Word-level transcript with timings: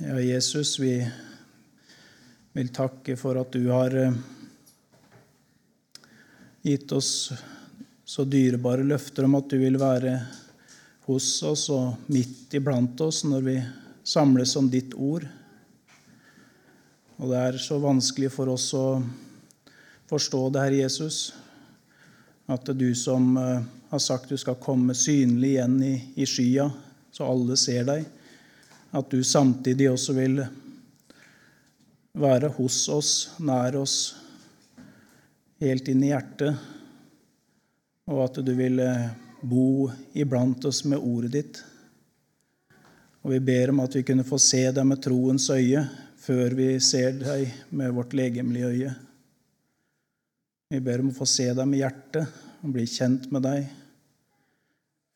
Ja, 0.00 0.20
Jesus, 0.20 0.78
vi 0.78 1.10
vil 2.52 2.68
takke 2.68 3.16
for 3.18 3.34
at 3.40 3.50
du 3.50 3.64
har 3.66 3.90
eh, 3.98 4.12
gitt 6.62 6.92
oss 6.94 7.32
så 8.06 8.22
dyrebare 8.22 8.84
løfter 8.86 9.26
om 9.26 9.34
at 9.40 9.48
du 9.50 9.56
vil 9.58 9.74
være 9.80 10.12
hos 11.08 11.32
oss 11.42 11.64
og 11.74 12.12
midt 12.14 12.54
iblant 12.54 13.00
oss 13.02 13.24
når 13.26 13.42
vi 13.48 13.56
samles 14.06 14.54
om 14.60 14.68
ditt 14.70 14.94
ord. 14.94 15.26
Og 17.18 17.32
det 17.32 17.40
er 17.48 17.58
så 17.58 17.80
vanskelig 17.82 18.30
for 18.36 18.54
oss 18.54 18.68
å 18.78 19.00
forstå 20.06 20.44
det, 20.54 20.62
Herre 20.62 20.82
Jesus, 20.84 21.18
at 22.46 22.62
det 22.70 22.76
er 22.76 22.80
du 22.84 22.94
som 22.94 23.34
eh, 23.34 23.66
har 23.90 24.04
sagt 24.06 24.30
du 24.30 24.38
skal 24.38 24.62
komme 24.62 24.94
synlig 24.94 25.56
igjen 25.56 25.76
i, 25.82 25.96
i 26.14 26.30
skya, 26.36 26.70
så 27.10 27.26
alle 27.34 27.58
ser 27.58 27.90
deg, 27.90 28.06
at 28.90 29.10
du 29.10 29.24
samtidig 29.24 29.90
også 29.90 30.14
vil 30.16 30.40
være 32.18 32.50
hos 32.56 32.80
oss, 32.88 33.12
nær 33.38 33.76
oss, 33.78 33.96
helt 35.60 35.88
inn 35.90 36.04
i 36.06 36.12
hjertet, 36.12 36.56
og 38.08 38.22
at 38.24 38.38
du 38.44 38.52
vil 38.56 38.80
eh, 38.80 39.08
bo 39.42 39.90
iblant 40.16 40.64
oss 40.70 40.84
med 40.88 41.02
ordet 41.02 41.32
ditt. 41.34 41.60
Og 43.22 43.34
vi 43.34 43.40
ber 43.44 43.74
om 43.74 43.82
at 43.84 43.98
vi 43.98 44.04
kunne 44.06 44.26
få 44.26 44.38
se 44.40 44.62
deg 44.72 44.86
med 44.88 45.02
troens 45.04 45.50
øye 45.52 45.82
før 46.18 46.54
vi 46.56 46.68
ser 46.84 47.18
deg 47.20 47.52
med 47.76 47.92
vårt 47.96 48.14
legemlige 48.16 48.70
øye. 48.72 48.94
Vi 50.72 50.80
ber 50.84 51.02
om 51.02 51.10
å 51.12 51.16
få 51.16 51.28
se 51.28 51.50
deg 51.52 51.68
med 51.68 51.82
hjertet 51.82 52.40
og 52.62 52.72
bli 52.72 52.86
kjent 52.88 53.28
med 53.32 53.44
deg 53.44 53.68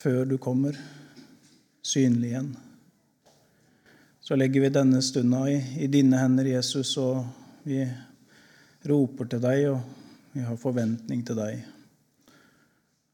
før 0.03 0.27
du 0.29 0.37
kommer 0.43 0.77
synlig 1.87 2.33
igjen 2.33 2.53
så 4.23 4.37
legger 4.39 4.61
vi 4.61 4.69
denne 4.71 5.03
stunda 5.03 5.43
i, 5.51 5.57
i, 5.83 5.89
dine 5.91 6.21
hender, 6.21 6.47
Jesus, 6.47 6.95
og 7.03 7.25
vi 7.67 7.83
roper 8.87 9.27
til 9.33 9.43
deg, 9.43 9.65
og 9.73 9.81
vi 10.33 10.45
har 10.47 10.61
forventning 10.63 11.25
til 11.27 11.41
deg. 11.41 11.65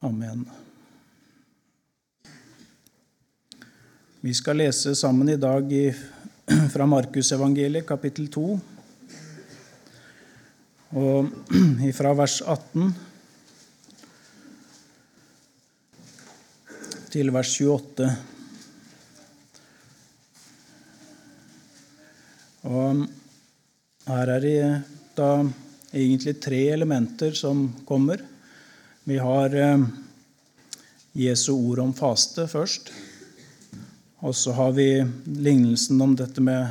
Amen. 0.04 0.44
Vi 4.20 4.36
skal 4.36 4.60
lese 4.60 4.92
sammen 4.98 5.32
i 5.32 5.40
dag 5.40 5.72
i, 5.72 5.86
fra 6.74 6.84
Markusevangeliet, 6.92 7.88
kapittel 7.88 8.28
2, 8.28 8.46
og 10.92 11.32
fra 11.98 12.16
vers 12.20 12.40
18 12.44 12.92
til 17.08 17.32
vers 17.32 17.60
28. 17.64 18.37
Og 22.66 23.04
her 24.08 24.32
er 24.34 24.42
det 24.42 24.58
da 25.18 25.30
egentlig 25.92 26.38
tre 26.42 26.60
elementer 26.72 27.36
som 27.38 27.68
kommer. 27.86 28.22
Vi 29.04 29.18
har 29.22 29.54
eh, 29.54 29.86
Jesu 31.18 31.52
ord 31.54 31.84
om 31.84 31.94
faste 31.94 32.48
først. 32.50 32.90
Og 34.26 34.34
så 34.34 34.52
har 34.52 34.74
vi 34.74 34.90
lignelsen 35.24 36.00
om 36.02 36.16
dette 36.18 36.42
med 36.42 36.66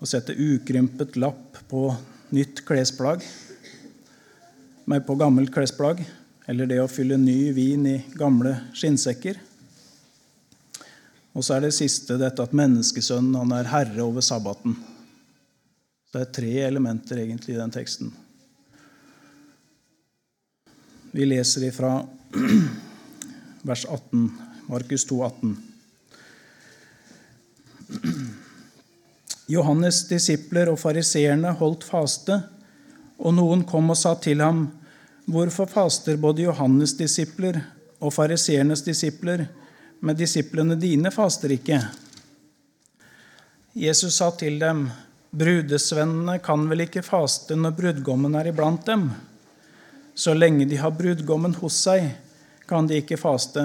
å 0.00 0.06
sette 0.08 0.36
ukrympet 0.38 1.18
lapp 1.18 1.58
på 1.68 1.88
nytt 2.30 2.62
klesplagg. 2.66 3.24
Nei, 4.86 5.00
på 5.02 5.18
gammelt 5.18 5.52
klesplagg. 5.54 6.04
Eller 6.50 6.70
det 6.70 6.80
å 6.82 6.90
fylle 6.90 7.18
ny 7.20 7.50
vin 7.54 7.86
i 7.86 7.98
gamle 8.18 8.54
skinnsekker. 8.74 9.49
Og 11.34 11.44
så 11.46 11.56
er 11.56 11.66
det 11.66 11.74
siste 11.76 12.16
dette 12.18 12.42
at 12.42 12.54
menneskesønnen 12.56 13.38
han 13.38 13.52
er 13.54 13.70
herre 13.70 14.02
over 14.02 14.24
sabbaten. 14.24 14.74
Det 16.10 16.24
er 16.24 16.32
tre 16.34 16.52
elementer 16.66 17.20
egentlig 17.22 17.54
i 17.54 17.60
den 17.60 17.70
teksten. 17.74 18.10
Vi 21.10 21.26
leser 21.26 21.68
ifra 21.68 22.00
vers 23.68 23.84
18, 23.86 24.26
Markus 24.70 25.04
2, 25.06 25.22
18. 25.26 25.56
Johannes' 29.50 30.04
disipler 30.10 30.70
og 30.70 30.78
fariseerne 30.78 31.50
holdt 31.58 31.86
faste, 31.86 32.36
og 33.18 33.34
noen 33.34 33.64
kom 33.68 33.90
og 33.90 33.98
sa 33.98 34.14
til 34.22 34.42
ham, 34.42 34.68
Hvorfor 35.30 35.68
faster 35.70 36.16
både 36.18 36.42
Johannes' 36.48 36.96
disipler 36.98 37.60
og 38.02 38.10
fariseernes 38.16 38.82
disipler, 38.82 39.44
men 40.00 40.16
disiplene 40.16 40.76
dine 40.80 41.12
faster 41.12 41.52
ikke. 41.54 41.80
Jesus 43.76 44.16
sa 44.18 44.30
til 44.34 44.58
dem, 44.60 44.86
brudesvennene 45.30 46.40
kan 46.42 46.64
vel 46.70 46.86
ikke 46.86 47.04
faste 47.06 47.54
når 47.56 47.76
brudgommen 47.76 48.34
er 48.40 48.50
iblant 48.50 48.82
dem? 48.88 49.10
Så 50.14 50.34
lenge 50.34 50.66
de 50.68 50.80
har 50.80 50.96
brudgommen 50.96 51.54
hos 51.60 51.76
seg, 51.84 52.08
kan 52.66 52.88
de 52.88 52.98
ikke 53.02 53.20
faste. 53.20 53.62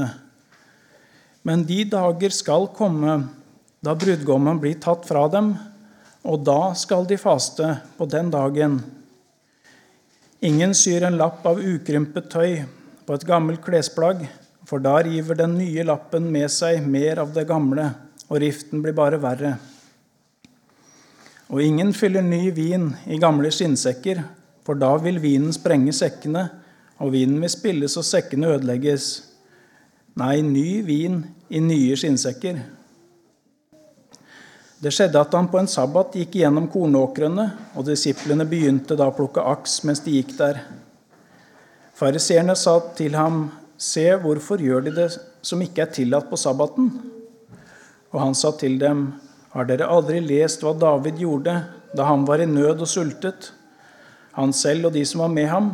Men 1.46 1.66
de 1.66 1.84
dager 1.90 2.34
skal 2.34 2.70
komme 2.76 3.18
da 3.86 3.94
brudgommen 3.98 4.60
blir 4.62 4.80
tatt 4.82 5.06
fra 5.06 5.28
dem, 5.30 5.52
og 6.26 6.46
da 6.46 6.74
skal 6.78 7.06
de 7.06 7.18
faste 7.22 7.76
på 7.98 8.08
den 8.10 8.32
dagen. 8.34 8.80
Ingen 10.46 10.74
syr 10.78 11.06
en 11.06 11.20
lapp 11.20 11.46
av 11.46 11.62
ukrympet 11.62 12.32
tøy 12.34 12.64
på 13.06 13.14
et 13.14 13.28
gammelt 13.30 13.62
klesplagg 13.66 14.26
for 14.66 14.82
da 14.82 14.98
river 15.06 15.38
den 15.38 15.58
nye 15.60 15.86
lappen 15.86 16.32
med 16.34 16.50
seg 16.52 16.86
mer 16.90 17.22
av 17.22 17.34
det 17.36 17.46
gamle, 17.50 17.92
og 18.30 18.42
riften 18.42 18.82
blir 18.82 18.96
bare 18.98 19.22
verre. 19.22 19.56
Og 21.54 21.62
ingen 21.62 21.92
fyller 21.94 22.26
ny 22.26 22.50
vin 22.56 22.90
i 23.06 23.20
gamle 23.22 23.52
skinnsekker, 23.54 24.24
for 24.66 24.78
da 24.82 24.96
vil 24.98 25.20
vinen 25.22 25.54
sprenge 25.54 25.94
sekkene, 25.94 26.48
og 26.98 27.12
vinen 27.14 27.38
vil 27.44 27.52
spilles 27.54 27.98
og 28.00 28.08
sekkene 28.08 28.56
ødelegges. 28.56 29.10
Nei, 30.18 30.40
ny 30.42 30.82
vin 30.88 31.20
i 31.54 31.62
nye 31.62 31.98
skinnsekker. 32.00 32.64
Det 34.82 34.92
skjedde 34.94 35.22
at 35.22 35.34
han 35.38 35.48
på 35.52 35.60
en 35.60 35.70
sabbat 35.70 36.16
gikk 36.18 36.40
gjennom 36.40 36.66
kornåkrene, 36.72 37.46
og 37.78 37.86
disiplene 37.88 38.48
begynte 38.50 38.98
da 38.98 39.12
å 39.12 39.16
plukke 39.16 39.44
aks 39.54 39.84
mens 39.86 40.02
de 40.06 40.18
gikk 40.18 40.34
der. 40.40 40.64
Fariseerne 41.96 42.58
sa 42.60 42.80
til 42.98 43.16
ham, 43.16 43.46
Se, 43.78 44.06
hvorfor 44.24 44.62
gjør 44.64 44.86
de 44.86 44.94
det 44.96 45.10
som 45.44 45.60
ikke 45.62 45.84
er 45.84 45.92
tillatt 45.92 46.30
på 46.30 46.40
sabbaten? 46.40 46.94
Og 48.14 48.22
han 48.22 48.36
sa 48.38 48.54
til 48.56 48.80
dem, 48.80 49.14
Har 49.56 49.68
dere 49.68 49.88
aldri 49.88 50.20
lest 50.20 50.64
hva 50.64 50.74
David 50.76 51.20
gjorde 51.20 51.54
da 51.96 52.08
han 52.10 52.26
var 52.28 52.42
i 52.44 52.48
nød 52.48 52.82
og 52.84 52.90
sultet? 52.92 53.54
Han 54.36 54.52
selv 54.52 54.90
og 54.90 54.96
de 54.96 55.06
som 55.08 55.22
var 55.24 55.32
med 55.32 55.48
ham, 55.48 55.70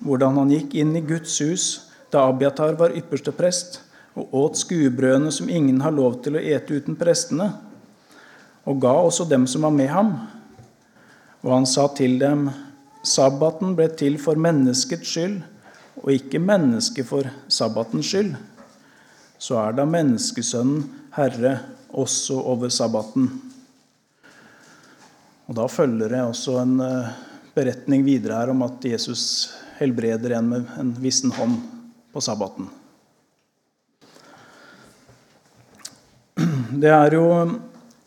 hvordan 0.00 0.38
han 0.40 0.52
gikk 0.52 0.76
inn 0.80 0.94
i 0.96 1.04
Guds 1.04 1.36
hus 1.44 1.66
da 2.12 2.24
Abiatar 2.30 2.78
var 2.80 2.94
ypperste 2.96 3.32
prest, 3.36 3.80
og 4.16 4.32
åt 4.32 4.56
skuebrødene 4.56 5.32
som 5.32 5.50
ingen 5.52 5.82
har 5.84 5.92
lov 5.92 6.22
til 6.24 6.38
å 6.38 6.40
ete 6.40 6.78
uten 6.78 6.96
prestene, 6.96 7.50
og 8.64 8.80
ga 8.80 8.94
også 9.04 9.26
dem 9.28 9.44
som 9.50 9.66
var 9.66 9.74
med 9.74 9.90
ham. 9.92 10.14
Og 11.44 11.52
han 11.52 11.68
sa 11.68 11.88
til 11.92 12.16
dem, 12.22 12.48
Sabbaten 13.04 13.76
ble 13.76 13.90
til 13.92 14.16
for 14.18 14.38
menneskets 14.40 15.12
skyld, 15.12 15.42
og 16.02 16.12
ikke 16.12 16.40
mennesket 16.42 17.08
for 17.08 17.28
sabbatens 17.48 18.10
skyld, 18.10 18.34
så 19.38 19.58
er 19.60 19.76
da 19.76 19.84
menneskesønnen 19.88 20.84
herre 21.16 21.58
også 21.96 22.38
over 22.40 22.72
sabbaten. 22.72 23.28
Og 25.46 25.54
Da 25.54 25.66
følger 25.70 26.10
det 26.10 26.22
også 26.24 26.58
en 26.62 26.80
eh, 26.82 27.12
beretning 27.54 28.04
videre 28.04 28.40
her 28.40 28.50
om 28.50 28.64
at 28.66 28.84
Jesus 28.84 29.52
helbreder 29.78 30.36
en 30.36 30.48
med 30.50 30.74
en 30.80 30.90
vissen 31.00 31.30
hånd 31.30 31.60
på 32.12 32.20
sabbaten. 32.20 32.68
Det 36.76 36.90
er 36.92 37.14
jo 37.16 37.26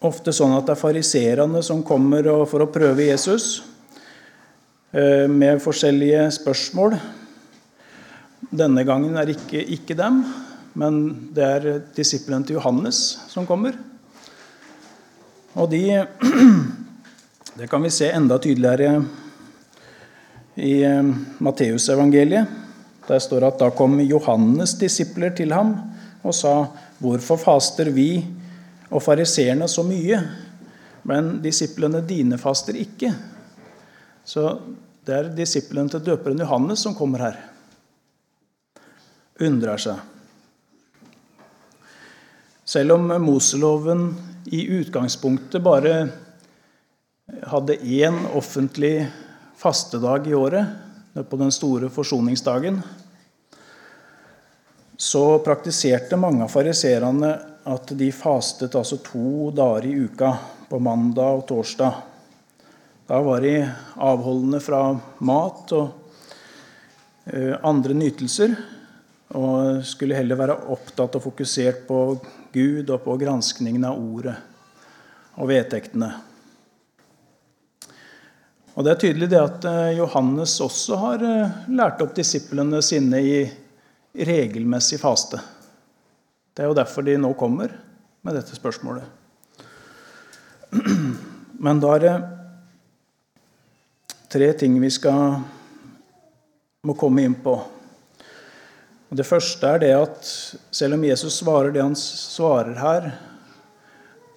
ofte 0.05 0.33
sånn 0.35 0.53
at 0.57 0.67
det 0.67 0.75
er 0.75 0.81
fariserene 0.81 1.63
som 1.65 1.81
kommer 1.85 2.27
for 2.49 2.63
å 2.63 2.69
prøve 2.71 3.07
Jesus 3.07 3.61
eh, 4.91 5.25
med 5.31 5.61
forskjellige 5.63 6.27
spørsmål. 6.37 6.99
Denne 8.49 8.81
gangen 8.81 9.13
er 9.13 9.29
ikke, 9.29 9.59
ikke 9.61 9.93
dem, 9.93 10.23
men 10.73 10.95
det 11.35 11.43
er 11.45 11.65
disiplene 11.93 12.47
til 12.47 12.57
Johannes 12.57 12.97
som 13.29 13.45
kommer. 13.45 13.75
Og 15.53 15.69
de 15.69 15.83
Det 17.59 17.67
kan 17.67 17.83
vi 17.83 17.89
se 17.91 18.07
enda 18.15 18.37
tydeligere 18.39 19.01
i 20.55 20.77
eh, 20.87 21.09
Matteusevangeliet. 21.43 22.47
Der 23.07 23.19
står 23.19 23.41
det 23.43 23.49
at 23.49 23.59
da 23.59 23.67
kom 23.75 23.97
Johannes' 23.99 24.77
disipler 24.79 25.33
til 25.35 25.51
ham 25.51 25.73
og 26.23 26.33
sa:" 26.33 26.69
Hvorfor 26.99 27.37
faster 27.39 27.91
vi 27.91 28.25
og 28.91 29.03
fariseerne 29.03 29.67
så 29.67 29.83
mye, 29.83 30.19
men 31.03 31.41
disiplene 31.43 32.01
dine 32.01 32.37
faster 32.37 32.75
ikke? 32.75 33.13
Så 34.25 34.59
det 35.05 35.15
er 35.15 35.29
disiplene 35.35 35.89
til 35.89 36.03
døperen 36.05 36.39
Johannes 36.39 36.79
som 36.79 36.95
kommer 36.95 37.19
her 37.27 37.48
undrer 39.39 39.81
seg. 39.81 39.99
Selv 42.69 42.99
om 42.99 43.07
Moseloven 43.23 44.11
i 44.53 44.65
utgangspunktet 44.77 45.63
bare 45.65 45.93
hadde 47.49 47.79
én 47.81 48.19
offentlig 48.37 49.07
fastedag 49.57 50.27
i 50.27 50.35
året, 50.37 50.65
på 51.29 51.37
den 51.41 51.51
store 51.51 51.89
forsoningsdagen, 51.89 52.77
så 54.97 55.39
praktiserte 55.41 56.19
mange 56.19 56.45
av 56.45 56.53
fariserene 56.53 57.31
at 57.69 57.91
de 57.97 58.11
fastet 58.13 58.75
altså 58.77 58.99
to 59.03 59.49
dager 59.55 59.87
i 59.89 59.95
uka, 60.05 60.33
på 60.69 60.77
mandag 60.79 61.41
og 61.41 61.45
torsdag. 61.49 62.01
Da 63.09 63.17
var 63.25 63.41
de 63.41 63.55
avholdende 63.97 64.59
fra 64.61 64.83
mat 65.25 65.71
og 65.73 65.87
eh, 67.25 67.55
andre 67.65 67.95
nytelser, 67.97 68.53
og 69.37 69.83
skulle 69.85 70.17
heller 70.17 70.39
være 70.39 70.55
opptatt 70.73 71.17
og 71.19 71.25
fokusert 71.27 71.83
på 71.87 71.99
Gud 72.53 72.89
og 72.89 73.03
på 73.03 73.17
granskningen 73.21 73.85
av 73.85 73.99
ordet 73.99 74.35
og 75.37 75.51
vedtektene. 75.51 76.09
Og 78.73 78.85
Det 78.85 78.91
er 78.91 79.01
tydelig 79.01 79.27
det 79.29 79.39
at 79.41 79.65
eh, 79.67 79.97
Johannes 79.99 80.53
også 80.63 80.97
har 81.01 81.23
eh, 81.25 81.55
lært 81.75 82.01
opp 82.01 82.13
disiplene 82.15 82.81
sine 82.85 83.19
i 83.21 83.39
regelmessig 84.15 84.99
faste. 85.01 85.39
Det 86.55 86.63
er 86.63 86.71
jo 86.71 86.77
derfor 86.77 87.05
de 87.05 87.17
nå 87.19 87.33
kommer 87.37 87.73
med 88.23 88.35
dette 88.39 88.55
spørsmålet. 88.55 89.03
Men 91.65 91.81
da 91.83 91.91
er 91.95 92.05
det 92.05 92.15
tre 94.31 94.51
ting 94.57 94.79
vi 94.81 94.89
skal, 94.93 95.41
må 96.87 96.95
komme 96.95 97.25
inn 97.27 97.35
på. 97.43 97.57
Det 99.09 99.25
første 99.25 99.65
er 99.65 99.79
det 99.81 99.89
at 99.97 100.27
selv 100.69 100.93
om 100.93 101.03
Jesus 101.07 101.39
svarer 101.41 101.73
det 101.73 101.81
han 101.81 101.95
svarer 101.97 102.75
her, 102.77 103.07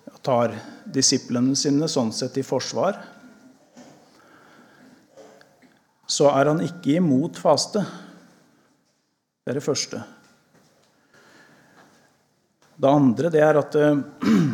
og 0.09 0.23
tar 0.25 0.55
disiplene 0.89 1.53
sine 1.59 1.89
sånn 1.93 2.13
sett 2.17 2.39
i 2.41 2.45
forsvar, 2.47 2.97
så 6.09 6.31
er 6.33 6.49
han 6.49 6.65
ikke 6.65 6.97
imot 7.03 7.37
faste. 7.41 7.85
Det 9.45 9.53
er 9.53 9.61
det 9.61 9.65
første. 9.65 10.01
Det 12.81 12.89
andre 12.89 13.31
det 13.33 13.45
er 13.45 13.61
at 13.61 13.77
eh, 13.77 14.03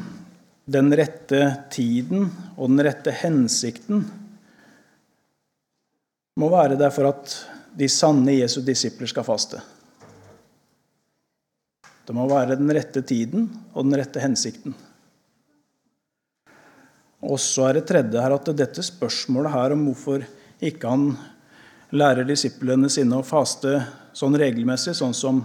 den 0.79 0.93
rette 0.99 1.43
tiden 1.71 2.26
og 2.56 2.67
den 2.67 2.82
rette 2.91 3.14
hensikten 3.23 4.03
må 6.38 6.50
være 6.50 6.76
der 6.79 6.91
for 6.94 7.14
at 7.14 7.41
de 7.79 7.87
sanne 7.91 8.35
Jesu 8.35 8.61
disipler 8.67 9.11
skal 9.11 9.26
faste. 9.26 9.62
Det 12.08 12.16
må 12.16 12.25
være 12.31 12.56
den 12.56 12.72
rette 12.72 13.02
tiden 13.05 13.50
og 13.75 13.84
den 13.84 13.99
rette 14.00 14.22
hensikten. 14.22 14.72
Og 17.28 17.37
så 17.43 17.66
er 17.69 17.78
det 17.78 17.88
tredje 17.90 18.22
her 18.22 18.32
at 18.32 18.49
dette 18.56 18.84
spørsmålet 18.87 19.52
her 19.52 19.75
om 19.75 19.84
hvorfor 19.90 20.25
ikke 20.64 20.88
han 20.88 21.10
lærer 21.93 22.25
disiplene 22.28 22.88
sine 22.93 23.19
å 23.19 23.26
faste 23.26 23.75
sånn 24.16 24.37
regelmessig, 24.40 24.96
sånn 24.96 25.12
som 25.16 25.43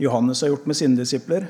Johannes 0.00 0.44
har 0.44 0.52
gjort 0.52 0.68
med 0.70 0.78
sine 0.78 0.98
disipler, 1.00 1.48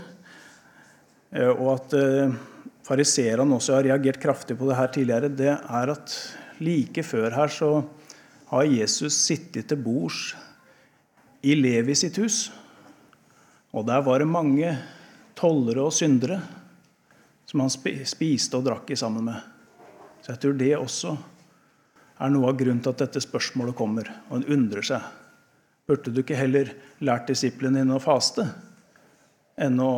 Eh, 1.31 1.51
og 1.51 1.77
at 1.77 1.95
fariserene 1.95 2.49
fariseerne 2.91 3.55
også 3.55 3.77
har 3.77 3.87
reagert 3.87 4.19
kraftig 4.23 4.57
på 4.59 4.67
det 4.67 4.77
her 4.79 4.89
tidligere, 4.91 5.29
det 5.31 5.53
er 5.55 5.93
at 5.93 6.15
like 6.59 7.05
før 7.07 7.31
her 7.37 7.53
så 7.55 7.69
har 8.51 8.67
Jesus 8.67 9.15
sittet 9.15 9.69
til 9.71 9.79
bords 9.79 10.33
i 11.47 11.55
Levi 11.55 11.95
sitt 11.95 12.19
hus. 12.19 12.49
Og 13.71 13.87
der 13.87 14.03
var 14.03 14.19
det 14.19 14.31
mange 14.31 14.73
tollere 15.39 15.87
og 15.87 15.95
syndere 15.95 16.41
som 17.47 17.63
han 17.65 17.71
spiste 17.71 18.59
og 18.59 18.67
drakk 18.67 18.91
i 18.91 18.99
sammen 18.99 19.27
med. 19.27 19.39
Så 20.23 20.35
jeg 20.35 20.43
tror 20.43 20.59
det 20.59 20.73
også 20.77 21.15
er 22.21 22.33
noe 22.33 22.51
av 22.51 22.59
grunnen 22.61 22.83
til 22.85 22.93
at 22.93 23.05
dette 23.07 23.23
spørsmålet 23.25 23.77
kommer. 23.79 24.11
Og 24.29 24.41
en 24.41 24.49
undrer 24.59 24.87
seg. 24.87 25.07
Burde 25.89 26.13
du 26.15 26.23
ikke 26.23 26.39
heller 26.39 26.75
lært 27.03 27.31
disiplene 27.31 27.81
dine 27.81 27.97
å 27.97 28.03
faste 28.03 28.47
enn 29.61 29.81
å 29.83 29.93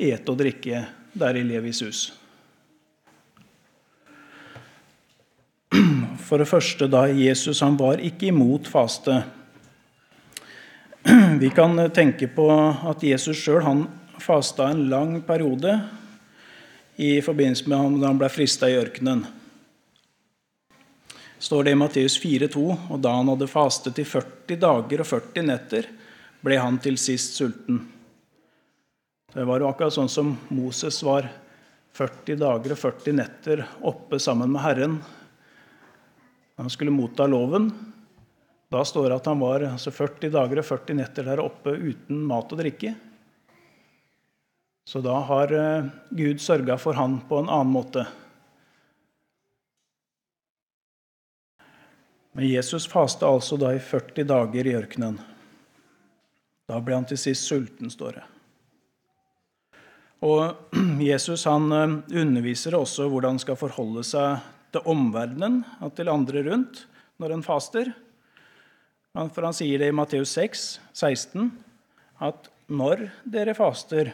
ete 0.00 0.32
og 0.32 0.40
drikke 0.40 0.84
der 1.16 1.38
i 1.38 1.44
Levis 1.46 1.80
hus. 1.84 2.00
For 6.26 6.38
det 6.38 6.50
første, 6.50 6.86
da 6.90 7.06
Jesus 7.10 7.62
han 7.64 7.78
var 7.80 8.02
ikke 8.04 8.28
imot 8.30 8.68
faste. 8.70 9.22
Vi 11.40 11.50
kan 11.50 11.90
tenke 11.90 12.28
på 12.28 12.46
at 12.84 13.02
Jesus 13.02 13.38
sjøl 13.40 13.86
fasta 14.20 14.68
en 14.68 14.88
lang 14.90 15.22
periode 15.24 15.78
i 17.00 17.22
forbindelse 17.24 17.68
med 17.72 18.00
da 18.02 18.10
han 18.10 18.18
ble 18.20 18.28
frista 18.28 18.68
i 18.68 18.76
ørkenen. 18.76 19.24
står 21.38 21.64
det 21.64 21.70
i 21.70 21.74
Matteus 21.80 22.18
4,2.: 22.20 22.76
Og 22.90 22.98
da 23.00 23.14
han 23.16 23.28
hadde 23.28 23.48
fastet 23.48 23.98
i 23.98 24.04
40 24.04 24.56
dager 24.60 25.00
og 25.00 25.06
40 25.06 25.46
netter, 25.46 25.88
ble 26.40 26.58
han 26.60 26.78
til 26.78 26.98
sist 26.98 27.34
sulten. 27.34 27.80
Det 29.32 29.44
var 29.44 29.60
jo 29.60 29.68
akkurat 29.68 29.94
sånn 29.94 30.08
som 30.08 30.36
Moses 30.48 31.02
var 31.02 31.30
40 31.96 32.36
dager 32.36 32.72
og 32.74 32.78
40 32.78 33.16
netter 33.16 33.64
oppe 33.80 34.18
sammen 34.18 34.52
med 34.52 34.60
Herren. 34.60 35.00
Han 36.56 36.70
skulle 36.70 36.92
motta 36.92 37.26
loven. 37.26 37.70
Da 38.70 38.84
står 38.86 39.08
det 39.08 39.16
at 39.18 39.26
han 39.26 39.40
var 39.42 39.64
altså 39.66 39.90
40 39.90 40.30
dager 40.30 40.60
og 40.62 40.66
40 40.66 40.98
netter 41.00 41.26
der 41.26 41.42
oppe 41.42 41.72
uten 41.74 42.20
mat 42.26 42.52
og 42.54 42.60
drikke. 42.60 42.94
Så 44.86 45.02
da 45.02 45.16
har 45.26 45.52
eh, 45.54 45.88
Gud 46.14 46.38
sørga 46.42 46.76
for 46.78 46.94
han 46.98 47.18
på 47.26 47.40
en 47.42 47.50
annen 47.50 47.72
måte. 47.74 48.04
Men 52.32 52.46
Jesus 52.46 52.86
faste 52.86 53.26
altså 53.26 53.58
da 53.58 53.72
i 53.74 53.82
40 53.82 54.28
dager 54.30 54.66
i 54.66 54.74
ørkenen. 54.78 55.18
Da 56.70 56.78
ble 56.78 56.94
han 56.94 57.08
til 57.10 57.18
sist 57.18 57.48
sulten, 57.50 57.90
står 57.90 58.20
det. 58.20 58.26
Og 60.30 60.76
Jesus 61.10 61.42
han 61.50 61.66
eh, 61.74 61.96
underviser 62.22 62.78
også 62.78 63.08
hvordan 63.10 63.34
han 63.34 63.42
skal 63.42 63.58
forholde 63.58 64.06
seg 64.06 64.46
til 64.70 64.86
omverdenen 64.86 65.64
til 65.98 66.12
andre 66.12 66.44
rundt 66.46 66.84
når 67.18 67.34
han 67.34 67.42
faster. 67.42 67.90
For 69.14 69.42
han 69.42 69.56
sier 69.56 69.82
det 69.82 69.90
i 69.90 69.94
Matteus 69.96 70.30
6, 70.38 70.66
16, 70.94 71.50
at 72.22 72.50
når 72.70 73.08
dere 73.26 73.56
faster, 73.58 74.12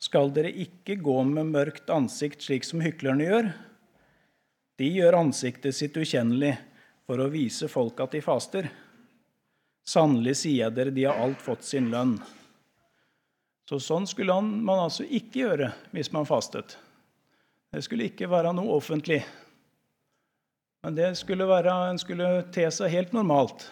skal 0.00 0.30
dere 0.32 0.52
ikke 0.56 0.96
gå 0.96 1.18
med 1.28 1.50
mørkt 1.52 1.90
ansikt 1.92 2.46
slik 2.46 2.64
som 2.64 2.80
hyklerne 2.80 3.26
gjør. 3.26 3.50
De 4.80 4.86
gjør 4.88 5.18
ansiktet 5.18 5.76
sitt 5.76 5.98
ukjennelig 6.00 6.54
for 7.04 7.20
å 7.20 7.28
vise 7.28 7.68
folk 7.68 8.00
at 8.00 8.16
de 8.16 8.22
faster. 8.24 8.70
Sannelig 9.84 10.38
sier 10.40 10.62
jeg 10.62 10.76
dere, 10.76 10.94
de 10.94 11.04
har 11.04 11.20
alt 11.20 11.42
fått 11.44 11.66
sin 11.68 11.90
lønn. 11.92 12.14
Så 13.68 13.76
sånn 13.82 14.08
skulle 14.08 14.38
man 14.40 14.86
altså 14.86 15.04
ikke 15.04 15.42
gjøre 15.42 15.68
hvis 15.92 16.08
man 16.16 16.28
fastet. 16.28 16.78
Det 17.70 17.84
skulle 17.84 18.08
ikke 18.08 18.30
være 18.30 18.54
noe 18.56 18.72
offentlig. 18.80 19.20
Men 20.80 20.96
det 20.96 21.12
skulle 21.20 21.44
være, 21.44 21.76
en 21.92 22.00
skulle 22.00 22.30
te 22.56 22.64
seg 22.72 22.94
helt 22.96 23.12
normalt 23.12 23.68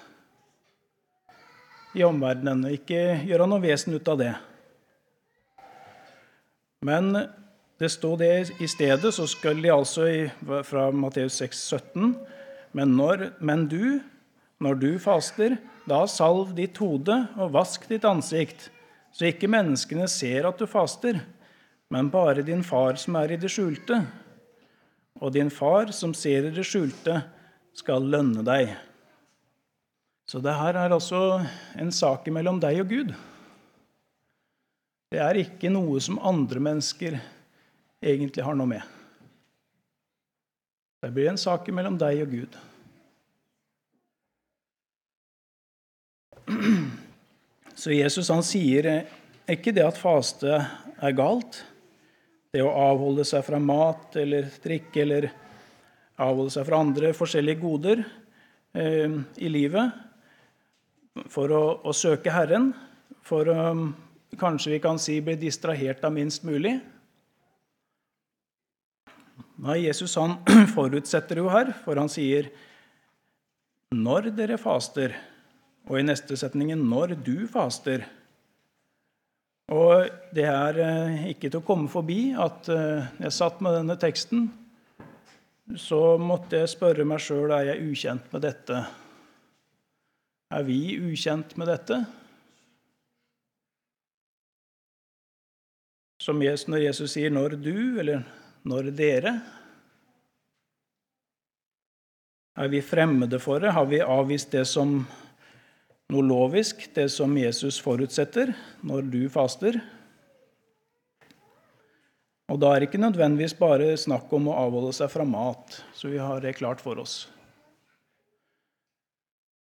i 1.98 2.06
omverdenen. 2.06 2.64
Ikke 2.72 3.18
gjøre 3.26 3.48
noe 3.50 3.62
vesen 3.62 3.96
ut 3.98 4.08
av 4.08 4.20
det. 4.22 4.32
Men 6.86 7.10
det 7.78 7.90
sto 7.90 8.14
det 8.18 8.54
i 8.62 8.68
stedet, 8.70 9.10
så 9.14 9.26
skal 9.30 9.60
de 9.62 9.74
altså 9.74 10.06
fra 10.66 10.88
Matteus 10.94 11.38
6, 11.42 11.60
17, 11.78 12.14
men, 12.78 12.96
når, 12.98 13.32
men 13.42 13.66
du, 13.70 13.98
når 14.62 14.78
du 14.78 14.90
faster, 15.02 15.56
da 15.88 16.04
salv 16.10 16.54
ditt 16.56 16.78
hode 16.82 17.14
og 17.38 17.54
vask 17.54 17.86
ditt 17.90 18.06
ansikt 18.06 18.68
så 19.14 19.28
ikke 19.32 19.50
menneskene 19.50 20.06
ser 20.10 20.46
at 20.48 20.60
du 20.60 20.66
faster, 20.70 21.20
men 21.90 22.10
bare 22.12 22.44
din 22.46 22.62
far 22.66 22.98
som 23.00 23.16
er 23.18 23.32
i 23.34 23.40
det 23.40 23.50
skjulte. 23.50 24.02
Og 25.18 25.32
din 25.34 25.50
far 25.50 25.90
som 25.96 26.12
ser 26.14 26.46
i 26.46 26.54
det 26.54 26.66
skjulte, 26.66 27.22
skal 27.74 28.06
lønne 28.10 28.44
deg. 28.46 28.74
Så 30.28 30.42
det 30.44 30.52
her 30.52 30.76
er 30.76 30.92
altså 30.92 31.40
en 31.80 31.90
sak 31.94 32.26
mellom 32.28 32.58
deg 32.60 32.82
og 32.82 32.90
Gud. 32.90 33.12
Det 35.08 35.20
er 35.24 35.38
ikke 35.40 35.70
noe 35.72 35.96
som 36.04 36.18
andre 36.20 36.60
mennesker 36.60 37.14
egentlig 38.04 38.44
har 38.44 38.56
noe 38.58 38.68
med. 38.68 38.82
Det 41.00 41.08
blir 41.16 41.30
en 41.30 41.40
sak 41.40 41.70
mellom 41.72 41.96
deg 41.96 42.20
og 42.26 42.34
Gud. 42.34 42.58
Så 47.78 47.94
Jesus 47.96 48.28
han 48.28 48.44
sier 48.44 48.90
ikke 49.48 49.72
det 49.72 49.86
at 49.86 50.00
faste 50.00 50.58
er 50.58 51.16
galt. 51.16 51.62
Det 52.52 52.60
å 52.64 52.74
avholde 52.74 53.24
seg 53.28 53.46
fra 53.46 53.60
mat 53.62 54.18
eller 54.20 54.50
drikke 54.60 55.00
eller 55.06 55.30
avholde 56.20 56.52
seg 56.52 56.68
fra 56.68 56.82
andre 56.84 57.14
forskjellige 57.16 57.62
goder 57.62 58.04
eh, 58.76 59.16
i 59.40 59.48
livet 59.52 60.04
for 61.32 61.52
å, 61.54 61.62
å 61.82 61.94
søke 61.96 62.32
Herren, 62.32 62.70
for 63.26 63.48
å 63.50 63.58
kanskje 64.38 64.76
vi 64.76 64.80
kan 64.82 65.00
si 65.00 65.18
bli 65.24 65.36
distrahert 65.40 66.04
av 66.04 66.12
minst 66.14 66.44
mulig. 66.46 66.76
Nei, 69.58 69.80
Jesus 69.86 70.14
han 70.20 70.36
forutsetter 70.76 71.40
jo 71.42 71.48
her, 71.50 71.72
for 71.84 71.98
han 71.98 72.10
sier 72.12 72.52
'når 73.90 74.30
dere 74.36 74.58
faster', 74.60 75.16
og 75.88 75.98
i 75.98 76.04
neste 76.04 76.36
setningen 76.36 76.78
'når 76.78 77.16
du 77.24 77.48
faster'. 77.48 78.04
Og 79.68 80.08
det 80.32 80.46
er 80.48 80.78
eh, 80.80 81.28
ikke 81.32 81.50
til 81.50 81.60
å 81.60 81.66
komme 81.66 81.88
forbi 81.92 82.32
at 82.32 82.68
eh, 82.72 83.08
jeg 83.20 83.32
satt 83.36 83.60
med 83.60 83.74
denne 83.76 83.98
teksten, 84.00 84.46
så 85.76 86.16
måtte 86.16 86.62
jeg 86.62 86.72
spørre 86.72 87.04
meg 87.04 87.20
sjøl 87.20 87.52
er 87.52 87.74
jeg 87.74 87.90
ukjent 87.90 88.32
med 88.32 88.46
dette. 88.46 88.86
Er 90.48 90.64
vi 90.64 90.96
ukjent 90.96 91.56
med 91.60 91.68
dette? 91.68 91.98
Som 96.24 96.40
når 96.40 96.82
Jesus 96.82 97.12
sier 97.12 97.30
'når 97.30 97.60
du', 97.62 98.00
eller 98.00 98.24
'når 98.64 98.90
dere'. 98.96 99.42
Er 102.56 102.68
vi 102.68 102.80
fremmede 102.80 103.38
for 103.38 103.60
det? 103.60 103.72
Har 103.72 103.86
vi 103.86 104.00
avvist 104.00 104.50
det 104.50 104.66
som 104.66 105.06
noe 106.10 106.22
lovisk, 106.22 106.94
det 106.94 107.10
som 107.10 107.36
Jesus 107.36 107.78
forutsetter 107.78 108.54
når 108.82 109.10
du 109.12 109.28
faster? 109.28 109.80
Og 112.48 112.58
da 112.58 112.72
er 112.72 112.80
det 112.80 112.88
ikke 112.88 113.04
nødvendigvis 113.04 113.54
bare 113.54 113.96
snakk 113.96 114.32
om 114.32 114.48
å 114.48 114.56
avholde 114.56 114.92
seg 114.96 115.10
fra 115.10 115.24
mat, 115.24 115.84
så 115.94 116.08
vi 116.08 116.16
har 116.16 116.40
det 116.40 116.56
klart 116.56 116.80
for 116.80 116.98
oss. 116.98 117.28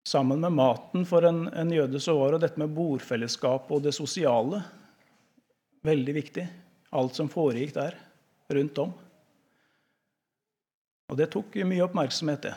Sammen 0.09 0.41
med 0.43 0.53
maten 0.53 1.05
for 1.07 1.25
en, 1.25 1.47
en 1.55 1.71
jøde 1.71 2.01
så 2.03 2.17
var 2.19 2.35
det 2.35 2.43
dette 2.47 2.61
med 2.63 2.73
bordfellesskap 2.75 3.71
og 3.71 3.85
det 3.85 3.95
sosiale 3.95 4.63
veldig 5.87 6.15
viktig. 6.17 6.47
Alt 6.93 7.19
som 7.19 7.31
foregikk 7.31 7.75
der 7.77 7.97
rundt 8.53 8.79
om. 8.83 8.93
Og 11.13 11.19
det 11.19 11.31
tok 11.33 11.55
mye 11.69 11.85
oppmerksomhet, 11.85 12.49
det. 12.49 12.55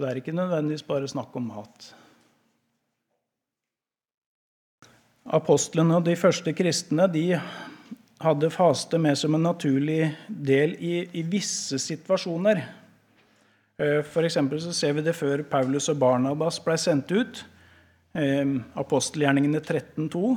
Det 0.00 0.08
er 0.08 0.20
ikke 0.20 0.36
nødvendigvis 0.36 0.86
bare 0.86 1.08
snakk 1.10 1.34
om 1.36 1.50
mat. 1.50 1.90
Apostlene 5.30 5.98
og 5.98 6.06
de 6.06 6.16
første 6.18 6.54
kristne 6.56 7.06
de 7.12 7.24
hadde 8.20 8.50
faste 8.52 8.98
med 9.00 9.18
som 9.18 9.36
en 9.36 9.44
naturlig 9.44 10.10
del 10.28 10.74
i, 10.80 10.94
i 11.16 11.22
visse 11.24 11.78
situasjoner. 11.80 12.62
Eh, 13.80 14.02
for 14.04 14.28
så 14.28 14.72
ser 14.76 14.92
vi 14.92 15.02
det 15.06 15.16
før 15.16 15.40
Paulus 15.48 15.88
og 15.88 15.96
Barnabas 16.02 16.58
ble 16.60 16.76
sendt 16.76 17.12
ut. 17.12 17.44
Eh, 18.12 18.44
apostelgjerningene 18.76 19.60
13.2. 19.60 20.34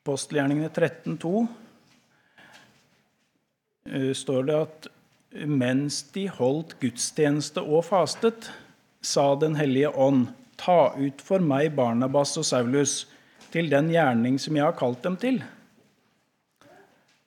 Apostelgjerningene 0.00 0.70
13.2 0.74 1.46
eh, 3.86 4.10
står 4.16 4.48
det 4.48 4.58
at 4.64 4.90
mens 5.46 6.02
de 6.10 6.26
holdt 6.40 6.74
gudstjeneste 6.80 7.62
og 7.62 7.84
fastet, 7.86 8.50
sa 9.00 9.34
Den 9.38 9.54
hellige 9.56 9.94
ånd, 9.94 10.26
ta 10.60 10.90
ut 10.98 11.22
for 11.24 11.40
meg 11.40 11.70
Barnabas 11.76 12.34
og 12.36 12.44
Saulus 12.44 13.06
til 13.54 13.70
den 13.70 13.88
gjerning 13.94 14.36
som 14.42 14.58
jeg 14.58 14.66
har 14.66 14.76
kalt 14.76 15.00
dem 15.06 15.16
til. 15.16 15.38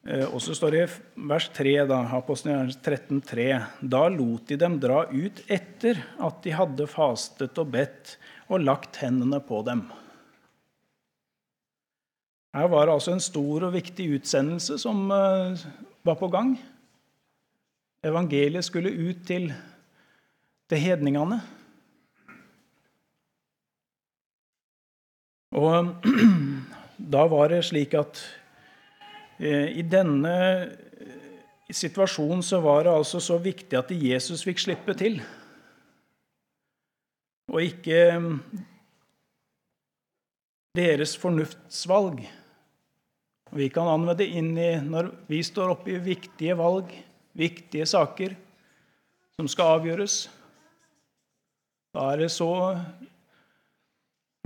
Eh, 0.04 0.26
og 0.28 0.42
så 0.44 0.56
står 0.56 0.76
det 0.76 0.84
i 0.84 1.28
vers 1.30 1.48
3, 1.56 1.74
da, 1.88 2.02
13,3.: 2.12 3.48
Da 3.80 4.04
lot 4.12 4.48
de 4.48 4.58
dem 4.60 4.80
dra 4.80 5.06
ut 5.08 5.44
etter 5.48 6.02
at 6.20 6.42
de 6.44 6.56
hadde 6.56 6.88
fastet 6.92 7.60
og 7.62 7.72
bedt 7.72 8.18
og 8.52 8.66
lagt 8.66 9.00
hendene 9.00 9.40
på 9.40 9.62
dem. 9.64 9.86
Her 12.54 12.68
var 12.70 12.86
det 12.86 12.94
altså 12.94 13.16
en 13.16 13.24
stor 13.24 13.64
og 13.66 13.74
viktig 13.74 14.12
utsendelse 14.20 14.78
som 14.78 15.08
eh, 15.12 15.64
var 16.06 16.20
på 16.20 16.30
gang. 16.30 16.54
Evangeliet 18.04 18.68
skulle 18.68 18.92
ut 18.92 19.24
til, 19.26 19.48
til 20.70 20.78
hedningene. 20.84 21.40
Og 25.56 25.96
da 27.16 27.26
var 27.32 27.54
det 27.54 27.64
slik 27.66 27.96
at 27.98 28.20
i 29.44 29.84
denne 29.84 30.36
situasjonen 31.74 32.44
så 32.46 32.60
var 32.64 32.86
det 32.86 32.94
altså 32.94 33.20
så 33.24 33.40
viktig 33.42 33.78
at 33.78 33.92
Jesus 33.92 34.44
fikk 34.46 34.62
slippe 34.64 34.96
til. 34.98 35.18
Og 37.52 37.60
ikke 37.66 38.00
deres 40.78 41.16
fornuftsvalg. 41.20 42.24
Vi 43.54 43.68
kan 43.70 43.90
anvende 43.90 44.18
det 44.24 44.32
inn 44.34 44.56
i 44.58 44.72
når 44.82 45.12
vi 45.30 45.44
står 45.46 45.76
oppe 45.76 45.94
i 45.94 46.02
viktige 46.02 46.56
valg, 46.58 46.90
viktige 47.38 47.86
saker 47.90 48.34
som 49.38 49.50
skal 49.50 49.78
avgjøres. 49.78 50.24
Da 51.94 52.08
er 52.14 52.24
det 52.24 52.32
så 52.34 52.50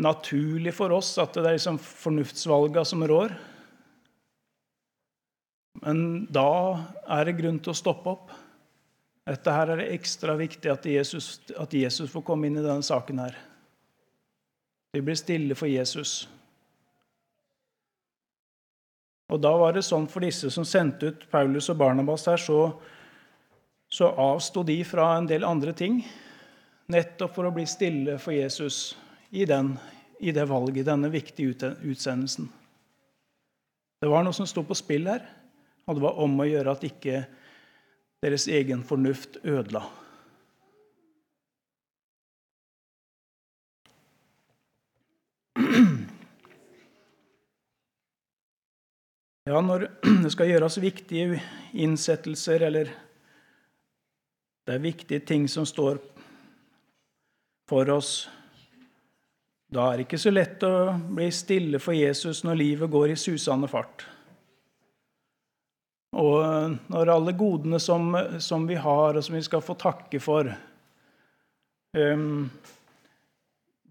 naturlig 0.04 0.74
for 0.75 0.92
oss 0.98 1.13
at 1.22 1.38
det 1.38 1.46
er 1.46 1.56
liksom 1.56 1.80
fornuftsvalga 1.80 2.84
som 2.86 3.06
rår. 3.08 3.32
Men 5.84 6.25
da 6.34 6.50
er 7.05 7.27
det 7.27 7.38
grunn 7.38 7.60
til 7.62 7.74
å 7.74 7.77
stoppe 7.77 8.13
opp. 8.15 8.31
Dette 9.27 9.53
her 9.53 9.74
er 9.74 9.81
det 9.81 9.91
ekstra 9.98 10.38
viktig 10.39 10.72
at 10.72 10.88
Jesus, 10.88 11.38
at 11.60 11.74
Jesus 11.75 12.10
får 12.12 12.24
komme 12.25 12.48
inn 12.48 12.57
i 12.57 12.65
denne 12.65 12.86
saken. 12.86 13.19
her. 13.19 13.38
Vi 14.93 15.01
blir 15.01 15.19
stille 15.19 15.55
for 15.55 15.67
Jesus. 15.67 16.27
Og 19.27 19.41
da 19.43 19.51
var 19.60 19.75
det 19.75 19.84
sånn 19.84 20.07
for 20.07 20.24
disse 20.24 20.50
som 20.53 20.65
sendte 20.65 21.12
ut 21.12 21.25
Paulus 21.31 21.67
og 21.69 21.77
Barnabas 21.81 22.24
her, 22.29 22.39
så, 22.39 22.72
så 23.91 24.13
avsto 24.15 24.63
de 24.63 24.79
fra 24.88 25.10
en 25.17 25.27
del 25.27 25.43
andre 25.43 25.74
ting, 25.75 26.00
nettopp 26.88 27.36
for 27.36 27.50
å 27.50 27.51
bli 27.51 27.65
stille 27.67 28.15
for 28.24 28.31
Jesus 28.31 28.96
i, 29.36 29.43
den, 29.43 29.74
i 30.24 30.31
det 30.31 30.48
valget, 30.48 30.88
denne 30.88 31.12
viktige 31.12 31.75
utsendelsen. 31.84 32.48
Det 34.00 34.07
var 34.07 34.24
noe 34.24 34.36
som 34.36 34.48
sto 34.48 34.63
på 34.63 34.77
spill 34.77 35.10
her, 35.12 35.25
og 35.88 35.96
det 35.96 36.03
var 36.03 36.20
om 36.20 36.36
å 36.44 36.48
gjøre 36.48 36.74
at 36.75 36.84
ikke 36.84 37.22
deres 38.24 38.48
egen 38.51 38.84
fornuft 38.84 39.39
ødela. 39.48 39.86
Ja, 49.48 49.62
når 49.63 49.86
det 50.24 50.34
skal 50.34 50.50
gjøres 50.51 50.75
viktige 50.84 51.38
innsettelser, 51.72 52.65
eller 52.67 52.89
det 54.67 54.75
er 54.75 54.84
viktige 54.84 55.24
ting 55.24 55.46
som 55.48 55.63
står 55.65 56.01
for 57.72 57.88
oss, 57.96 58.12
da 59.72 59.86
er 59.88 60.01
det 60.01 60.08
ikke 60.08 60.20
så 60.20 60.32
lett 60.36 60.63
å 60.67 60.74
bli 61.15 61.29
stille 61.32 61.79
for 61.79 61.96
Jesus 61.96 62.44
når 62.44 62.60
livet 62.60 62.91
går 62.91 63.13
i 63.13 63.20
susende 63.20 63.72
fart. 63.72 64.03
Og 66.17 66.77
når 66.89 67.12
alle 67.13 67.33
godene 67.38 67.79
som, 67.81 68.09
som 68.41 68.65
vi 68.69 68.77
har, 68.81 69.17
og 69.17 69.24
som 69.24 69.38
vi 69.38 69.43
skal 69.45 69.62
få 69.62 69.75
takke 69.77 70.21
for 70.21 70.50
um, 71.93 72.47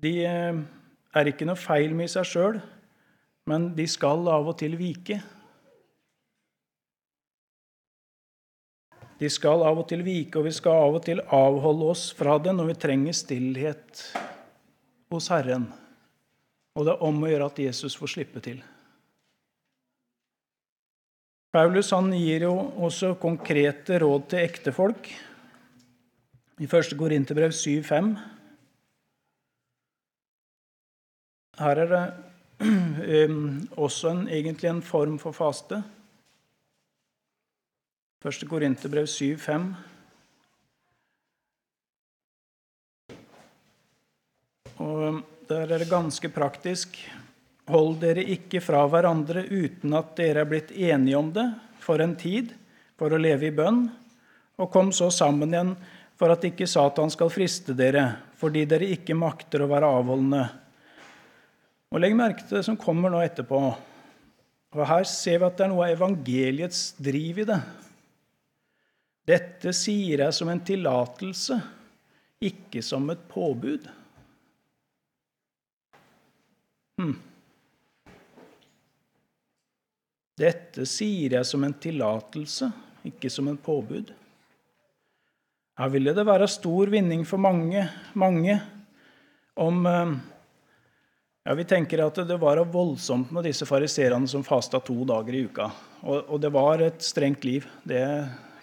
De 0.03 0.13
eh, 0.27 0.59
er 1.17 1.31
ikke 1.31 1.47
noe 1.47 1.59
feil 1.59 1.95
med 1.97 2.11
i 2.11 2.13
seg 2.13 2.27
sjøl, 2.29 2.59
men 3.49 3.71
de 3.79 3.87
skal 3.89 4.27
av 4.29 4.51
og 4.51 4.59
til 4.61 4.75
vike. 4.79 5.21
De 9.17 9.31
skal 9.33 9.63
av 9.65 9.79
og 9.81 9.87
til 9.89 10.03
vike, 10.05 10.37
og 10.37 10.45
vi 10.45 10.53
skal 10.53 10.83
av 10.91 10.99
og 10.99 11.05
til 11.07 11.23
avholde 11.33 11.89
oss 11.95 12.11
fra 12.19 12.37
det 12.43 12.53
når 12.53 12.75
vi 12.75 12.81
trenger 12.83 13.17
stillhet 13.17 14.03
hos 15.15 15.31
Herren. 15.33 15.71
Og 16.77 16.85
det 16.85 16.93
er 16.93 17.07
om 17.07 17.23
å 17.23 17.31
gjøre 17.31 17.49
at 17.49 17.63
Jesus 17.71 17.97
får 17.97 18.13
slippe 18.13 18.43
til. 18.45 18.61
Paulus 21.57 21.89
han 21.95 22.11
gir 22.13 22.43
jo 22.45 22.53
også 22.85 23.15
konkrete 23.17 23.97
råd 24.03 24.27
til 24.29 24.43
ektefolk 24.45 25.07
i 26.61 26.67
1. 26.69 26.91
Korinterbrev 27.01 27.55
7,5. 27.57 28.11
Her 31.57 31.81
er 31.81 31.95
det 31.95 32.03
også 33.87 34.13
en, 34.13 34.23
egentlig 34.29 34.69
en 34.69 34.85
form 34.85 35.17
for 35.23 35.33
faste. 35.33 35.81
1. 38.21 38.45
Korinterbrev 38.53 39.09
7, 39.09 39.39
5. 39.41 39.71
Og 44.85 45.23
der 45.49 45.65
er 45.65 45.81
det 45.81 45.89
ganske 45.89 46.29
praktisk. 46.29 47.01
Hold 47.67 47.99
dere 48.03 48.23
ikke 48.31 48.61
fra 48.63 48.85
hverandre 48.87 49.43
uten 49.51 49.95
at 49.99 50.15
dere 50.19 50.45
er 50.45 50.51
blitt 50.51 50.71
enige 50.71 51.19
om 51.19 51.33
det 51.35 51.47
for 51.83 52.03
en 52.03 52.15
tid, 52.19 52.53
for 52.99 53.13
å 53.13 53.19
leve 53.21 53.49
i 53.49 53.55
bønn, 53.55 53.89
og 54.57 54.71
kom 54.73 54.93
så 54.95 55.11
sammen 55.13 55.53
igjen 55.53 55.75
for 56.17 56.33
at 56.33 56.47
ikke 56.49 56.69
Satan 56.71 57.11
skal 57.13 57.33
friste 57.33 57.75
dere, 57.77 58.07
fordi 58.41 58.65
dere 58.69 58.89
ikke 58.95 59.17
makter 59.19 59.65
å 59.65 59.69
være 59.71 59.91
avholdende. 59.99 60.45
Og 61.93 62.01
Legg 62.03 62.17
merke 62.19 62.47
til 62.47 62.59
det 62.59 62.65
som 62.67 62.79
kommer 62.81 63.13
nå 63.13 63.21
etterpå. 63.25 63.61
Og 64.77 64.83
Her 64.89 65.05
ser 65.09 65.41
vi 65.41 65.49
at 65.49 65.59
det 65.59 65.67
er 65.67 65.73
noe 65.73 65.87
av 65.87 65.95
evangeliets 65.95 66.89
driv 67.03 67.43
i 67.43 67.49
det. 67.49 67.61
Dette 69.27 69.73
sier 69.75 70.23
jeg 70.23 70.35
som 70.35 70.51
en 70.53 70.63
tillatelse, 70.63 71.59
ikke 72.47 72.83
som 72.85 73.09
et 73.11 73.23
påbud. 73.31 73.89
Hmm. 77.01 77.17
Dette 80.37 80.85
sier 80.85 81.33
jeg 81.39 81.49
som 81.49 81.63
en 81.65 81.73
tillatelse, 81.81 82.69
ikke 83.09 83.31
som 83.33 83.49
en 83.49 83.57
påbud. 83.57 84.11
Her 85.81 85.93
ville 85.93 86.13
det 86.17 86.25
være 86.29 86.49
stor 86.49 86.93
vinning 86.93 87.23
for 87.29 87.41
mange, 87.41 87.87
mange 88.13 88.59
om 89.57 89.87
eh, 89.89 90.13
ja, 91.47 91.55
Vi 91.57 91.65
tenker 91.65 92.05
at 92.05 92.21
det 92.29 92.37
var 92.43 92.61
voldsomt 92.69 93.31
med 93.33 93.49
disse 93.49 93.69
fariserene 93.69 94.29
som 94.29 94.45
fasta 94.45 94.81
to 94.85 95.05
dager 95.09 95.37
i 95.37 95.45
uka. 95.49 95.71
Og, 96.03 96.25
og, 96.27 96.41
det 96.43 96.53
var 96.53 96.85
et 96.85 97.01
strengt 97.05 97.45
liv. 97.45 97.65
Det 97.87 98.05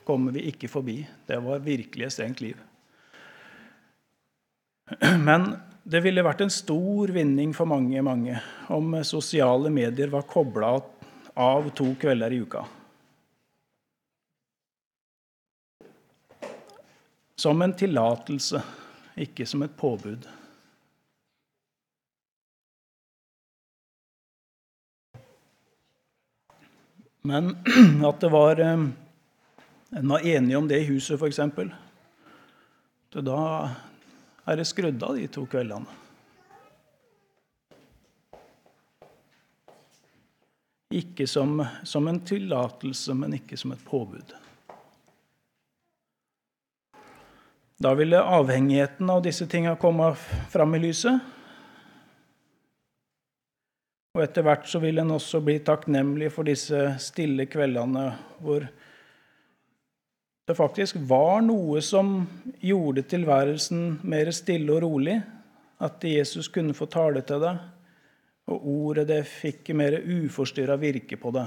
kommer 0.06 0.36
vi 0.36 0.46
ikke 0.51 0.70
forbi. 0.70 1.00
Det 1.25 1.39
var 1.42 1.63
virkelig 1.63 2.06
et 2.06 2.15
strengt 2.18 2.42
liv. 2.44 2.60
Men 5.27 5.56
det 5.84 6.03
ville 6.03 6.25
vært 6.25 6.44
en 6.46 6.53
stor 6.53 7.13
vinning 7.15 7.53
for 7.56 7.70
mange, 7.70 8.01
mange 8.06 8.38
om 8.74 9.00
sosiale 9.08 9.72
medier 9.74 10.12
var 10.12 10.27
kobla 10.30 10.75
av 11.34 11.70
to 11.75 11.96
kvelder 12.00 12.34
i 12.34 12.42
uka. 12.46 12.66
som 17.44 17.62
en 17.62 17.74
tillatelse, 17.75 18.62
ikke 19.20 19.46
som 19.46 19.66
et 19.66 19.74
påbud. 19.75 20.28
Men 27.28 27.52
at 28.10 28.24
det 28.24 28.32
var 28.32 28.60
eh, 28.60 28.86
En 29.94 30.10
var 30.10 30.24
enig 30.25 30.56
om 30.58 30.68
det 30.68 30.80
i 30.82 30.88
huset, 30.88 31.20
f.eks. 31.22 31.38
Da 33.13 33.42
er 34.50 34.58
det 34.58 34.66
skrudd 34.66 35.04
av 35.06 35.20
de 35.20 35.28
to 35.30 35.44
kveldene. 35.46 36.02
Ikke 40.94 41.26
som, 41.28 41.58
som 41.84 42.08
en 42.08 42.20
tillatelse, 42.22 43.16
men 43.18 43.34
ikke 43.40 43.58
som 43.58 43.74
et 43.74 43.86
påbud. 43.88 44.36
Da 47.84 47.94
ville 47.98 48.22
avhengigheten 48.22 49.10
av 49.10 49.24
disse 49.26 49.48
tinga 49.50 49.76
komme 49.76 50.14
fram 50.54 50.76
i 50.78 50.84
lyset. 50.86 51.18
Og 54.14 54.22
etter 54.22 54.46
hvert 54.46 54.70
så 54.70 54.80
vil 54.80 55.02
en 55.02 55.16
også 55.16 55.42
bli 55.42 55.58
takknemlig 55.66 56.30
for 56.36 56.46
disse 56.46 56.86
stille 57.02 57.48
kveldene 57.50 58.06
hvor 58.46 58.68
det 60.48 60.56
faktisk 60.60 61.00
var 61.10 61.42
noe 61.42 61.82
som 61.82 62.20
gjorde 62.62 63.06
tilværelsen 63.10 64.04
mer 64.06 64.30
stille 64.36 64.70
og 64.76 64.84
rolig. 64.86 65.18
At 65.84 66.04
Jesus 66.06 66.48
kunne 66.54 66.76
få 66.78 66.86
tale 66.92 67.24
til 67.26 67.42
deg, 67.42 67.58
og 68.52 68.66
ordet 68.68 69.08
det 69.08 69.22
fikk 69.30 69.72
mer 69.78 70.00
uforstyrra 70.02 70.76
virke 70.80 71.18
på 71.20 71.32
det. 71.36 71.46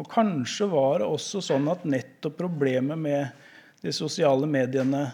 Og 0.00 0.08
kanskje 0.10 0.66
var 0.72 1.00
det 1.00 1.10
også 1.10 1.42
sånn 1.44 1.68
at 1.70 1.84
nettopp 1.86 2.36
problemet 2.40 2.98
med 2.98 3.84
de 3.84 3.92
sosiale 3.94 4.48
mediene 4.50 5.04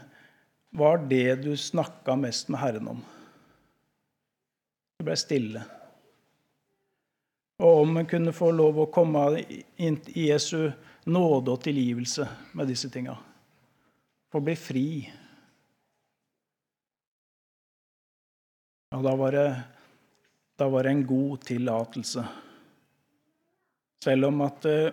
var 0.71 1.03
det 1.11 1.43
du 1.43 1.53
snakka 1.59 2.17
mest 2.17 2.49
med 2.49 2.63
Herren 2.63 2.89
om. 2.95 3.03
Det 4.99 5.05
ble 5.05 5.17
stille. 5.19 5.65
Og 7.61 7.83
om 7.83 7.99
en 8.01 8.09
kunne 8.09 8.33
få 8.33 8.51
lov 8.57 8.79
å 8.81 8.91
komme 8.93 9.27
inn 9.77 9.99
i 10.15 10.31
Jesu 10.31 10.71
nåde 11.11 11.53
og 11.53 11.61
tilgivelse 11.65 12.25
med 12.57 12.71
disse 12.71 12.89
tinga. 12.93 13.19
Få 14.33 14.41
bli 14.45 14.55
fri. 14.57 14.87
Og 18.97 19.05
da 19.05 19.13
var 19.19 19.37
det, 19.37 19.47
da 20.61 20.69
var 20.69 20.85
det 20.85 20.91
en 20.93 21.07
god 21.07 21.39
tillatelse. 21.49 22.25
Selv 24.05 24.29
om 24.29 24.41
at 24.45 24.67
jeg 24.69 24.93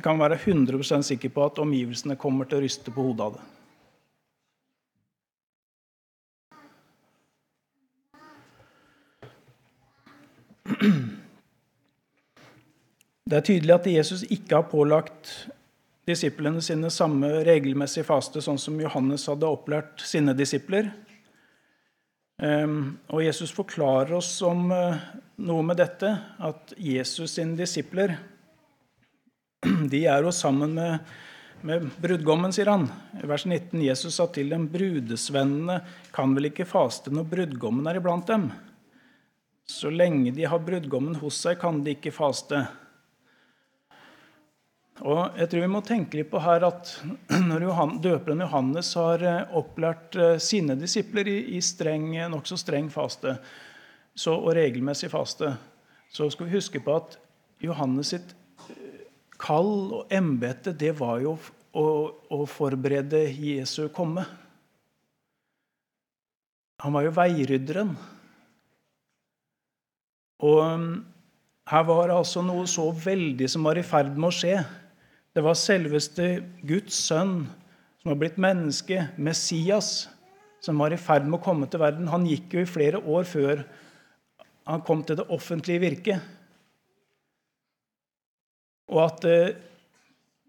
kan 0.04 0.18
være 0.18 0.38
100% 0.42 1.06
sikker 1.06 1.30
på 1.30 1.44
at 1.46 1.60
omgivelsene 1.62 2.16
kommer 2.18 2.44
til 2.48 2.58
å 2.58 2.64
ryste 2.66 2.90
på 2.94 3.04
hodet 3.06 3.28
av 3.28 3.38
det. 3.38 3.46
Det 13.28 13.36
er 13.36 13.44
tydelig 13.44 13.74
at 13.74 13.86
Jesus 13.92 14.22
ikke 14.26 14.56
har 14.56 14.70
pålagt 14.70 15.48
disiplene 16.08 16.62
sine 16.64 16.90
samme 16.90 17.28
regelmessige 17.46 18.06
faste, 18.08 18.40
sånn 18.40 18.58
som 18.58 18.78
Johannes 18.80 19.26
hadde 19.28 19.46
opplært 19.46 20.00
sine 20.02 20.34
disipler. 20.34 20.90
Ehm, 22.38 22.98
og 23.10 23.24
Jesus 23.24 23.50
forklarer 23.54 24.14
oss 24.14 24.30
om 24.46 24.68
eh, 24.70 25.06
noe 25.42 25.64
med 25.66 25.80
dette, 25.80 26.10
at 26.38 26.74
Jesus 26.78 27.34
sine 27.34 27.58
disipler 27.58 28.14
de 29.92 30.04
er 30.06 30.22
jo 30.22 30.30
sammen 30.34 30.76
med, 30.78 31.08
med 31.66 31.88
brudgommen, 31.98 32.54
sier 32.54 32.70
han. 32.70 32.86
I 33.18 33.26
vers 33.26 33.42
19 33.48 33.82
Jesus 33.82 34.20
sa 34.20 34.28
til 34.30 34.54
dem, 34.54 34.68
brudesvennene 34.70 35.80
kan 36.14 36.36
vel 36.36 36.52
ikke 36.52 36.68
faste 36.68 37.10
når 37.10 37.26
brudgommen 37.32 37.90
er 37.90 37.98
iblant 37.98 38.30
dem? 38.30 38.52
Så 39.68 39.90
lenge 39.90 40.30
de 40.32 40.46
har 40.48 40.62
brudgommen 40.62 41.18
hos 41.18 41.42
seg, 41.42 41.58
kan 41.60 41.82
de 41.82 41.96
ikke 41.98 42.14
faste. 42.14 42.62
Og 45.06 45.38
jeg 45.38 45.50
tror 45.50 45.62
vi 45.62 45.70
må 45.70 45.82
tenke 45.86 46.18
litt 46.18 46.30
på 46.32 46.40
her 46.42 46.64
at 46.66 46.90
Når 47.50 47.68
døperen 48.02 48.42
Johannes 48.42 48.90
har 48.98 49.22
eh, 49.22 49.54
opplært 49.58 50.18
eh, 50.18 50.36
sine 50.42 50.74
disipler 50.78 51.28
i, 51.30 51.38
i 51.58 51.62
streng, 51.62 52.10
nokså 52.32 52.58
streng 52.58 52.90
faste 52.90 53.36
så, 54.18 54.34
og 54.34 54.50
regelmessig 54.58 55.12
faste, 55.12 55.52
så 56.10 56.26
skal 56.32 56.48
vi 56.48 56.56
huske 56.56 56.82
på 56.82 56.96
at 56.98 57.14
Johannes 57.62 58.10
sitt 58.10 58.34
kall 59.38 59.72
og 60.00 60.12
embete, 60.14 60.74
det 60.74 60.92
var 60.98 61.20
jo 61.22 61.36
å, 61.72 61.86
å, 62.34 62.42
forberede 62.50 63.22
Jesu 63.30 63.88
komme. 63.94 64.24
Han 66.82 66.94
var 66.94 67.06
jo 67.06 67.14
veirydderen. 67.14 67.94
Og 70.46 70.58
um, 70.62 70.90
her 71.70 71.86
var 71.86 72.08
det 72.08 72.18
altså 72.18 72.42
noe 72.46 72.66
så 72.70 72.86
veldig 72.94 73.48
som 73.50 73.66
var 73.66 73.78
i 73.78 73.86
ferd 73.86 74.14
med 74.14 74.30
å 74.30 74.34
skje. 74.34 74.58
Det 75.38 75.44
var 75.46 75.54
selveste 75.54 76.24
Guds 76.66 76.96
sønn 76.98 77.44
som 78.00 78.08
var 78.10 78.16
blitt 78.18 78.40
menneske, 78.42 79.04
Messias, 79.22 80.08
som 80.58 80.80
var 80.82 80.90
i 80.90 80.98
ferd 80.98 81.28
med 81.28 81.36
å 81.38 81.44
komme 81.44 81.68
til 81.70 81.78
verden. 81.78 82.08
Han 82.10 82.24
gikk 82.26 82.56
jo 82.56 82.64
i 82.64 82.66
flere 82.66 82.98
år 82.98 83.28
før 83.28 83.62
han 84.66 84.82
kom 84.82 85.04
til 85.06 85.20
det 85.20 85.28
offentlige 85.30 85.84
virket. 85.84 86.24
Og 88.90 88.98
at 89.04 89.28
eh, 89.30 89.54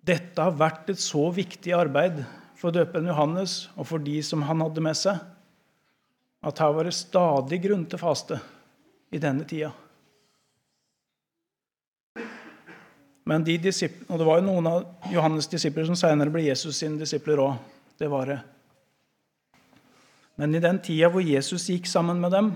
dette 0.10 0.41
har 0.41 0.58
vært 0.58 0.89
et 0.89 1.04
så 1.06 1.28
viktig 1.38 1.75
arbeid 1.78 2.23
for 2.58 2.73
døperen 2.73 3.12
Johannes 3.12 3.60
og 3.75 3.91
for 3.91 4.02
de 4.02 4.17
som 4.25 4.47
han 4.49 4.65
hadde 4.65 4.88
med 4.89 4.97
seg, 4.97 5.21
at 6.49 6.65
her 6.65 6.73
var 6.73 6.89
det 6.89 6.97
stadig 6.97 7.62
grunn 7.62 7.86
til 7.86 8.02
faste 8.02 8.41
i 9.13 9.21
denne 9.21 9.45
tida. 9.45 9.69
Men 13.30 13.46
de 13.46 13.60
og 13.60 14.18
Det 14.18 14.26
var 14.26 14.39
jo 14.39 14.48
noen 14.48 14.68
av 14.68 15.12
Johannes' 15.13 15.50
disipler 15.52 15.86
som 15.86 15.98
senere 16.00 16.34
ble 16.34 16.48
Jesus 16.48 16.80
sine 16.82 16.98
disipler 16.98 17.42
òg. 17.44 17.60
Det 18.00 18.10
var 18.10 18.26
det. 18.32 18.39
Men 20.39 20.56
i 20.56 20.62
den 20.63 20.80
tida 20.82 21.12
hvor 21.12 21.22
Jesus 21.22 21.68
gikk 21.70 21.86
sammen 21.89 22.22
med 22.24 22.32
dem, 22.34 22.54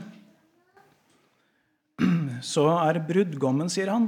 så 2.54 2.66
er 2.80 3.04
brudgommen, 3.06 3.70
sier 3.70 3.92
han, 3.92 4.08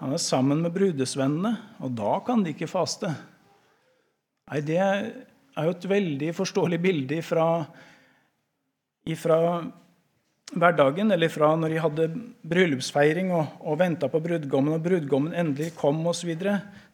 han 0.00 0.12
er 0.16 0.20
sammen 0.20 0.64
med 0.64 0.74
brudesvennene, 0.74 1.54
og 1.84 1.92
da 1.96 2.16
kan 2.24 2.42
de 2.44 2.52
ikke 2.56 2.68
faste. 2.68 3.12
Nei, 4.50 4.60
Det 4.64 4.80
er 4.80 5.68
jo 5.68 5.72
et 5.76 5.88
veldig 5.88 6.32
forståelig 6.36 6.80
bilde 6.82 7.20
ifra, 7.22 7.46
fra 9.16 9.38
hverdagen, 10.54 11.10
eller 11.10 11.32
fra 11.32 11.50
når 11.58 11.72
de 11.72 11.82
hadde 11.82 12.06
bryllupsfeiring 12.46 13.32
og, 13.34 13.56
og 13.60 13.78
venta 13.80 14.08
på 14.10 14.20
brudgommen, 14.22 14.76
og 14.76 14.84
brudgommen 14.84 15.34
endelig 15.34 15.72
kom 15.78 15.98
osv. 16.06 16.32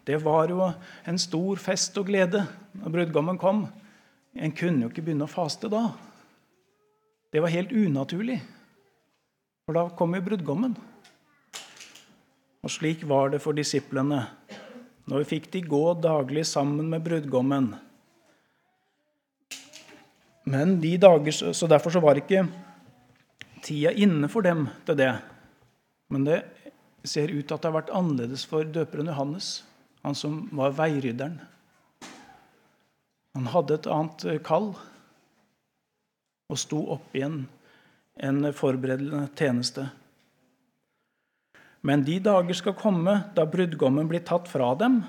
Det 0.02 0.18
var 0.22 0.50
jo 0.50 0.70
en 1.08 1.20
stor 1.20 1.60
fest 1.62 1.98
og 2.00 2.08
glede 2.08 2.46
når 2.78 2.96
brudgommen 2.96 3.40
kom. 3.40 3.66
En 4.32 4.54
kunne 4.56 4.86
jo 4.86 4.90
ikke 4.92 5.04
begynne 5.04 5.28
å 5.28 5.30
faste 5.30 5.68
da. 5.72 5.90
Det 7.32 7.40
var 7.40 7.52
helt 7.52 7.72
unaturlig, 7.72 8.40
for 9.64 9.76
da 9.76 9.86
kom 9.96 10.16
jo 10.16 10.24
brudgommen. 10.24 10.74
Og 12.62 12.70
slik 12.70 13.02
var 13.08 13.32
det 13.32 13.40
for 13.42 13.56
disiplene. 13.56 14.20
Nå 15.10 15.22
fikk 15.26 15.48
de 15.50 15.64
gå 15.66 15.86
daglig 15.98 16.44
sammen 16.46 16.86
med 16.92 17.02
brudgommen. 17.02 17.72
Men 20.46 20.76
de 20.80 20.96
dager, 20.98 21.32
Så 21.52 21.66
derfor 21.66 21.90
så 21.90 22.00
var 22.00 22.18
ikke 22.18 22.46
tida 23.62 23.92
inne 23.94 24.28
for 24.32 24.44
dem 24.44 24.66
til 24.86 24.98
det. 24.98 25.12
Men 26.12 26.26
det 26.26 26.42
ser 27.08 27.32
ut 27.32 27.46
til 27.46 27.54
at 27.56 27.62
det 27.62 27.70
har 27.70 27.78
vært 27.80 27.94
annerledes 27.94 28.44
for 28.48 28.66
døperen 28.66 29.10
Johannes, 29.10 29.62
han 30.02 30.18
som 30.18 30.44
var 30.54 30.74
veirydderen. 30.78 31.40
Han 33.32 33.48
hadde 33.48 33.78
et 33.78 33.88
annet 33.88 34.26
kall 34.44 34.72
og 36.52 36.60
sto 36.60 36.82
opp 36.92 37.14
en, 37.16 37.46
en 38.20 38.44
forberedende 38.52 39.24
tjeneste. 39.38 39.86
Men 41.82 42.04
de 42.06 42.18
dager 42.22 42.54
skal 42.54 42.76
komme 42.78 43.14
da 43.34 43.46
brudgommen 43.48 44.10
blir 44.10 44.22
tatt 44.26 44.50
fra 44.50 44.74
dem, 44.78 45.00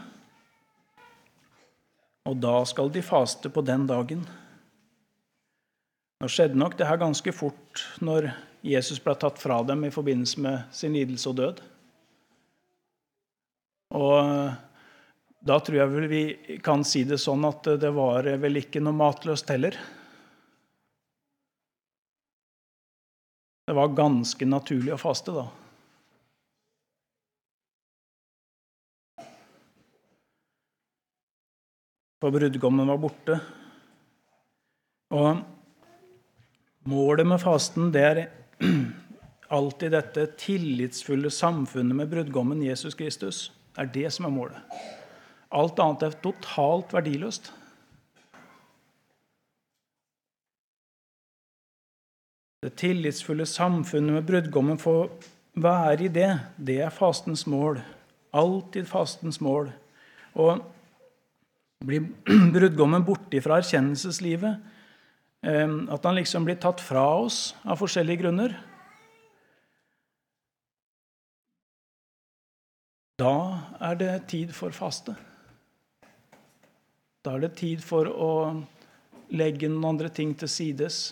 og 2.24 2.40
da 2.40 2.62
skal 2.66 2.90
de 2.94 3.04
faste 3.04 3.52
på 3.52 3.62
den 3.68 3.84
dagen. 3.90 4.24
Nå 6.24 6.30
skjedde 6.32 6.56
nok 6.56 6.78
det 6.80 6.86
her 6.88 6.96
ganske 7.02 7.32
fort 7.36 7.82
når 8.00 8.30
Jesus 8.64 9.02
ble 9.04 9.12
tatt 9.20 9.42
fra 9.42 9.58
dem 9.68 9.82
i 9.84 9.90
forbindelse 9.92 10.40
med 10.40 10.70
sin 10.72 10.94
lidelse 10.96 11.28
og 11.28 11.36
død. 11.36 11.58
Og 14.00 14.14
da 15.44 15.58
tror 15.60 15.76
jeg 15.82 15.92
vel 15.92 16.08
vi 16.08 16.22
kan 16.64 16.86
si 16.88 17.02
det 17.04 17.20
sånn 17.20 17.44
at 17.44 17.68
det 17.82 17.92
var 17.92 18.30
vel 18.40 18.62
ikke 18.62 18.80
noe 18.80 18.96
matløst 18.96 19.52
heller. 19.52 19.76
Det 23.68 23.76
var 23.76 23.92
ganske 23.92 24.48
naturlig 24.48 24.96
å 24.96 25.02
faste 25.04 25.36
da. 25.36 25.44
For 32.24 32.32
brudgommen 32.32 32.88
var 32.96 33.04
borte. 33.10 33.44
Og 35.12 35.44
målet 36.90 37.28
med 37.28 37.42
fasten 37.42 37.92
det 37.94 38.04
er 38.04 38.24
alltid 39.54 39.94
dette 39.94 40.28
tillitsfulle 40.40 41.32
samfunnet 41.32 41.96
med 41.96 42.10
brudgommen 42.12 42.64
Jesus 42.64 42.96
Kristus. 42.98 43.52
Det 43.76 43.86
er 43.86 43.92
det 43.94 44.14
som 44.16 44.28
er 44.28 44.34
målet. 44.34 44.80
Alt 45.54 45.80
annet 45.82 46.08
er 46.08 46.18
totalt 46.24 46.94
verdiløst. 46.94 47.52
Det 52.64 52.72
tillitsfulle 52.80 53.46
samfunnet 53.46 54.16
med 54.16 54.28
brudgommen 54.28 54.80
får 54.80 55.10
være 55.60 56.06
i 56.06 56.12
det. 56.14 56.30
Det 56.58 56.80
er 56.86 56.94
fastens 56.94 57.46
mål. 57.48 57.82
Alltid 58.34 58.88
fastens 58.90 59.42
mål. 59.44 59.70
Og 60.40 60.64
blir 61.86 62.08
brudgommen 62.56 63.04
borte 63.06 63.42
fra 63.44 63.60
erkjennelseslivet, 63.60 64.62
at 65.44 66.06
han 66.08 66.16
liksom 66.16 66.46
blir 66.48 66.56
tatt 66.64 66.80
fra 66.80 67.04
oss 67.20 67.50
av 67.68 67.82
forskjellige 67.82 68.22
grunner 68.22 68.54
Da 73.20 73.34
er 73.84 74.00
det 74.00 74.14
tid 74.32 74.54
for 74.56 74.74
faste. 74.74 75.14
Da 77.24 77.36
er 77.36 77.44
det 77.44 77.52
tid 77.60 77.84
for 77.86 78.10
å 78.10 78.32
legge 79.32 79.70
noen 79.70 79.92
andre 79.94 80.10
ting 80.12 80.34
til 80.36 80.50
sides 80.50 81.12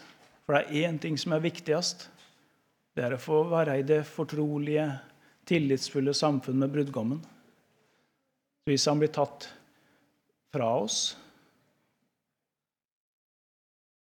for 0.52 0.58
det 0.58 0.68
er 0.68 0.90
én 0.90 0.98
ting 1.00 1.16
som 1.16 1.32
er 1.32 1.44
viktigst. 1.46 2.10
Det 2.92 3.06
er 3.06 3.14
å 3.16 3.22
få 3.24 3.46
være 3.48 3.78
i 3.80 3.86
det 3.88 4.02
fortrolige, 4.04 4.84
tillitsfulle 5.48 6.12
samfunn 6.12 6.60
med 6.60 6.74
brudgommen. 6.74 7.22
Hvis 8.68 8.84
han 8.92 9.00
blir 9.00 9.14
tatt 9.16 9.48
fra 10.52 10.68
oss, 10.84 11.16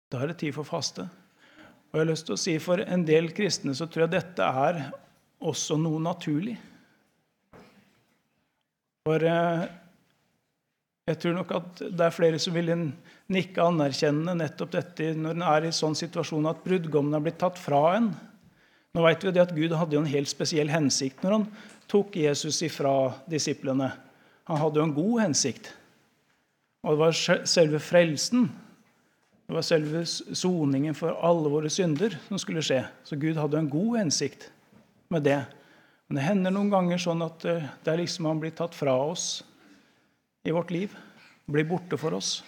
da 0.09 0.23
er 0.23 0.33
det 0.33 0.41
tid 0.43 0.55
for 0.57 0.69
faste. 0.69 1.05
Og 1.89 1.97
jeg 1.97 2.05
har 2.05 2.11
lyst 2.11 2.27
til 2.29 2.37
å 2.37 2.41
si 2.41 2.55
For 2.61 2.83
en 2.85 3.05
del 3.09 3.31
kristne 3.37 3.75
så 3.77 3.89
tror 3.89 4.07
jeg 4.07 4.17
dette 4.19 4.45
er 4.45 4.81
også 5.39 5.79
noe 5.81 6.01
naturlig. 6.03 6.57
For 9.09 9.25
eh, 9.25 9.63
jeg 11.09 11.21
tror 11.23 11.39
nok 11.39 11.55
at 11.57 11.83
det 11.87 12.05
er 12.05 12.13
flere 12.13 12.41
som 12.43 12.57
vil 12.57 12.69
nikke 13.33 13.65
anerkjennende 13.65 14.35
nettopp 14.43 14.75
dette 14.75 15.15
når 15.17 15.39
en 15.39 15.47
er 15.49 15.69
i 15.69 15.77
sånn 15.77 15.97
situasjon 15.97 16.51
at 16.51 16.61
brudgommen 16.65 17.17
har 17.17 17.25
blitt 17.25 17.41
tatt 17.41 17.61
fra 17.61 17.81
en. 17.97 18.11
Nå 18.93 19.05
vet 19.05 19.25
vi 19.25 19.41
at 19.41 19.55
Gud 19.57 19.73
hadde 19.77 19.97
jo 19.97 20.03
en 20.03 20.11
helt 20.11 20.29
spesiell 20.29 20.69
hensikt 20.73 21.25
når 21.25 21.39
han 21.39 21.47
tok 21.89 22.19
Jesus 22.21 22.61
ifra 22.67 23.15
disiplene. 23.31 23.89
Han 24.49 24.61
hadde 24.61 24.81
jo 24.81 24.89
en 24.89 24.97
god 24.97 25.23
hensikt. 25.23 25.71
Og 26.85 26.95
det 26.95 27.01
var 27.01 27.45
selve 27.49 27.81
frelsen, 27.83 28.49
det 29.49 29.57
var 29.57 29.65
selve 29.65 30.05
soningen 30.07 30.95
for 30.95 31.17
alle 31.25 31.49
våre 31.49 31.71
synder 31.73 32.19
som 32.29 32.39
skulle 32.41 32.63
skje. 32.65 32.83
Så 33.09 33.17
Gud 33.17 33.39
hadde 33.41 33.63
en 33.63 33.71
god 33.73 33.95
hensikt 34.03 34.51
med 35.09 35.25
det. 35.25 35.41
Men 36.07 36.21
det 36.21 36.27
hender 36.27 36.53
noen 36.53 36.73
ganger 36.73 37.01
sånn 37.01 37.25
at 37.25 37.47
eh, 37.49 37.65
det 37.85 37.93
er 37.93 38.03
liksom 38.03 38.29
han 38.29 38.43
blir 38.43 38.53
tatt 38.57 38.77
fra 38.77 38.93
oss 39.09 39.41
i 40.45 40.53
vårt 40.53 40.73
liv 40.73 40.93
blir 41.49 41.65
borte 41.65 41.97
for 42.01 42.17
oss. 42.19 42.43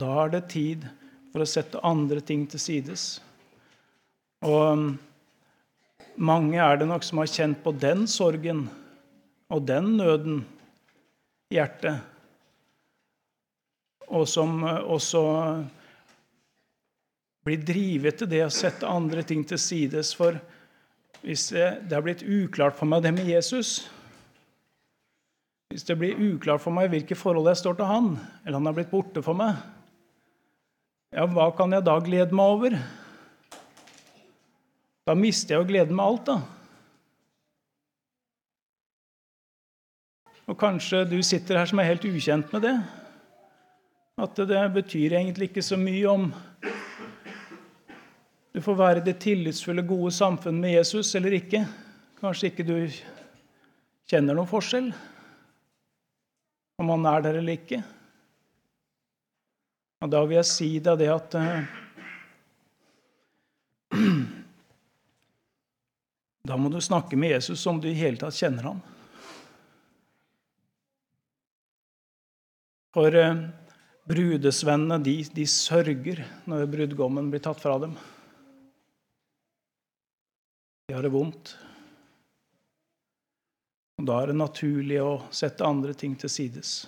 Da 0.00 0.08
er 0.24 0.32
det 0.32 0.48
tid 0.52 0.86
for 1.32 1.44
å 1.44 1.48
sette 1.48 1.82
andre 1.84 2.22
ting 2.24 2.46
til 2.48 2.62
sides. 2.62 3.06
Og 4.46 4.60
um, 4.72 4.84
mange 6.16 6.60
er 6.62 6.78
det 6.80 6.88
nok 6.88 7.04
som 7.04 7.20
har 7.20 7.28
kjent 7.28 7.60
på 7.64 7.74
den 7.76 8.06
sorgen 8.08 8.68
og 9.52 9.66
den 9.68 9.96
nøden 9.98 10.40
i 11.50 11.58
hjertet, 11.58 11.98
og 14.08 14.24
som 14.30 14.62
uh, 14.64 14.80
også 14.88 15.22
blir 17.48 17.62
drivet 17.64 18.18
til 18.20 18.30
det 18.30 18.42
å 18.44 18.52
sette 18.52 18.88
andre 18.88 19.22
ting 19.24 19.44
til 19.48 19.60
sides. 19.60 20.12
For 20.16 20.36
hvis 21.22 21.48
det 21.52 21.94
har 21.94 22.04
blitt 22.04 22.24
uklart 22.24 22.76
for 22.78 22.88
meg, 22.90 23.04
det 23.04 23.14
med 23.16 23.28
Jesus, 23.30 23.88
hvis 25.72 25.84
det 25.88 25.98
blir 26.00 26.16
uklart 26.16 26.62
for 26.64 26.72
meg 26.72 26.90
hvilke 26.92 27.16
forhold 27.18 27.50
jeg 27.50 27.60
står 27.60 27.78
til 27.78 27.88
han, 27.88 28.14
eller 28.44 28.60
han 28.60 28.70
er 28.70 28.76
blitt 28.76 28.92
borte 28.92 29.24
for 29.24 29.36
meg, 29.36 29.58
ja, 31.12 31.24
hva 31.24 31.48
kan 31.56 31.72
jeg 31.72 31.84
da 31.86 31.96
glede 32.04 32.36
meg 32.36 32.54
over? 32.54 32.76
Da 35.08 35.14
mister 35.16 35.54
jeg 35.54 35.62
jo 35.62 35.68
gleden 35.70 35.96
med 35.96 36.04
alt, 36.04 36.28
da. 36.28 36.38
Og 40.48 40.56
kanskje 40.60 41.04
du 41.08 41.18
sitter 41.24 41.60
her 41.60 41.68
som 41.68 41.80
er 41.80 41.88
helt 41.90 42.04
ukjent 42.08 42.52
med 42.52 42.64
det. 42.64 42.74
At 44.18 44.34
det 44.34 44.62
betyr 44.74 45.12
egentlig 45.14 45.46
ikke 45.52 45.62
så 45.62 45.76
mye 45.78 46.06
om 46.10 46.24
du 48.50 48.62
får 48.64 48.74
være 48.74 49.02
det 49.06 49.20
tillitsfulle, 49.22 49.84
gode 49.86 50.10
samfunn 50.10 50.56
med 50.58 50.72
Jesus 50.74 51.14
eller 51.14 51.36
ikke. 51.36 51.60
Kanskje 52.18 52.48
ikke 52.50 52.64
du 52.66 52.74
kjenner 54.10 54.34
noen 54.34 54.50
forskjell 54.50 54.88
om 56.82 56.90
han 56.90 57.06
er 57.12 57.22
der 57.22 57.38
eller 57.38 57.54
ikke. 57.54 57.78
Og 60.02 60.10
da 60.10 60.24
vil 60.24 60.38
jeg 60.40 60.48
si 60.50 60.68
deg 60.82 60.98
det 60.98 61.10
at 61.14 61.38
uh, 61.38 61.62
Da 66.48 66.56
må 66.58 66.70
du 66.72 66.80
snakke 66.82 67.14
med 67.20 67.36
Jesus 67.36 67.60
som 67.62 67.78
du 67.78 67.86
i 67.90 67.94
hele 67.98 68.18
tatt 68.18 68.34
kjenner 68.34 68.70
ham. 68.70 68.82
For 72.96 73.14
uh, 73.14 73.67
brudesvennene 74.08 74.98
de, 75.04 75.16
de 75.34 75.44
sørger 75.48 76.24
når 76.48 76.68
brudgommen 76.72 77.28
blir 77.32 77.42
tatt 77.44 77.60
fra 77.60 77.76
dem. 77.82 77.96
De 80.88 80.96
har 80.96 81.04
det 81.04 81.12
vondt. 81.12 81.52
Og 83.98 84.06
Da 84.08 84.22
er 84.22 84.30
det 84.30 84.38
naturlig 84.38 85.00
å 85.02 85.18
sette 85.34 85.66
andre 85.66 85.92
ting 85.92 86.14
til 86.16 86.30
sides. 86.32 86.86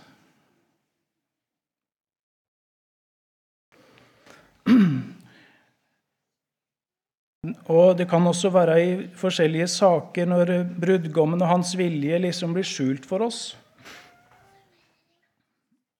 Og 7.70 7.96
Det 7.98 8.06
kan 8.08 8.26
også 8.26 8.50
være 8.54 8.76
i 8.80 8.90
forskjellige 9.18 9.68
saker 9.68 10.26
når 10.28 10.52
brudgommen 10.80 11.42
og 11.42 11.48
hans 11.50 11.74
vilje 11.76 12.18
liksom 12.24 12.54
blir 12.56 12.66
skjult 12.66 13.06
for 13.08 13.26
oss. 13.26 13.56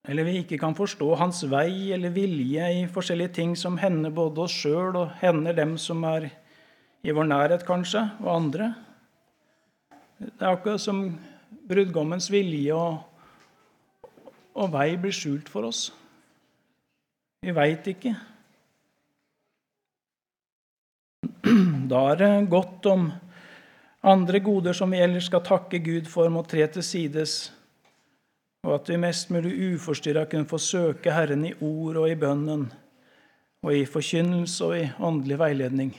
Eller 0.09 0.25
vi 0.25 0.39
ikke 0.41 0.59
kan 0.61 0.75
forstå 0.77 1.09
hans 1.21 1.43
vei 1.51 1.93
eller 1.93 2.13
vilje 2.15 2.69
i 2.79 2.87
forskjellige 2.89 3.35
ting 3.37 3.57
som 3.59 3.77
hender 3.79 4.13
både 4.15 4.47
oss 4.47 4.55
sjøl 4.63 4.97
og 4.97 5.13
hender 5.21 5.57
dem 5.57 5.77
som 5.79 6.05
er 6.09 6.31
i 7.05 7.13
vår 7.17 7.29
nærhet, 7.29 7.65
kanskje, 7.69 8.03
og 8.21 8.33
andre. 8.33 8.73
Det 10.21 10.41
er 10.41 10.53
akkurat 10.53 10.81
som 10.81 11.05
brudgommens 11.69 12.29
vilje 12.33 12.77
og, 12.77 12.99
og 14.57 14.73
vei 14.73 14.95
blir 15.01 15.15
skjult 15.17 15.49
for 15.53 15.69
oss. 15.69 15.87
Vi 17.41 17.55
veit 17.57 17.87
ikke. 17.89 18.13
Da 21.91 22.03
er 22.13 22.21
det 22.21 22.51
godt 22.53 22.89
om 22.91 23.09
andre 24.01 24.41
goder 24.45 24.77
som 24.77 24.93
vi 24.93 25.01
ellers 25.01 25.29
skal 25.29 25.45
takke 25.45 25.81
Gud 25.85 26.09
for, 26.09 26.29
må 26.33 26.45
tre 26.45 26.67
til 26.73 26.85
sides, 26.85 27.51
og 28.67 28.75
at 28.75 28.91
vi 28.93 28.99
mest 29.01 29.31
mulig 29.33 29.55
uforstyrra 29.75 30.27
kunne 30.29 30.49
få 30.49 30.59
søke 30.61 31.13
Herren 31.15 31.47
i 31.49 31.55
ord 31.65 32.03
og 32.03 32.11
i 32.11 32.19
bønnen, 32.19 32.67
og 33.65 33.77
i 33.77 33.87
forkynnelse 33.89 34.65
og 34.67 34.77
i 34.77 34.91
åndelig 35.01 35.39
veiledning. 35.41 35.95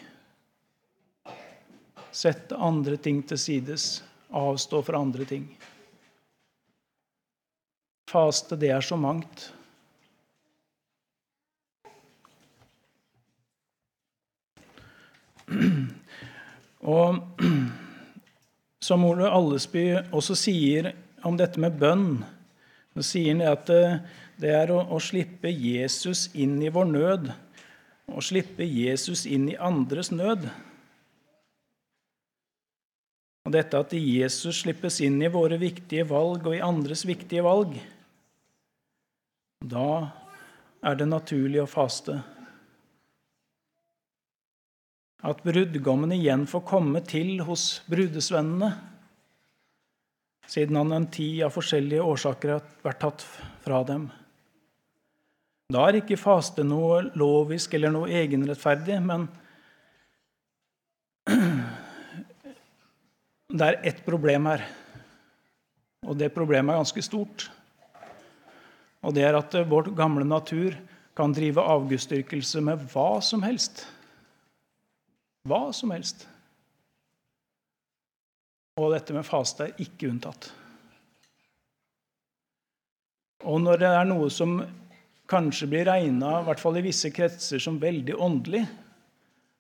Sette 2.12 2.58
andre 2.58 2.98
ting 2.98 3.22
til 3.28 3.40
sides. 3.40 4.04
Avstå 4.32 4.82
fra 4.84 5.00
andre 5.02 5.26
ting. 5.28 5.46
Faste, 8.12 8.56
det 8.60 8.70
er 8.72 8.84
så 8.84 8.96
mangt. 9.00 9.50
Og 16.82 17.20
som 18.82 19.06
Ole 19.06 19.30
Allesby 19.30 19.86
også 20.12 20.36
sier 20.36 20.92
om 21.28 21.38
dette 21.40 21.62
med 21.62 21.78
bønn, 21.80 22.22
så 22.96 23.06
sier 23.06 23.32
han 23.34 23.46
at 23.48 23.70
det 24.42 24.52
er 24.52 24.74
å, 24.74 24.82
å 24.92 25.00
slippe 25.00 25.52
Jesus 25.52 26.28
inn 26.34 26.58
i 26.64 26.72
vår 26.74 26.90
nød. 26.90 27.32
Å 28.12 28.24
slippe 28.26 28.66
Jesus 28.68 29.24
inn 29.30 29.48
i 29.52 29.60
andres 29.60 30.12
nød. 30.12 30.48
Og 33.46 33.56
dette 33.56 33.80
at 33.80 33.94
Jesus 33.96 34.62
slippes 34.62 35.00
inn 35.02 35.22
i 35.24 35.32
våre 35.32 35.58
viktige 35.62 36.06
valg 36.10 36.46
og 36.46 36.58
i 36.58 36.64
andres 36.64 37.06
viktige 37.10 37.46
valg, 37.46 37.74
da 39.62 40.12
er 40.82 40.98
det 40.98 41.08
naturlig 41.10 41.62
å 41.62 41.70
faste. 41.70 42.20
At 45.22 45.44
brudgommen 45.46 46.14
igjen 46.16 46.48
får 46.50 46.66
komme 46.70 47.02
til 47.06 47.44
hos 47.46 47.82
brudesvennene, 47.90 48.72
siden 50.52 50.76
han 50.76 50.92
en 50.92 51.08
tid 51.12 51.44
av 51.46 51.54
forskjellige 51.56 52.04
årsaker 52.04 52.52
har 52.58 52.66
vært 52.84 53.00
tatt 53.06 53.24
fra 53.64 53.84
dem. 53.88 54.10
Da 55.72 55.86
er 55.88 56.02
ikke 56.02 56.20
faste 56.20 56.66
noe 56.68 57.06
lovisk 57.16 57.74
eller 57.78 57.94
noe 57.94 58.12
egenrettferdig, 58.12 58.98
men 59.06 59.30
det 63.58 63.70
er 63.70 63.80
ett 63.94 64.02
problem 64.04 64.50
her. 64.52 64.66
Og 66.08 66.18
det 66.20 66.34
problemet 66.36 66.74
er 66.74 66.82
ganske 66.82 67.04
stort. 67.06 67.48
Og 69.06 69.16
det 69.16 69.24
er 69.26 69.38
at 69.38 69.56
vår 69.70 69.94
gamle 69.96 70.26
natur 70.28 70.76
kan 71.16 71.34
drive 71.36 71.64
avgudsdyrkelse 71.64 72.62
med 72.66 72.84
hva 72.92 73.22
som 73.24 73.44
helst. 73.46 73.86
Hva 75.48 75.72
som 75.76 75.92
helst. 75.96 76.28
Og 78.80 78.94
dette 78.94 79.16
med 79.16 79.28
faste 79.28 79.68
er 79.68 79.82
ikke 79.84 80.10
unntatt. 80.12 80.52
Og 83.44 83.58
når 83.62 83.82
det 83.82 83.90
er 83.90 84.06
noe 84.08 84.30
som 84.32 84.60
kanskje 85.32 85.68
blir 85.72 85.88
regna, 85.88 86.40
i 86.40 86.48
hvert 86.48 86.62
fall 86.62 86.78
i 86.78 86.86
visse 86.86 87.10
kretser, 87.14 87.62
som 87.64 87.80
veldig 87.82 88.16
åndelig, 88.22 88.64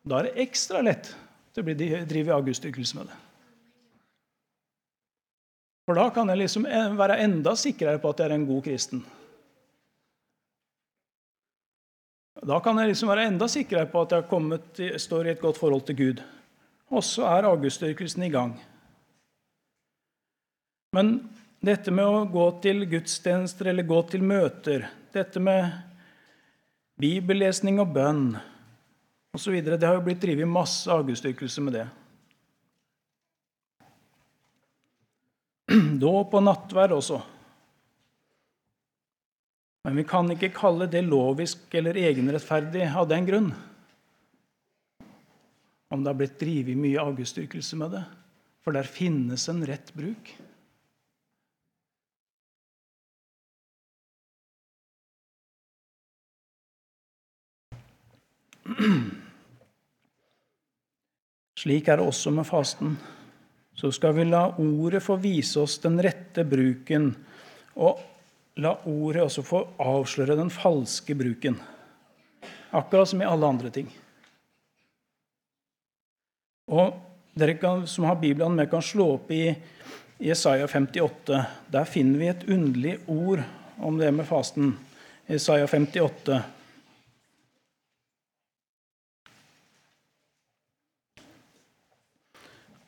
da 0.07 0.19
er 0.19 0.29
det 0.29 0.45
ekstra 0.45 0.81
lett 0.85 1.11
til 1.53 1.65
å 1.65 1.75
drive 2.09 2.35
avgudsdyrkelse 2.37 2.97
med 2.97 3.09
det. 3.09 3.17
For 5.87 5.97
da 5.97 6.07
kan 6.13 6.29
jeg 6.29 6.43
liksom 6.43 6.67
være 6.99 7.19
enda 7.25 7.55
sikrere 7.57 7.99
på 7.99 8.11
at 8.11 8.21
jeg 8.21 8.29
er 8.29 8.35
en 8.37 8.47
god 8.47 8.63
kristen. 8.63 9.01
Da 12.41 12.57
kan 12.63 12.79
jeg 12.79 12.93
liksom 12.93 13.09
være 13.11 13.27
enda 13.29 13.47
sikrere 13.51 13.89
på 13.89 14.01
at 14.05 14.15
jeg 14.15 14.29
kommet, 14.29 14.79
står 14.97 15.27
i 15.27 15.33
et 15.33 15.41
godt 15.41 15.59
forhold 15.61 15.83
til 15.89 15.97
Gud. 15.97 16.21
Og 16.91 17.03
så 17.05 17.27
er 17.29 17.49
avgudsdyrkelsen 17.49 18.23
i 18.25 18.31
gang. 18.33 18.55
Men 20.91 21.13
dette 21.63 21.91
med 21.93 22.03
å 22.03 22.25
gå 22.27 22.45
til 22.63 22.83
gudstjenester 22.89 23.69
eller 23.71 23.87
gå 23.87 24.01
til 24.11 24.23
møter, 24.27 24.89
dette 25.15 25.39
med 25.39 25.71
bibellesning 26.99 27.79
og 27.79 27.93
bønn 27.95 28.25
osv., 29.37 29.55
det 29.63 29.79
har 29.85 29.95
jo 29.95 30.03
blitt 30.05 30.21
drevet 30.23 30.49
masse 30.49 30.91
avgudsdyrkelse 30.91 31.63
med 31.63 31.77
det. 31.79 31.87
Dåp 36.03 36.35
og 36.35 36.43
nattverd 36.43 36.97
også. 36.97 37.21
Men 39.87 39.97
vi 39.97 40.05
kan 40.05 40.27
ikke 40.29 40.51
kalle 40.53 40.91
det 40.91 41.01
lovisk 41.07 41.71
eller 41.79 41.97
egenrettferdig 41.97 42.85
av 42.91 43.07
den 43.09 43.25
grunn. 43.25 43.51
Om 45.91 46.03
det 46.03 46.11
har 46.11 46.19
blitt 46.19 46.39
drevet 46.39 46.77
mye 46.77 47.01
avgudsdyrkelse 47.01 47.79
med 47.79 47.95
det. 47.95 48.03
For 48.61 48.75
der 48.75 48.85
finnes 48.87 49.47
en 49.49 49.63
rett 49.65 49.89
bruk. 49.97 50.35
Slik 61.61 61.87
er 61.87 61.99
det 61.99 62.07
også 62.07 62.31
med 62.33 62.47
fasten. 62.47 62.95
Så 63.77 63.91
skal 63.93 64.15
vi 64.17 64.25
la 64.27 64.47
ordet 64.61 65.03
få 65.03 65.15
vise 65.21 65.59
oss 65.61 65.77
den 65.83 65.99
rette 66.01 66.43
bruken. 66.47 67.11
Og 67.75 68.01
la 68.61 68.75
ordet 68.89 69.23
også 69.25 69.43
få 69.45 69.61
avsløre 69.81 70.37
den 70.39 70.51
falske 70.53 71.15
bruken. 71.17 71.59
Akkurat 72.71 73.09
som 73.09 73.21
i 73.21 73.27
alle 73.27 73.47
andre 73.47 73.69
ting. 73.73 73.89
Og 76.71 76.93
Dere 77.33 77.53
kan, 77.53 77.87
som 77.87 78.03
har 78.03 78.15
Bibelen 78.19 78.55
med, 78.55 78.67
kan 78.69 78.81
slå 78.83 79.13
opp 79.13 79.29
i 79.31 79.53
Jesaja 80.19 80.67
58. 80.67 81.37
Der 81.71 81.85
finner 81.87 82.19
vi 82.19 82.27
et 82.27 82.43
underlig 82.43 82.97
ord 83.07 83.43
om 83.79 83.97
det 83.97 84.09
med 84.11 84.27
fasten. 84.27 84.73
Jesaja 85.31 85.67
58. 85.67 86.41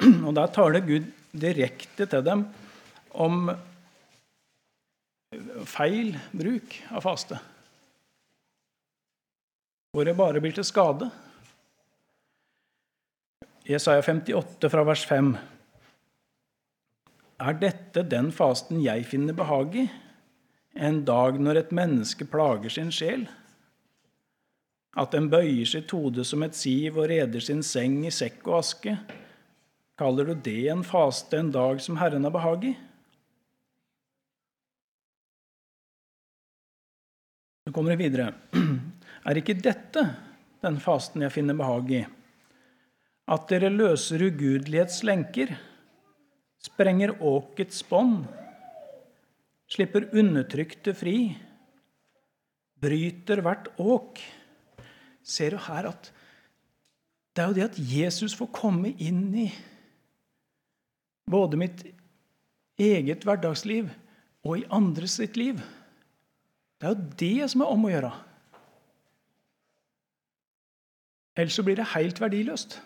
Og 0.04 0.34
Der 0.36 0.52
taler 0.52 0.84
Gud 0.84 1.08
direkte 1.32 2.06
til 2.06 2.26
dem 2.26 2.46
om 3.14 3.50
feil 5.70 6.16
bruk 6.34 6.76
av 6.92 7.04
faste. 7.06 7.40
Hvor 9.94 10.08
det 10.08 10.18
bare 10.18 10.42
blir 10.42 10.56
til 10.56 10.66
skade. 10.66 11.10
Jesaja 13.70 14.02
58 14.04 14.72
fra 14.74 14.84
vers 14.84 15.06
5. 15.08 15.34
Er 17.44 17.60
dette 17.62 18.04
den 18.08 18.32
fasten 18.36 18.82
jeg 18.84 19.06
finner 19.08 19.36
behag 19.38 19.78
i, 19.78 19.88
en 20.74 21.04
dag 21.06 21.40
når 21.40 21.62
et 21.62 21.74
menneske 21.76 22.28
plager 22.28 22.74
sin 22.74 22.92
sjel? 22.92 23.28
At 24.98 25.14
den 25.16 25.30
bøyer 25.32 25.66
sitt 25.70 25.94
hode 25.94 26.26
som 26.28 26.44
et 26.46 26.58
siv 26.58 27.00
og 27.00 27.10
reder 27.10 27.42
sin 27.42 27.64
seng 27.66 28.02
i 28.06 28.14
sekk 28.14 28.46
og 28.50 28.60
aske? 28.60 28.98
Kaller 30.00 30.26
du 30.26 30.34
det 30.34 30.70
en 30.74 30.82
faste 30.84 31.38
en 31.38 31.52
dag 31.54 31.82
som 31.82 32.00
Herren 32.02 32.26
har 32.26 32.34
behag 32.34 32.66
i? 32.66 32.74
Så 37.64 37.74
kommer 37.76 37.94
det 37.94 38.02
videre. 38.02 38.34
Er 39.24 39.40
ikke 39.40 39.56
dette 39.56 40.02
den 40.64 40.80
fasten 40.84 41.24
jeg 41.24 41.32
finner 41.32 41.56
behag 41.56 41.92
i? 41.94 42.02
At 43.32 43.46
dere 43.48 43.70
løser 43.72 44.26
ugudelighets 44.26 45.04
lenker, 45.08 45.54
sprenger 46.60 47.14
åkets 47.24 47.86
bånd, 47.88 48.26
slipper 49.72 50.10
undertrykte 50.12 50.92
fri, 50.98 51.38
bryter 52.84 53.40
hvert 53.46 53.70
åk. 53.80 54.20
Ser 55.24 55.56
du 55.56 55.62
her 55.70 55.88
at 55.94 56.10
det 57.34 57.46
er 57.46 57.48
jo 57.48 57.58
det 57.58 57.70
at 57.70 57.80
Jesus 57.94 58.36
får 58.38 58.52
komme 58.58 58.92
inn 59.02 59.30
i 59.46 59.48
både 61.30 61.60
mitt 61.60 61.84
eget 62.82 63.26
hverdagsliv 63.26 63.90
og 64.44 64.60
i 64.60 64.68
andres 64.74 65.18
sitt 65.20 65.38
liv. 65.40 65.62
Det 66.80 66.90
er 66.90 66.96
jo 66.96 67.12
det 67.20 67.52
som 67.52 67.64
er 67.64 67.74
om 67.74 67.86
å 67.88 67.92
gjøre. 67.94 68.12
Ellers 71.40 71.56
så 71.58 71.66
blir 71.66 71.80
det 71.80 71.94
helt 71.94 72.20
verdiløst. 72.22 72.78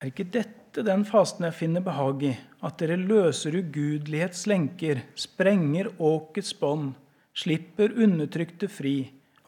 Er 0.00 0.08
ikke 0.08 0.30
dette 0.32 0.84
den 0.86 1.02
fasen 1.04 1.44
jeg 1.44 1.58
finner 1.58 1.84
behag 1.84 2.22
i, 2.24 2.32
at 2.64 2.78
dere 2.80 2.96
løser 2.96 3.58
ugudelighets 3.58 4.46
lenker, 4.48 5.02
sprenger 5.18 5.90
åkets 6.00 6.54
bånd, 6.56 6.94
slipper 7.36 7.92
undertrykte 8.00 8.70
fri 8.72 8.94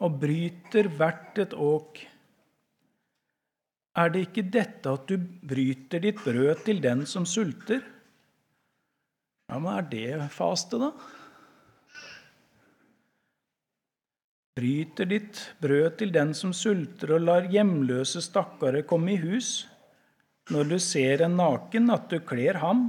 og 0.03 0.19
bryter 0.21 0.91
hvert 0.99 1.41
et 1.41 1.55
åk? 1.57 2.03
Er 3.93 4.13
det 4.13 4.23
ikke 4.29 4.47
dette 4.49 4.93
at 4.93 5.11
du 5.11 5.19
bryter 5.21 6.01
ditt 6.01 6.23
brød 6.25 6.65
til 6.65 6.81
den 6.85 7.05
som 7.09 7.27
sulter, 7.29 7.83
ja, 9.53 9.59
men 9.61 9.75
er 9.75 9.85
det 9.91 10.31
faste, 10.33 10.79
da? 10.81 10.89
Bryter 14.57 15.09
ditt 15.09 15.43
brød 15.61 15.99
til 16.01 16.13
den 16.15 16.33
som 16.37 16.55
sulter, 16.57 17.13
og 17.19 17.27
lar 17.27 17.51
hjemløse 17.53 18.23
stakkare 18.25 18.85
komme 18.89 19.13
i 19.13 19.21
hus. 19.21 19.67
Når 20.53 20.73
du 20.73 20.77
ser 20.81 21.25
en 21.27 21.37
naken, 21.37 21.93
at 21.93 22.09
du 22.09 22.19
kler 22.25 22.61
ham, 22.65 22.87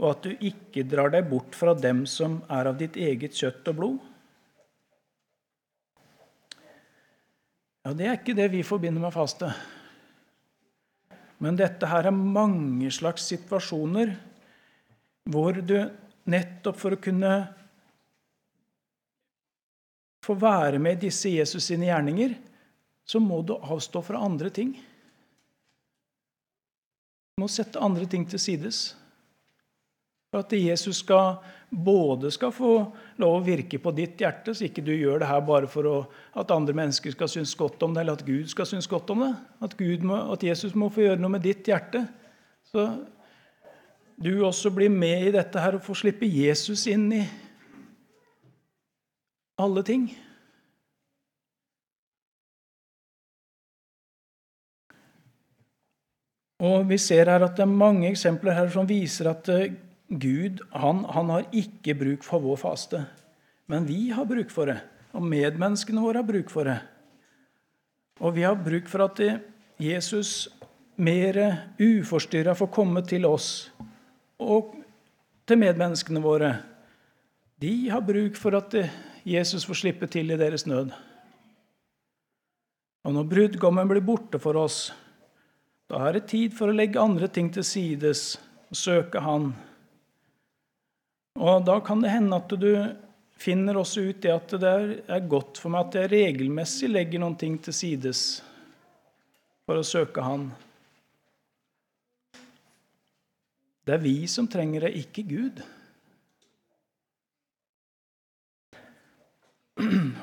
og 0.00 0.10
at 0.14 0.24
du 0.24 0.48
ikke 0.48 0.86
drar 0.88 1.12
deg 1.12 1.28
bort 1.28 1.56
fra 1.58 1.74
dem 1.76 2.06
som 2.08 2.40
er 2.48 2.70
av 2.70 2.78
ditt 2.80 2.96
eget 2.96 3.36
kjøtt 3.36 3.68
og 3.68 3.80
blod. 3.80 3.98
Ja, 7.84 7.92
Det 7.92 8.06
er 8.06 8.16
ikke 8.16 8.36
det 8.36 8.52
vi 8.52 8.62
forbinder 8.62 9.04
med 9.04 9.12
faste. 9.12 9.52
Men 11.42 11.58
dette 11.58 11.86
her 11.86 12.08
er 12.08 12.14
mange 12.14 12.90
slags 12.94 13.28
situasjoner 13.30 14.16
hvor 15.28 15.60
du 15.60 15.76
nettopp 16.28 16.78
for 16.80 16.96
å 16.96 17.00
kunne 17.02 17.32
få 20.24 20.36
være 20.36 20.80
med 20.82 20.98
i 20.98 21.06
disse 21.06 21.30
Jesus 21.32 21.70
sine 21.70 21.88
gjerninger, 21.88 22.34
så 23.08 23.20
må 23.22 23.40
du 23.46 23.54
avstå 23.56 24.02
fra 24.04 24.20
andre 24.24 24.50
ting. 24.52 24.74
Du 27.36 27.44
må 27.44 27.48
sette 27.52 27.80
andre 27.80 28.04
ting 28.10 28.26
til 28.28 28.40
sides. 28.42 28.80
For 30.28 30.42
at 30.42 30.52
Jesus 30.52 31.00
skal, 31.04 31.38
både 31.70 32.30
skal 32.32 32.52
få 32.54 32.72
lov 33.20 33.34
å 33.36 33.44
virke 33.44 33.80
på 33.82 33.92
ditt 33.96 34.20
hjerte, 34.22 34.54
så 34.56 34.64
ikke 34.66 34.84
du 34.84 34.92
gjør 34.94 35.20
det 35.20 35.28
her 35.28 35.42
bare 35.44 35.68
for 35.70 35.88
å, 35.88 35.96
at 36.40 36.52
andre 36.54 36.74
mennesker 36.76 37.12
skal 37.12 37.28
synes 37.28 37.52
godt 37.58 37.82
om 37.84 37.94
det, 37.94 38.02
eller 38.02 38.16
at 38.16 38.26
Gud 38.26 38.48
skal 38.48 38.68
synes 38.68 38.88
godt 38.88 39.10
om 39.12 39.26
det. 39.26 39.32
At, 39.64 39.76
må, 40.02 40.20
at 40.32 40.46
Jesus 40.48 40.76
må 40.78 40.88
få 40.92 41.04
gjøre 41.04 41.20
noe 41.20 41.34
med 41.36 41.44
ditt 41.44 41.68
hjerte. 41.68 42.06
Så 42.68 42.86
du 44.18 44.32
også 44.46 44.72
blir 44.74 44.90
med 44.90 45.28
i 45.28 45.34
dette 45.36 45.60
her 45.62 45.76
og 45.76 45.84
får 45.84 46.00
slippe 46.02 46.26
Jesus 46.26 46.86
inn 46.90 47.06
i 47.14 47.22
alle 49.58 49.84
ting. 49.86 50.08
Og 56.58 56.88
Vi 56.88 56.98
ser 56.98 57.30
her 57.30 57.44
at 57.46 57.54
det 57.54 57.62
er 57.62 57.70
mange 57.70 58.08
eksempler 58.10 58.56
her 58.56 58.70
som 58.72 58.88
viser 58.88 59.30
at 59.30 59.46
eh, 59.54 59.76
Gud 60.08 60.60
han, 60.72 61.04
han 61.04 61.30
har 61.30 61.48
ikke 61.52 61.96
bruk 61.98 62.24
for 62.24 62.40
vår 62.40 62.60
faste. 62.60 63.02
Men 63.68 63.84
vi 63.88 64.08
har 64.16 64.28
bruk 64.28 64.52
for 64.52 64.70
det, 64.70 64.78
og 65.12 65.24
medmenneskene 65.28 66.00
våre 66.00 66.22
har 66.22 66.28
bruk 66.28 66.52
for 66.52 66.68
det. 66.68 66.78
Og 68.24 68.34
vi 68.34 68.46
har 68.46 68.56
bruk 68.56 68.88
for 68.88 69.04
at 69.04 69.20
Jesus 69.78 70.48
mer 70.98 71.36
uforstyrra 71.78 72.56
får 72.58 72.70
komme 72.74 73.04
til 73.06 73.28
oss 73.28 73.68
og 74.42 74.72
til 75.46 75.60
medmenneskene 75.60 76.22
våre. 76.22 76.54
De 77.60 77.90
har 77.92 78.02
bruk 78.06 78.38
for 78.38 78.56
at 78.58 78.74
Jesus 79.28 79.66
får 79.68 79.82
slippe 79.82 80.08
til 80.10 80.32
i 80.32 80.40
deres 80.40 80.66
nød. 80.66 80.90
Og 83.06 83.14
når 83.14 83.28
brudgommen 83.30 83.88
blir 83.88 84.04
borte 84.04 84.40
for 84.42 84.58
oss, 84.58 84.88
da 85.88 86.02
er 86.08 86.18
det 86.18 86.28
tid 86.32 86.56
for 86.56 86.68
å 86.68 86.76
legge 86.76 87.00
andre 87.00 87.28
ting 87.32 87.48
til 87.52 87.64
sides 87.64 88.34
og 88.68 88.76
søke 88.76 89.22
Han. 89.24 89.52
Og 91.38 91.62
da 91.66 91.78
kan 91.84 92.02
det 92.02 92.10
hende 92.10 92.38
at 92.38 92.50
du 92.58 92.70
finner 93.38 93.78
også 93.78 94.02
ut 94.10 94.22
det 94.24 94.32
at 94.34 94.54
det 94.58 94.74
er 95.06 95.28
godt 95.30 95.60
for 95.62 95.70
meg 95.70 95.86
at 95.86 95.98
jeg 96.00 96.10
regelmessig 96.10 96.90
legger 96.90 97.22
noen 97.22 97.38
ting 97.38 97.58
til 97.62 97.76
sides 97.76 98.22
for 99.68 99.78
å 99.78 99.86
søke 99.86 100.24
Han. 100.24 100.48
Det 103.86 103.94
er 103.96 104.02
vi 104.02 104.16
som 104.28 104.48
trenger 104.50 104.84
det, 104.84 104.96
ikke 105.00 105.22
Gud. 105.28 105.60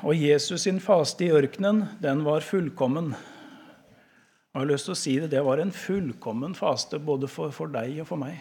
Og 0.06 0.12
Jesus 0.14 0.66
sin 0.66 0.78
faste 0.84 1.24
i 1.26 1.32
ørkenen, 1.34 1.86
den 2.02 2.20
var 2.26 2.44
fullkommen. 2.46 3.14
Jeg 3.16 4.60
har 4.60 4.68
lyst 4.68 4.86
til 4.86 4.94
å 4.94 5.00
si 5.00 5.16
det, 5.22 5.32
det 5.32 5.42
var 5.44 5.62
en 5.62 5.72
fullkommen 5.74 6.54
faste 6.54 7.00
både 7.02 7.28
for, 7.32 7.50
for 7.56 7.72
deg 7.72 7.98
og 8.04 8.10
for 8.12 8.20
meg. 8.20 8.38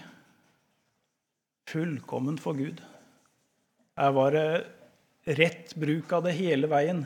Fullkommen 1.70 2.38
for 2.38 2.58
Gud. 2.58 2.82
Her 3.98 4.12
var 4.12 4.36
det 4.36 5.36
rett 5.40 5.76
bruk 5.76 6.14
av 6.14 6.26
det 6.28 6.36
hele 6.38 6.70
veien. 6.70 7.06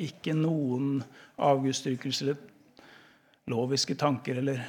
Ikke 0.00 0.34
noen 0.36 1.00
avgudsdyrkelser, 1.40 2.36
loviske 3.50 3.96
tanker 4.00 4.40
eller, 4.42 4.62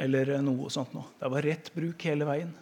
eller 0.00 0.36
noe 0.42 0.70
sånt 0.72 0.94
noe. 0.96 1.12
Det 1.20 1.30
var 1.30 1.46
rett 1.46 1.70
bruk 1.74 2.06
hele 2.08 2.26
veien. 2.28 2.54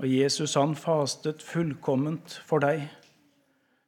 Og 0.00 0.08
Jesus 0.08 0.56
han 0.56 0.72
fastet 0.78 1.44
fullkomment 1.44 2.40
for 2.48 2.64
deg. 2.64 2.86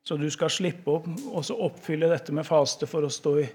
Så 0.04 0.18
du 0.18 0.28
skal 0.34 0.50
slippe 0.50 0.92
å 0.92 1.42
oppfylle 1.64 2.10
dette 2.10 2.34
med 2.34 2.46
faste 2.46 2.88
for 2.90 3.06
å 3.06 3.10
stå 3.12 3.38
i 3.40 3.46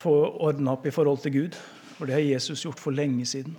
få 0.00 0.14
ordna 0.46 0.76
opp 0.76 0.86
i 0.86 0.92
forhold 0.94 1.20
til 1.24 1.34
Gud. 1.34 1.58
For 1.96 2.08
det 2.08 2.16
har 2.16 2.24
Jesus 2.24 2.64
gjort 2.64 2.80
for 2.80 2.96
lenge 2.96 3.26
siden. 3.28 3.56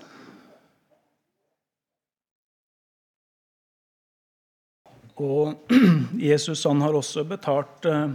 Og 5.22 5.72
Jesus 6.30 6.66
han 6.66 6.82
har 6.82 6.96
også 6.98 7.24
betalt 7.30 7.86
eh, 7.90 8.14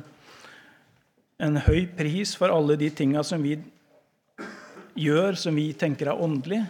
en 1.47 1.59
høy 1.67 1.87
pris 1.97 2.35
for 2.39 2.51
alle 2.51 2.79
de 2.81 2.91
tinga 2.91 3.23
som 3.27 3.45
vi 3.45 3.55
gjør, 4.97 5.37
som 5.39 5.55
vi 5.57 5.69
tenker 5.79 6.11
er 6.11 6.23
åndelig, 6.23 6.63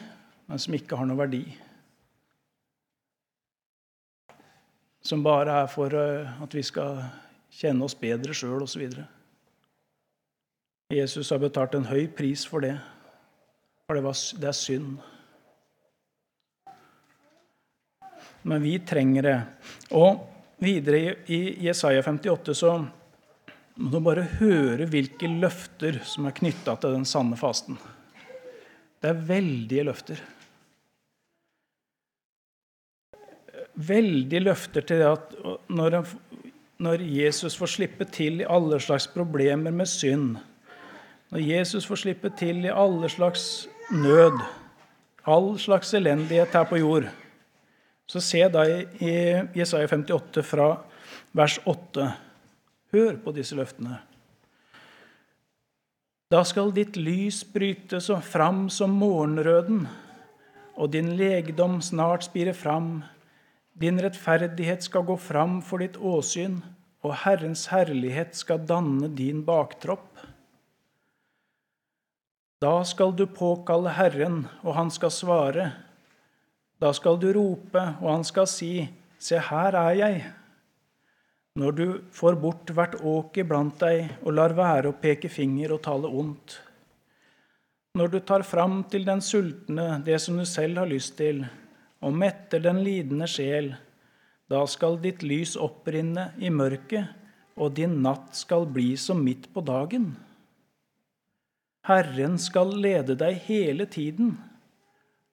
men 0.46 0.60
som 0.60 0.76
ikke 0.76 0.98
har 0.98 1.08
noe 1.08 1.18
verdi. 1.18 1.44
Som 5.06 5.22
bare 5.24 5.62
er 5.62 5.70
for 5.70 5.94
eh, 5.94 6.42
at 6.42 6.58
vi 6.58 6.64
skal 6.66 7.00
kjenne 7.56 7.86
oss 7.86 7.96
bedre 7.96 8.34
sjøl 8.36 8.66
osv. 8.66 8.84
Jesus 10.92 11.32
har 11.32 11.42
betalt 11.42 11.74
en 11.78 11.88
høy 11.88 12.06
pris 12.14 12.44
for 12.46 12.62
det, 12.62 12.76
for 13.86 13.98
det, 13.98 14.04
var, 14.04 14.18
det 14.42 14.50
er 14.50 14.58
synd. 14.58 14.96
Men 18.46 18.62
vi 18.62 18.78
trenger 18.78 19.26
det. 19.26 19.40
Og 19.90 20.22
videre 20.62 21.16
i 21.26 21.40
Jesaja 21.66 22.02
58 22.02 22.54
så 22.54 22.76
må 23.76 23.90
du 23.92 23.98
bare 24.00 24.28
høre 24.38 24.86
hvilke 24.88 25.28
løfter 25.28 25.98
som 26.06 26.28
er 26.28 26.36
knytta 26.36 26.76
til 26.80 26.94
den 26.94 27.04
sanne 27.08 27.36
fasten. 27.36 27.76
Det 29.02 29.10
er 29.10 29.26
veldige 29.28 29.84
løfter. 29.88 30.22
Veldige 33.74 34.44
løfter 34.46 34.86
til 34.88 35.04
at 35.10 35.36
når, 35.68 35.98
når 36.80 37.04
Jesus 37.18 37.58
får 37.58 37.74
slippe 37.74 38.08
til 38.08 38.40
i 38.40 38.48
alle 38.48 38.80
slags 38.80 39.10
problemer 39.12 39.74
med 39.74 39.90
synd, 39.90 40.38
når 41.34 41.42
Jesus 41.42 41.90
får 41.90 42.04
slippe 42.06 42.30
til 42.38 42.64
i 42.64 42.72
alle 42.72 43.10
slags 43.12 43.66
nød, 43.90 44.38
all 45.26 45.56
slags 45.58 45.92
elendighet 45.98 46.54
her 46.54 46.64
på 46.70 46.78
jord, 46.80 47.10
så 48.06 48.20
se 48.22 48.42
da 48.48 48.64
i 48.68 49.14
Jesaja 49.54 49.88
58 49.88 50.42
fra 50.46 50.68
vers 51.36 51.58
8. 51.64 52.10
Hør 52.94 53.16
på 53.24 53.34
disse 53.34 53.56
løftene. 53.58 53.98
Da 56.30 56.42
skal 56.46 56.72
ditt 56.74 56.96
lys 56.98 57.44
bryte 57.54 58.00
fram 58.22 58.66
som 58.70 58.94
morgenrøden, 58.98 59.84
og 60.74 60.90
din 60.90 61.12
legdom 61.18 61.78
snart 61.82 62.26
spire 62.26 62.54
fram. 62.54 63.04
Din 63.74 64.00
rettferdighet 64.02 64.82
skal 64.82 65.06
gå 65.06 65.16
fram 65.16 65.60
for 65.62 65.82
ditt 65.82 65.96
åsyn, 65.96 66.62
og 67.06 67.14
Herrens 67.22 67.68
herlighet 67.70 68.34
skal 68.34 68.64
danne 68.66 69.10
din 69.14 69.44
baktropp. 69.46 70.08
Da 72.62 72.80
skal 72.88 73.12
du 73.14 73.26
påkalle 73.28 73.92
Herren, 73.94 74.46
og 74.64 74.74
han 74.74 74.90
skal 74.90 75.12
svare. 75.12 75.70
Da 76.80 76.92
skal 76.92 77.16
du 77.20 77.30
rope, 77.32 77.82
og 78.02 78.10
han 78.10 78.24
skal 78.24 78.48
si, 78.50 78.72
Se, 79.18 79.38
her 79.40 79.74
er 79.80 79.94
jeg. 79.96 80.24
Når 81.56 81.72
du 81.72 81.86
får 82.12 82.36
bort 82.36 82.68
hvert 82.76 82.98
åk 83.00 83.38
iblant 83.40 83.78
deg 83.80 84.10
og 84.20 84.34
lar 84.36 84.52
være 84.52 84.90
å 84.92 84.96
peke 85.00 85.30
finger 85.32 85.72
og 85.72 85.80
tale 85.86 86.10
ondt. 86.10 86.58
Når 87.96 88.12
du 88.12 88.18
tar 88.28 88.44
fram 88.44 88.82
til 88.92 89.06
den 89.08 89.22
sultne 89.24 90.02
det 90.04 90.18
som 90.20 90.36
du 90.36 90.44
selv 90.44 90.82
har 90.82 90.90
lyst 90.90 91.16
til, 91.16 91.46
og 92.04 92.12
metter 92.12 92.60
den 92.60 92.82
lidende 92.84 93.24
sjel, 93.30 93.72
da 94.52 94.60
skal 94.68 95.00
ditt 95.00 95.24
lys 95.24 95.56
opprinne 95.56 96.28
i 96.38 96.52
mørket, 96.52 97.08
og 97.56 97.72
din 97.78 97.96
natt 98.04 98.36
skal 98.36 98.68
bli 98.68 98.92
som 99.00 99.24
midt 99.24 99.48
på 99.54 99.64
dagen. 99.64 100.10
Herren 101.88 102.36
skal 102.42 102.76
lede 102.76 103.16
deg 103.16 103.40
hele 103.46 103.88
tiden. 103.88 104.36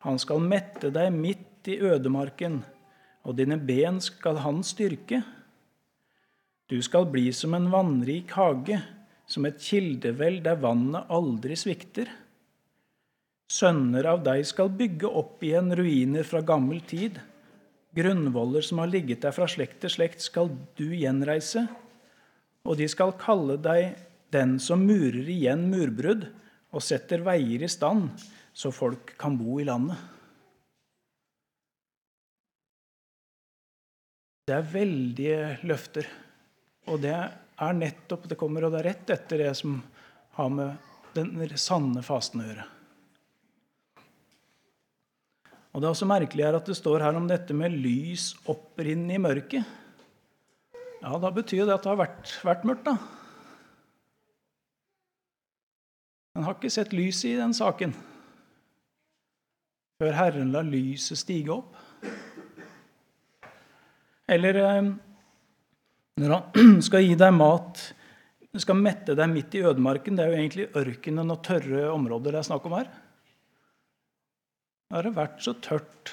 Han 0.03 0.19
skal 0.19 0.43
mette 0.43 0.91
deg 0.91 1.13
midt 1.15 1.69
i 1.71 1.77
ødemarken, 1.79 2.59
og 3.23 3.37
dine 3.39 3.55
ben 3.55 4.01
skal 4.03 4.41
han 4.43 4.59
styrke. 4.67 5.21
Du 6.67 6.81
skal 6.83 7.07
bli 7.11 7.29
som 7.35 7.55
en 7.55 7.69
vannrik 7.71 8.33
hage, 8.35 8.81
som 9.27 9.47
et 9.47 9.61
kildevel 9.63 10.41
der 10.43 10.59
vannet 10.59 11.07
aldri 11.11 11.55
svikter. 11.59 12.11
Sønner 13.53 14.07
av 14.11 14.23
deg 14.25 14.43
skal 14.47 14.71
bygge 14.75 15.07
opp 15.07 15.43
igjen 15.45 15.71
ruiner 15.77 16.27
fra 16.27 16.41
gammel 16.43 16.81
tid. 16.87 17.19
Grunnvoller 17.95 18.65
som 18.65 18.81
har 18.81 18.91
ligget 18.91 19.23
der 19.23 19.35
fra 19.35 19.47
slekt 19.47 19.79
til 19.83 19.93
slekt, 19.93 20.23
skal 20.25 20.51
du 20.75 20.87
gjenreise. 20.91 21.67
Og 22.67 22.79
de 22.79 22.87
skal 22.91 23.15
kalle 23.21 23.59
deg 23.61 23.93
den 24.33 24.57
som 24.59 24.83
murer 24.83 25.27
igjen 25.29 25.67
murbrudd, 25.71 26.25
og 26.73 26.81
setter 26.81 27.21
veier 27.21 27.61
i 27.61 27.69
stand, 27.69 28.09
så 28.53 28.71
folk 28.71 29.15
kan 29.17 29.37
bo 29.37 29.59
i 29.59 29.65
landet. 29.65 29.97
Det 34.43 34.55
er 34.57 34.67
veldige 34.73 35.39
løfter. 35.65 36.07
Og 36.91 36.99
det 37.01 37.15
er 37.15 37.77
nettopp 37.77 38.27
Det 38.27 38.37
kommer 38.37 38.65
og 38.65 38.73
det 38.73 38.81
er 38.81 38.89
rett 38.91 39.11
etter 39.15 39.39
det 39.45 39.53
som 39.55 39.77
har 40.37 40.49
med 40.51 40.89
den 41.13 41.57
sanne 41.61 42.01
fasten 42.03 42.41
å 42.41 42.47
gjøre. 42.47 42.65
Og 45.73 45.81
Det 45.81 45.87
er 45.87 45.93
også 45.95 46.09
merkelig 46.09 46.45
er 46.45 46.57
at 46.57 46.69
det 46.69 46.77
står 46.77 47.01
her 47.01 47.17
om 47.17 47.25
dette 47.29 47.53
med 47.57 47.73
lys 47.73 48.33
opprinnende 48.49 49.15
i 49.15 49.21
mørket. 49.21 49.65
Ja, 51.01 51.17
Da 51.17 51.31
betyr 51.31 51.65
det 51.65 51.73
at 51.73 51.83
det 51.83 51.89
har 51.89 52.01
vært, 52.03 52.33
vært 52.45 52.65
mørkt, 52.67 52.85
da. 52.85 52.97
En 56.35 56.45
har 56.45 56.57
ikke 56.57 56.73
sett 56.73 56.93
lyset 56.93 57.31
i 57.31 57.37
den 57.37 57.53
saken 57.53 57.93
før 60.03 60.17
Herren 60.17 60.51
lar 60.51 60.67
lyset 60.67 61.21
stige 61.21 61.53
opp. 61.53 61.77
Eller 64.27 64.59
eh, 64.59 64.89
når 66.19 66.33
han 66.33 66.81
skal 66.87 67.05
gi 67.05 67.15
deg 67.19 67.31
mat, 67.35 67.79
skal 68.59 68.77
mette 68.79 69.15
deg 69.17 69.31
midt 69.31 69.55
i 69.57 69.63
ødemarken. 69.65 70.17
Det 70.17 70.25
er 70.25 70.33
jo 70.33 70.41
egentlig 70.41 70.67
ørkenen 70.79 71.31
og 71.33 71.41
tørre 71.45 71.87
områder 71.93 72.35
det 72.35 72.41
er 72.41 72.49
snakk 72.49 72.67
om 72.67 72.75
her. 72.77 72.91
Det 74.89 74.99
har 74.99 75.15
vært 75.15 75.39
så 75.41 75.55
tørt 75.57 76.11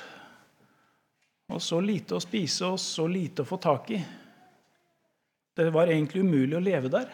og 1.50 1.58
så 1.60 1.80
lite 1.82 2.14
å 2.14 2.22
spise 2.22 2.68
og 2.70 2.78
så 2.80 3.08
lite 3.10 3.42
å 3.42 3.48
få 3.48 3.58
tak 3.60 3.90
i. 3.92 3.98
Det 5.58 5.66
var 5.74 5.90
egentlig 5.90 6.22
umulig 6.22 6.56
å 6.56 6.62
leve 6.62 6.92
der. 6.92 7.10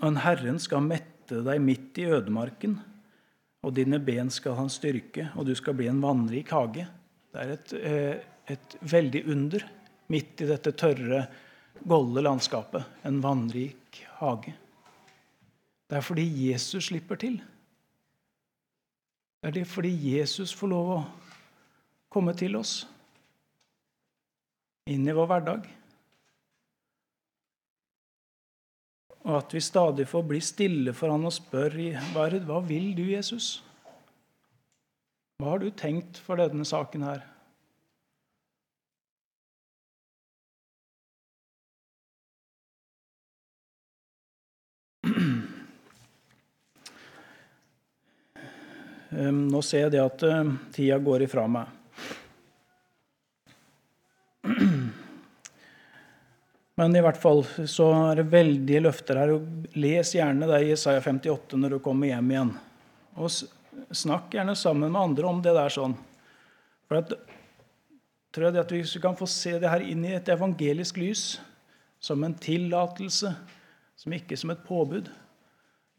Og 0.00 0.08
en 0.08 0.22
Herren 0.24 0.56
skal 0.58 0.82
mette 0.82 1.44
deg 1.44 1.60
midt 1.62 2.00
i 2.00 2.08
ødemarken, 2.08 2.80
og 3.62 3.74
dine 3.76 4.00
ben 4.02 4.30
skal 4.32 4.56
han 4.58 4.70
styrke, 4.72 5.28
og 5.38 5.46
du 5.46 5.54
skal 5.58 5.76
bli 5.78 5.86
en 5.90 6.02
vannrik 6.02 6.50
hage. 6.50 6.86
Det 7.32 7.42
er 7.42 7.52
et, 7.54 7.72
eh, 7.72 8.16
et 8.50 8.76
veldig 8.80 9.22
under 9.30 9.64
midt 10.10 10.42
i 10.42 10.48
dette 10.50 10.72
tørre, 10.72 11.26
golde 11.86 12.22
landskapet. 12.22 12.84
En 13.06 13.20
vannrik 13.22 14.02
hage. 14.18 14.54
Det 15.88 15.98
er 15.98 16.04
fordi 16.04 16.26
Jesus 16.50 16.90
slipper 16.90 17.16
til. 17.16 17.38
Det 19.42 19.48
er 19.48 19.54
det 19.60 19.66
fordi 19.66 19.92
Jesus 20.18 20.52
får 20.54 20.70
lov 20.70 20.90
å 20.94 21.00
komme 22.12 22.34
til 22.38 22.56
oss, 22.56 22.86
inn 24.86 25.06
i 25.08 25.14
vår 25.14 25.26
hverdag. 25.30 25.66
Og 29.22 29.36
at 29.38 29.54
vi 29.54 29.60
stadig 29.62 30.08
får 30.10 30.24
bli 30.26 30.40
stille 30.42 30.94
for 30.96 31.12
han 31.14 31.26
og 31.28 31.34
spørre 31.34 32.00
hva 32.14 32.62
vil 32.66 32.90
du, 32.98 33.04
Jesus? 33.12 33.60
Hva 35.38 35.54
har 35.54 35.62
du 35.62 35.70
tenkt 35.70 36.18
for 36.22 36.38
denne 36.42 36.66
saken 36.66 37.06
her? 37.06 37.22
Ehm, 49.12 49.44
nå 49.52 49.60
ser 49.60 49.86
jeg 49.86 49.92
det 49.94 50.00
at 50.00 50.22
eh, 50.24 50.52
tida 50.72 50.96
går 51.02 51.26
ifra 51.26 51.44
meg. 51.50 51.81
Men 56.80 56.96
i 56.96 57.02
hvert 57.04 57.20
fall 57.20 57.42
så 57.68 57.88
er 58.08 58.20
det 58.22 58.30
veldige 58.32 58.80
løfter 58.80 59.18
her. 59.20 59.34
Les 59.76 60.14
gjerne 60.16 60.48
det 60.48 60.62
i 60.64 60.70
Isaiah 60.72 61.02
58 61.04 61.58
når 61.60 61.76
du 61.76 61.82
kommer 61.84 62.08
hjem 62.08 62.30
igjen. 62.32 62.52
Og 63.20 63.28
snakk 63.92 64.32
gjerne 64.32 64.56
sammen 64.56 64.88
med 64.88 65.02
andre 65.02 65.28
om 65.28 65.42
det 65.44 65.52
der 65.56 65.72
sånn. 65.72 65.94
For 66.88 67.02
at, 67.02 67.12
tror 68.32 68.48
jeg 68.48 68.62
at 68.62 68.72
vi 68.72 68.82
kan 69.04 69.18
få 69.18 69.28
se 69.28 69.58
det 69.60 69.68
her 69.68 69.84
inn 69.84 70.06
i 70.08 70.14
et 70.16 70.32
evangelisk 70.32 71.00
lys, 71.00 71.26
som 72.02 72.24
en 72.24 72.34
tillatelse, 72.34 73.34
som 74.00 74.16
ikke 74.16 74.38
som 74.40 74.50
et 74.54 74.64
påbud. 74.66 75.12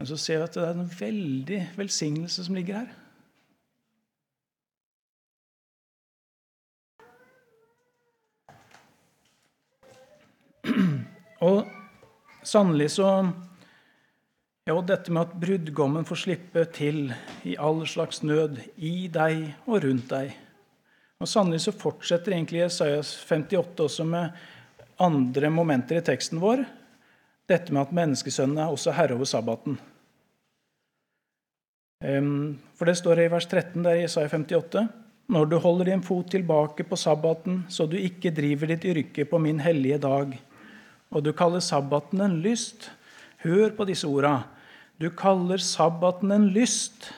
Men 0.02 0.10
så 0.10 0.18
ser 0.20 0.42
vi 0.42 0.50
at 0.50 0.58
det 0.58 0.66
er 0.66 0.74
en 0.74 0.90
veldig 1.00 1.62
velsignelse 1.78 2.50
som 2.50 2.58
ligger 2.58 2.82
her. 2.82 3.03
Og 11.44 11.66
sannelig 12.48 12.94
så 12.96 13.10
ja, 14.64 14.76
dette 14.80 15.12
med 15.12 15.26
at 15.26 15.36
brudgommen 15.42 16.06
får 16.08 16.22
slippe 16.22 16.64
til 16.72 17.10
i 17.44 17.58
all 17.60 17.82
slags 17.90 18.22
nød 18.24 18.62
i 18.80 19.10
deg 19.12 19.50
og 19.68 19.84
rundt 19.84 20.08
deg. 20.14 20.32
Og 21.20 21.28
Sannelig 21.28 21.66
så 21.66 21.74
fortsetter 21.76 22.36
egentlig 22.36 22.64
Jesajas 22.64 23.12
58 23.28 23.84
også 23.84 24.06
med 24.08 24.40
andre 25.04 25.52
momenter 25.52 26.00
i 26.00 26.06
teksten 26.06 26.40
vår. 26.40 26.64
Dette 27.48 27.76
med 27.76 27.86
at 27.86 27.96
menneskesønnen 27.96 28.62
er 28.64 28.72
også 28.72 28.96
herre 28.96 29.18
over 29.18 29.28
sabbaten. 29.28 29.78
For 32.04 32.88
det 32.88 32.98
står 33.00 33.24
i 33.24 33.30
vers 33.32 33.48
13 33.48 33.84
der 33.84 34.00
i 34.00 34.04
Jesaja 34.04 34.32
58.: 34.32 34.88
Når 35.32 35.46
du 35.52 35.58
holder 35.60 35.92
din 35.92 36.04
fot 36.04 36.32
tilbake 36.32 36.84
på 36.84 37.00
sabbaten, 37.00 37.64
så 37.70 37.88
du 37.88 37.96
ikke 37.96 38.32
driver 38.36 38.68
ditt 38.74 38.86
yrke 38.86 39.26
på 39.26 39.40
min 39.40 39.60
hellige 39.64 39.98
dag, 40.04 40.36
og 41.14 41.22
du 41.26 41.32
kaller 41.38 41.62
sabbaten 41.62 42.22
en 42.26 42.40
lyst. 42.42 42.90
Hør 43.46 43.76
på 43.78 43.86
disse 43.86 44.10
orda. 44.10 44.48
Du 44.98 45.12
kaller 45.14 45.62
sabbaten 45.62 46.34
en 46.34 46.48
lyst. 46.56 47.12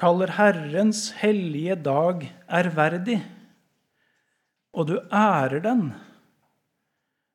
Kaller 0.00 0.32
Herrens 0.34 1.12
hellige 1.20 1.76
dag 1.78 2.24
ærverdig. 2.50 3.20
Og 4.72 4.88
du 4.88 4.96
ærer 5.12 5.60
den, 5.62 5.90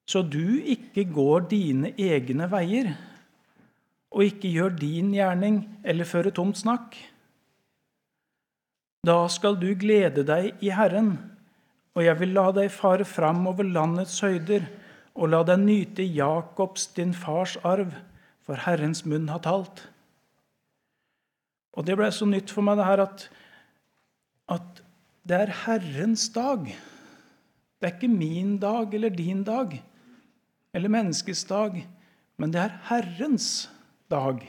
så 0.10 0.24
du 0.26 0.58
ikke 0.58 1.04
går 1.14 1.46
dine 1.52 1.92
egne 2.02 2.48
veier 2.50 2.96
og 4.10 4.24
ikke 4.26 4.50
gjør 4.50 4.74
din 4.80 5.12
gjerning 5.14 5.60
eller 5.86 6.08
fører 6.08 6.34
tomt 6.34 6.58
snakk. 6.58 6.96
Da 9.06 9.20
skal 9.30 9.60
du 9.60 9.70
glede 9.78 10.24
deg 10.26 10.64
i 10.66 10.72
Herren, 10.74 11.14
og 11.94 12.06
jeg 12.08 12.18
vil 12.20 12.34
la 12.34 12.48
deg 12.56 12.72
fare 12.74 13.06
fram 13.06 13.46
over 13.52 13.68
landets 13.68 14.18
høyder 14.26 14.66
og 15.18 15.32
la 15.34 15.42
deg 15.46 15.64
nyte 15.64 16.06
Jakobs, 16.06 16.86
din 16.94 17.14
fars 17.18 17.58
arv, 17.66 17.96
for 18.46 18.62
Herrens 18.64 19.04
munn 19.04 19.28
har 19.32 19.42
talt. 19.44 19.88
Og 21.78 21.86
Det 21.86 21.98
ble 21.98 22.10
så 22.14 22.26
nytt 22.26 22.54
for 22.54 22.66
meg 22.66 22.78
det 22.80 22.86
her 22.88 23.04
at, 23.04 23.26
at 24.50 24.82
det 25.28 25.42
er 25.42 25.56
Herrens 25.66 26.30
dag. 26.34 26.70
Det 27.78 27.90
er 27.90 27.98
ikke 27.98 28.10
min 28.10 28.56
dag 28.62 28.94
eller 28.94 29.14
din 29.14 29.44
dag 29.46 29.76
eller 30.74 30.94
menneskets 30.94 31.44
dag, 31.50 31.82
men 32.38 32.54
det 32.54 32.62
er 32.62 32.78
Herrens 32.90 33.68
dag. 34.10 34.42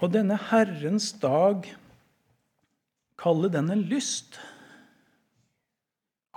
Og 0.00 0.12
denne 0.12 0.38
Herrens 0.50 1.12
dag 1.22 1.68
kaller 3.20 3.52
den 3.52 3.70
en 3.70 3.84
lyst 3.90 4.38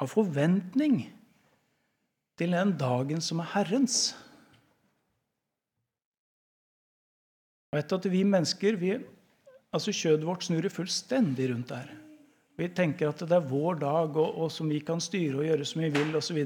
av 0.01 0.09
forventning 0.09 1.03
til 2.39 2.53
den 2.55 2.73
dagen 2.79 3.21
som 3.21 3.41
er 3.43 3.51
Herrens. 3.53 4.13
Og 7.73 7.79
etter 7.79 7.97
at 7.97 8.09
Vi 8.13 8.23
mennesker, 8.25 8.77
vi, 8.77 8.95
altså 9.73 9.93
kjødet 9.93 10.27
vårt 10.27 10.45
snurrer 10.45 10.73
fullstendig 10.73 11.49
rundt 11.49 11.73
der. 11.73 11.89
Vi 12.57 12.69
tenker 12.69 13.09
at 13.09 13.23
det 13.25 13.33
er 13.33 13.49
vår 13.49 13.79
dag, 13.81 14.17
og, 14.17 14.37
og 14.37 14.51
som 14.53 14.69
vi 14.69 14.79
kan 14.85 15.01
styre 15.01 15.39
og 15.39 15.47
gjøre 15.47 15.65
som 15.65 15.81
vi 15.81 15.89
vil 15.93 16.13
osv. 16.19 16.39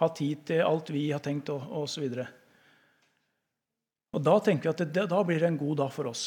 Ha 0.00 0.08
tid 0.16 0.44
til 0.48 0.60
alt 0.64 0.92
vi 0.92 1.06
har 1.08 1.22
tenkt 1.24 1.48
osv. 1.48 2.04
Og, 2.04 2.26
og 4.12 4.24
da 4.28 4.36
tenker 4.44 4.68
vi 4.68 4.74
at 4.74 4.92
det, 4.92 5.06
da 5.08 5.22
blir 5.24 5.40
det 5.40 5.48
en 5.48 5.60
god 5.60 5.80
dag 5.80 5.94
for 5.94 6.12
oss. 6.12 6.26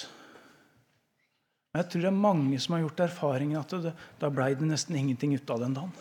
Men 1.69 1.83
jeg 1.83 1.91
tror 1.91 2.05
det 2.05 2.09
er 2.09 2.25
mange 2.25 2.57
som 2.63 2.73
har 2.73 2.85
gjort 2.85 3.05
erfaringen 3.05 3.61
at 3.61 3.77
det, 3.83 3.93
da 4.17 4.33
blei 4.33 4.53
det 4.57 4.65
nesten 4.69 4.97
ingenting 4.97 5.35
ut 5.37 5.53
av 5.53 5.61
den 5.61 5.77
dagen. 5.77 5.93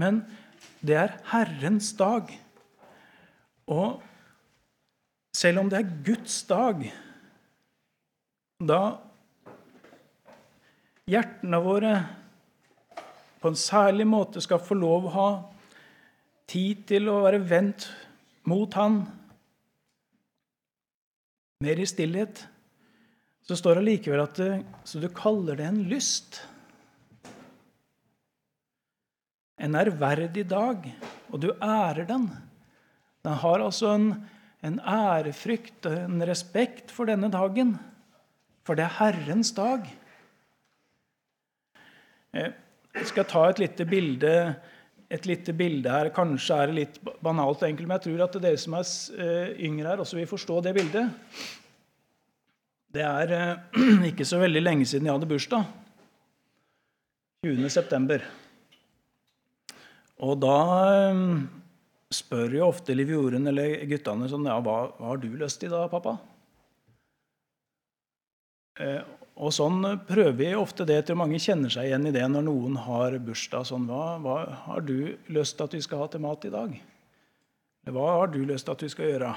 Men 0.00 0.22
det 0.84 0.96
er 0.96 1.18
Herrens 1.32 1.92
dag. 1.98 2.30
Og 3.70 4.00
selv 5.36 5.62
om 5.62 5.70
det 5.70 5.80
er 5.80 5.92
Guds 6.06 6.40
dag, 6.48 6.82
da 8.60 8.80
hjertene 11.10 11.60
våre 11.64 11.94
på 13.40 13.50
en 13.50 13.56
særlig 13.58 14.04
måte 14.08 14.42
skal 14.44 14.60
få 14.62 14.76
lov 14.76 15.08
å 15.08 15.14
ha 15.14 15.30
tid 16.50 16.84
til 16.90 17.08
å 17.08 17.22
være 17.24 17.40
vendt 17.46 17.88
mot 18.50 18.74
Han, 18.76 19.02
mer 21.64 21.80
i 21.80 21.88
stillhet, 21.88 22.42
så 23.44 23.56
står 23.56 23.78
det 23.78 23.86
likevel 23.86 24.22
at 24.24 24.38
så 24.88 25.00
du 25.00 25.08
kaller 25.14 25.58
det 25.60 25.66
en 25.68 25.82
lyst 25.90 26.40
en 29.60 29.76
ærverdig 29.76 30.46
dag, 30.48 30.86
og 31.30 31.42
du 31.42 31.50
ærer 31.62 32.06
den. 32.08 32.28
Den 33.24 33.36
har 33.42 33.60
altså 33.60 33.92
en, 33.94 34.08
en 34.64 34.80
ærefrykt 34.80 35.86
og 35.90 35.98
en 36.06 36.24
respekt 36.28 36.92
for 36.94 37.10
denne 37.10 37.28
dagen, 37.32 37.76
for 38.64 38.78
det 38.78 38.86
er 38.86 38.96
Herrens 39.00 39.52
dag. 39.56 39.84
Eh, 42.32 42.52
Jeg 42.94 43.06
skal 43.06 43.24
ta 43.30 43.44
et 43.46 43.60
lite 43.62 43.84
bilde, 43.86 44.34
et 45.10 45.26
lite 45.26 45.52
bilde 45.54 45.90
her. 45.90 46.08
Kanskje 46.14 46.56
er 46.56 46.70
det 46.70 46.74
litt 46.74 46.96
banalt 47.22 47.62
enkelt, 47.62 47.86
men 47.86 47.98
jeg 48.00 48.06
tror 48.08 48.24
at 48.26 48.38
dere 48.42 48.58
som 48.58 48.74
er 48.74 48.88
eh, 49.14 49.52
yngre 49.68 49.92
her, 49.92 50.02
også 50.02 50.18
vil 50.18 50.26
forstå 50.30 50.58
det 50.66 50.74
bildet. 50.74 51.12
Det 52.90 53.04
er 53.06 53.36
eh, 53.36 54.08
ikke 54.10 54.26
så 54.26 54.40
veldig 54.42 54.64
lenge 54.64 54.88
siden 54.90 55.06
jeg 55.06 55.14
hadde 55.14 55.30
bursdag. 55.30 55.68
20. 57.46 57.70
september. 57.70 58.26
Og 60.20 60.36
da 60.42 60.56
um, 61.14 61.46
spør 62.12 62.58
jo 62.58 62.66
ofte 62.68 62.96
Liv 62.96 63.12
Jorunn 63.14 63.48
eller 63.48 63.80
guttene 63.88 64.28
sånn 64.28 64.48
ja, 64.48 64.58
hva, 64.60 64.90
hva 64.98 65.14
har 65.14 65.22
du 65.22 65.30
lyst 65.40 65.62
til 65.62 65.72
da, 65.72 65.86
pappa? 65.92 66.18
Og 69.40 69.52
sånn 69.56 69.80
prøver 70.08 70.36
vi 70.36 70.48
ofte 70.56 70.84
det. 70.88 71.02
til 71.08 71.18
Mange 71.20 71.40
kjenner 71.40 71.72
seg 71.72 71.88
igjen 71.88 72.08
i 72.08 72.14
det 72.14 72.26
når 72.28 72.44
noen 72.46 72.76
har 72.84 73.16
bursdag. 73.24 73.66
Sånn, 73.68 73.86
hva, 73.88 74.16
hva, 74.20 74.38
har 74.66 74.84
du 74.84 75.16
lyst 75.32 75.56
til 75.56 75.68
at 75.68 75.76
vi 75.76 75.82
skal 75.84 76.04
ha 76.04 76.08
til 76.12 76.24
mat 76.24 76.44
i 76.44 76.52
dag? 76.52 76.74
Hva 77.90 78.08
har 78.18 78.32
du 78.32 78.42
lyst 78.44 78.68
til 78.68 78.76
at 78.76 78.84
vi 78.84 78.90
skal 78.92 79.12
gjøre? 79.12 79.34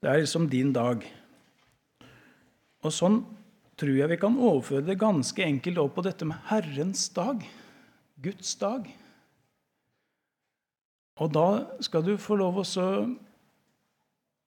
Det 0.00 0.08
er 0.08 0.22
liksom 0.22 0.48
din 0.48 0.72
dag. 0.72 1.04
Og 2.84 2.94
sånn 2.94 3.20
tror 3.78 3.94
jeg 3.94 4.10
vi 4.10 4.20
kan 4.20 4.38
overføre 4.38 4.86
det 4.86 4.98
ganske 5.00 5.44
enkelt 5.44 5.80
over 5.82 5.94
på 5.98 6.06
dette 6.08 6.26
med 6.28 6.40
Herrens 6.48 7.04
dag. 7.14 7.44
Guds 8.24 8.56
dag. 8.58 8.88
Og 11.18 11.32
da 11.34 11.48
skal 11.82 12.04
du 12.06 12.14
få 12.20 12.38
lov 12.38 12.62
å 12.62 12.86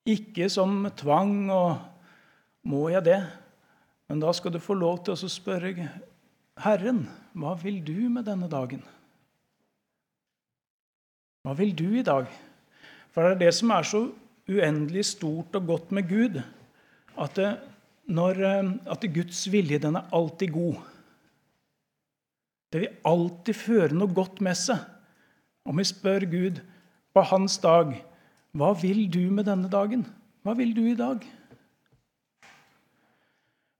Ikke 0.08 0.50
som 0.50 0.88
tvang 0.98 1.52
og 1.52 1.78
Må 2.64 2.90
jeg 2.94 3.04
det? 3.06 3.22
Men 4.10 4.20
da 4.22 4.32
skal 4.36 4.52
du 4.54 4.60
få 4.60 4.76
lov 4.76 5.04
til 5.06 5.16
å 5.16 5.30
spørre 5.32 5.90
Herren, 6.62 7.06
hva 7.34 7.56
vil 7.58 7.80
du 7.82 8.10
med 8.12 8.28
denne 8.28 8.50
dagen? 8.52 8.84
Hva 11.42 11.56
vil 11.58 11.72
du 11.74 11.88
i 11.98 12.04
dag? 12.06 12.28
For 13.16 13.24
det 13.24 13.32
er 13.32 13.40
det 13.40 13.54
som 13.56 13.72
er 13.74 13.88
så 13.88 14.02
uendelig 14.52 15.08
stort 15.14 15.56
og 15.58 15.70
godt 15.72 15.94
med 15.96 16.10
Gud, 16.10 16.38
at, 17.18 17.40
det, 17.40 17.50
når, 18.12 18.44
eh, 18.46 18.72
at 18.94 19.08
Guds 19.16 19.46
vilje 19.52 19.80
den 19.82 19.98
er 19.98 20.12
alltid 20.14 20.54
god. 20.54 20.84
Det 22.72 22.84
vil 22.84 23.00
alltid 23.08 23.58
føre 23.58 23.98
noe 23.98 24.14
godt 24.16 24.44
med 24.44 24.60
seg. 24.60 24.80
Om 25.68 25.78
vi 25.78 25.86
spør 25.88 26.26
Gud 26.30 26.62
på 27.14 27.24
hans 27.32 27.58
dag 27.62 27.94
hva 28.58 28.74
vil 28.76 29.06
du 29.12 29.24
med 29.32 29.48
denne 29.48 29.70
dagen? 29.72 30.04
Hva 30.44 30.56
vil 30.58 30.74
du 30.76 30.84
i 30.90 30.98
dag? 30.98 31.24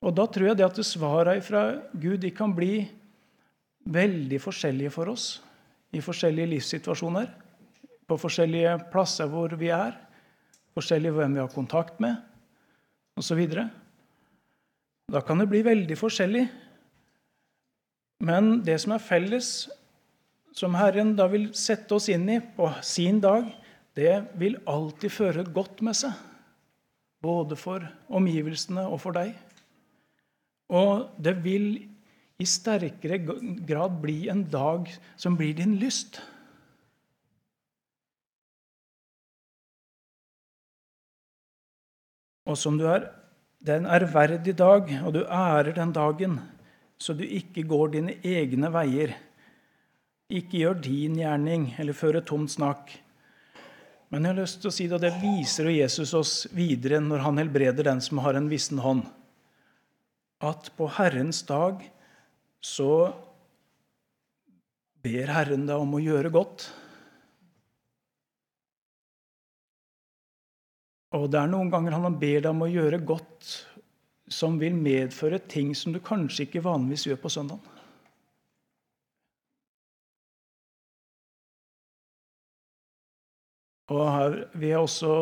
Og 0.02 0.16
da 0.18 0.26
tror 0.26 0.52
jeg 0.52 0.60
det 0.60 0.66
at 0.66 0.80
svarene 0.88 1.44
fra 1.46 1.64
Gud 1.92 2.22
de 2.24 2.32
kan 2.34 2.54
bli 2.56 2.86
veldig 3.92 4.40
forskjellige 4.42 4.94
for 4.94 5.12
oss 5.12 5.42
i 5.92 6.02
forskjellige 6.02 6.54
livssituasjoner, 6.54 7.28
på 8.08 8.18
forskjellige 8.20 8.78
plasser 8.92 9.28
hvor 9.32 9.52
vi 9.60 9.70
er, 9.76 9.94
forskjellige 10.76 11.16
hvem 11.18 11.36
vi 11.36 11.42
har 11.44 11.52
kontakt 11.52 12.00
med, 12.04 12.16
osv. 13.20 13.42
Da 15.12 15.22
kan 15.28 15.42
det 15.42 15.50
bli 15.52 15.62
veldig 15.68 15.98
forskjellig. 16.00 16.46
Men 18.24 18.62
det 18.64 18.78
som 18.84 18.96
er 18.96 19.04
felles, 19.04 19.68
som 20.56 20.76
Herren 20.76 21.16
da 21.16 21.28
vil 21.32 21.50
sette 21.58 21.96
oss 21.96 22.10
inn 22.12 22.28
i 22.30 22.40
på 22.56 22.70
sin 22.86 23.22
dag, 23.24 23.48
det 23.96 24.18
vil 24.40 24.60
alltid 24.70 25.12
føre 25.12 25.46
godt 25.48 25.82
med 25.86 25.98
seg. 25.98 26.16
Både 27.22 27.58
for 27.60 27.86
omgivelsene 28.10 28.88
og 28.90 29.02
for 29.04 29.16
deg. 29.16 29.34
Og 30.72 31.12
det 31.22 31.36
vil 31.44 31.74
i 32.42 32.48
sterkere 32.48 33.20
grad 33.68 34.00
bli 34.02 34.26
en 34.32 34.44
dag 34.50 34.88
som 35.20 35.36
blir 35.38 35.54
din 35.60 35.76
lyst. 35.82 36.18
Og 42.50 42.58
som 42.58 42.80
du 42.80 42.88
er 42.90 43.12
Det 43.62 43.76
er 43.76 43.78
en 43.78 43.92
ærverdig 43.94 44.56
dag, 44.58 44.88
og 45.06 45.14
du 45.14 45.20
ærer 45.22 45.76
den 45.76 45.92
dagen, 45.94 46.40
så 46.98 47.14
du 47.14 47.22
ikke 47.22 47.62
går 47.62 47.92
dine 47.94 48.16
egne 48.26 48.72
veier. 48.74 49.14
Ikke 50.32 50.62
gjør 50.62 50.78
din 50.80 51.18
gjerning 51.20 51.72
eller 51.82 51.98
fører 51.98 52.24
tomt 52.24 52.54
snakk. 52.54 52.94
Men 54.12 54.26
jeg 54.26 54.34
har 54.34 54.42
lyst 54.42 54.62
til 54.64 54.72
å 54.72 54.76
si 54.76 54.88
det, 54.88 54.98
og 54.98 55.04
det 55.04 55.16
viser 55.22 55.72
Jesus 55.72 56.14
oss 56.18 56.36
videre 56.56 57.00
når 57.04 57.26
han 57.26 57.40
helbreder 57.40 57.88
den 57.88 58.02
som 58.04 58.20
har 58.24 58.40
en 58.40 58.50
vissen 58.52 58.80
hånd 58.84 59.06
at 60.42 60.72
på 60.78 60.88
Herrens 60.98 61.44
dag 61.46 61.84
så 62.66 63.14
ber 65.02 65.34
Herren 65.34 65.68
deg 65.70 65.82
om 65.82 65.98
å 65.98 66.02
gjøre 66.02 66.32
godt. 66.34 66.68
Og 71.18 71.28
det 71.30 71.42
er 71.42 71.52
noen 71.52 71.70
ganger 71.74 71.98
han 71.98 72.18
ber 72.18 72.40
deg 72.40 72.50
om 72.54 72.66
å 72.66 72.72
gjøre 72.72 73.02
godt 73.06 73.52
som 74.32 74.58
vil 74.62 74.78
medføre 74.78 75.42
ting 75.52 75.74
som 75.76 75.94
du 75.94 76.00
kanskje 76.04 76.48
ikke 76.48 76.64
vanligvis 76.66 77.10
gjør 77.10 77.20
på 77.22 77.34
søndag. 77.34 77.60
Og 83.92 84.04
her 84.08 84.38
vil 84.56 84.70
jeg 84.72 84.84
også 84.86 85.16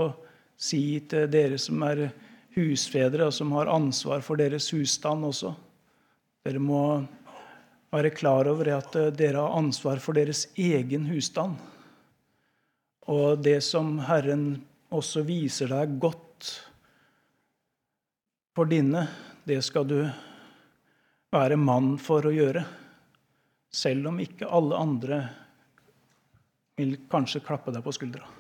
si 0.60 0.84
til 1.10 1.30
dere 1.32 1.58
som 1.62 1.82
er 1.88 2.10
husfedre 2.58 3.30
og 3.30 3.34
som 3.34 3.54
har 3.58 3.72
ansvar 3.72 4.22
for 4.26 4.40
deres 4.40 4.70
husstand 4.76 5.26
også. 5.26 5.54
Dere 6.46 6.62
må 6.62 6.84
være 7.94 8.14
klar 8.14 8.50
over 8.52 8.70
at 8.78 8.96
eh, 9.00 9.12
dere 9.16 9.42
har 9.42 9.58
ansvar 9.58 10.02
for 10.04 10.18
deres 10.18 10.46
egen 10.60 11.08
husstand. 11.10 11.58
Og 13.10 13.42
det 13.42 13.60
som 13.66 13.98
Herren 14.06 14.62
også 14.94 15.24
viser 15.26 15.72
deg 15.72 15.98
godt 16.02 16.52
for 18.58 18.70
dine, 18.70 19.08
det 19.48 19.62
skal 19.66 19.88
du 19.90 20.00
være 21.34 21.58
mann 21.58 21.96
for 22.02 22.26
å 22.26 22.34
gjøre. 22.34 22.66
Selv 23.70 24.10
om 24.12 24.20
ikke 24.22 24.50
alle 24.50 24.78
andre 24.78 25.22
vil 26.80 26.98
kanskje 27.12 27.44
klappe 27.46 27.74
deg 27.74 27.86
på 27.86 27.94
skuldra. 27.94 28.39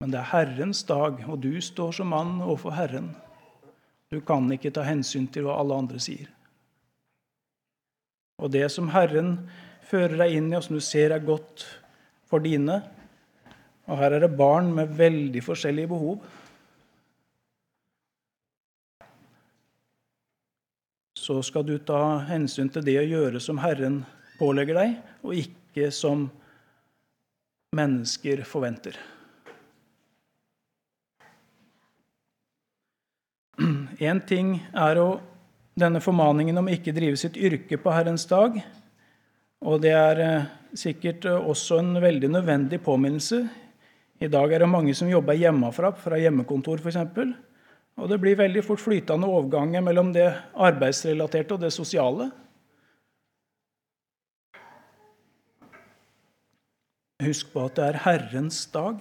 Men 0.00 0.12
det 0.12 0.20
er 0.20 0.32
Herrens 0.32 0.82
dag, 0.84 1.22
og 1.24 1.40
du 1.40 1.54
står 1.64 1.94
som 1.96 2.10
mann 2.12 2.36
overfor 2.42 2.74
Herren. 2.76 3.14
Du 4.12 4.20
kan 4.20 4.44
ikke 4.52 4.74
ta 4.74 4.84
hensyn 4.86 5.26
til 5.32 5.46
hva 5.46 5.56
alle 5.60 5.78
andre 5.80 6.00
sier. 6.02 6.28
Og 8.36 8.52
det 8.52 8.66
som 8.72 8.90
Herren 8.92 9.38
fører 9.88 10.18
deg 10.20 10.36
inn 10.36 10.50
i, 10.50 10.56
og 10.58 10.66
som 10.66 10.76
du 10.76 10.84
ser 10.84 11.14
er 11.14 11.24
godt 11.24 11.64
for 12.28 12.42
dine 12.42 12.82
Og 13.86 14.00
her 14.00 14.16
er 14.16 14.24
det 14.24 14.34
barn 14.34 14.72
med 14.74 14.96
veldig 14.98 15.40
forskjellige 15.46 15.86
behov. 15.92 16.16
Så 21.14 21.38
skal 21.46 21.62
du 21.62 21.76
ta 21.78 22.18
hensyn 22.26 22.66
til 22.74 22.82
det 22.82 22.98
å 22.98 23.06
gjøre 23.06 23.38
som 23.38 23.62
Herren 23.62 24.00
pålegger 24.40 24.82
deg, 24.82 24.96
og 25.22 25.38
ikke 25.38 25.92
som 25.94 26.26
mennesker 27.78 28.42
forventer. 28.42 28.98
Én 33.96 34.18
ting 34.28 34.58
er 34.76 34.98
å, 35.00 35.20
denne 35.78 36.02
formaningen 36.04 36.60
om 36.60 36.68
ikke 36.68 36.92
drive 36.92 37.16
sitt 37.16 37.36
yrke 37.40 37.78
på 37.80 37.92
Herrens 37.94 38.26
dag. 38.28 38.58
Og 39.64 39.80
det 39.80 39.94
er 39.96 40.20
eh, 40.20 40.48
sikkert 40.76 41.24
eh, 41.24 41.48
også 41.48 41.78
en 41.80 41.96
veldig 42.02 42.28
nødvendig 42.34 42.82
påminnelse. 42.84 43.40
I 44.20 44.28
dag 44.32 44.52
er 44.52 44.64
det 44.64 44.68
mange 44.68 44.92
som 44.96 45.08
jobber 45.08 45.36
hjemmefra, 45.40 45.94
fra 45.96 46.20
hjemmekontor 46.20 46.82
f.eks. 46.84 46.98
Og 47.96 48.10
det 48.12 48.20
blir 48.20 48.36
veldig 48.36 48.64
fort 48.64 48.82
flytende 48.84 49.28
overganger 49.32 49.84
mellom 49.84 50.12
det 50.12 50.28
arbeidsrelaterte 50.52 51.56
og 51.56 51.64
det 51.64 51.72
sosiale. 51.72 52.28
Husk 57.24 57.48
på 57.54 57.64
at 57.64 57.78
det 57.78 57.86
er 57.88 58.02
Herrens 58.04 58.66
dag. 58.76 59.00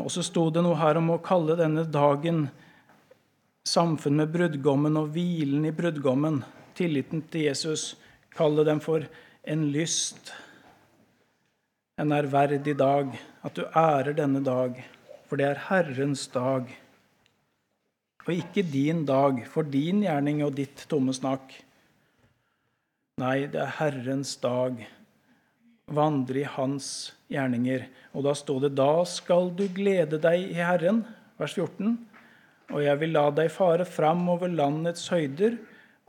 Og 0.00 0.10
så 0.12 0.24
sto 0.24 0.48
det 0.52 0.62
noe 0.64 0.78
her 0.80 0.98
om 1.00 1.12
å 1.14 1.22
kalle 1.22 1.58
denne 1.58 1.84
dagen 1.88 2.48
samfunn 3.66 4.16
med 4.20 4.32
brudgommen 4.32 4.98
og 4.98 5.10
hvilen 5.14 5.66
i 5.68 5.74
brudgommen, 5.74 6.40
tilliten 6.76 7.22
til 7.30 7.48
Jesus, 7.48 7.94
kalle 8.34 8.64
dem 8.66 8.80
for 8.82 9.04
en 9.44 9.66
lyst, 9.74 10.32
en 12.00 12.14
ærverdig 12.16 12.76
dag, 12.80 13.12
at 13.44 13.56
du 13.56 13.66
ærer 13.76 14.16
denne 14.16 14.40
dag, 14.44 14.78
for 15.28 15.40
det 15.40 15.50
er 15.50 15.66
Herrens 15.68 16.26
dag, 16.32 16.70
og 18.24 18.32
ikke 18.36 18.64
din 18.64 19.04
dag 19.08 19.42
for 19.50 19.66
din 19.66 20.04
gjerning 20.04 20.42
og 20.46 20.54
ditt 20.56 20.86
tomme 20.88 21.12
snakk. 21.16 21.52
Nei, 23.20 23.44
det 23.52 23.60
er 23.60 23.76
Herrens 23.80 24.36
dag 24.40 24.80
vandre 25.94 26.42
i 26.42 26.48
hans 26.56 27.12
gjerninger. 27.30 27.86
Og 28.14 28.26
da 28.26 28.34
står 28.36 28.66
det 28.66 28.76
da 28.78 29.04
skal 29.08 29.50
du 29.56 29.66
glede 29.74 30.20
deg 30.22 30.50
i 30.52 30.60
Herren, 30.60 31.04
vers 31.40 31.56
14, 31.56 31.96
og 32.70 32.84
jeg 32.84 33.00
vil 33.00 33.14
la 33.16 33.26
deg 33.34 33.50
fare 33.50 33.86
fram 33.88 34.28
over 34.30 34.50
landets 34.50 35.08
høyder, 35.10 35.56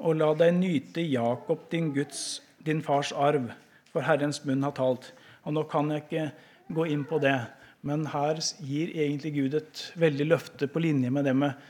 og 0.01 0.17
la 0.17 0.31
deg 0.37 0.53
nyte 0.57 1.03
Jakob, 1.05 1.67
din 1.73 1.91
Guds, 1.93 2.41
din 2.65 2.81
fars 2.85 3.11
arv, 3.13 3.49
for 3.93 4.05
Herrens 4.05 4.41
munn 4.45 4.63
har 4.65 4.73
talt. 4.77 5.11
Og 5.45 5.55
nå 5.57 5.65
kan 5.69 5.89
jeg 5.93 6.05
ikke 6.05 6.27
gå 6.73 6.87
inn 6.93 7.03
på 7.09 7.19
det, 7.21 7.37
men 7.85 8.05
her 8.13 8.37
gir 8.61 8.93
egentlig 8.93 9.33
Gud 9.37 9.57
et 9.57 9.83
veldig 9.97 10.27
løfte 10.29 10.69
på 10.69 10.81
linje 10.83 11.09
med 11.13 11.25
det 11.25 11.35
med 11.37 11.69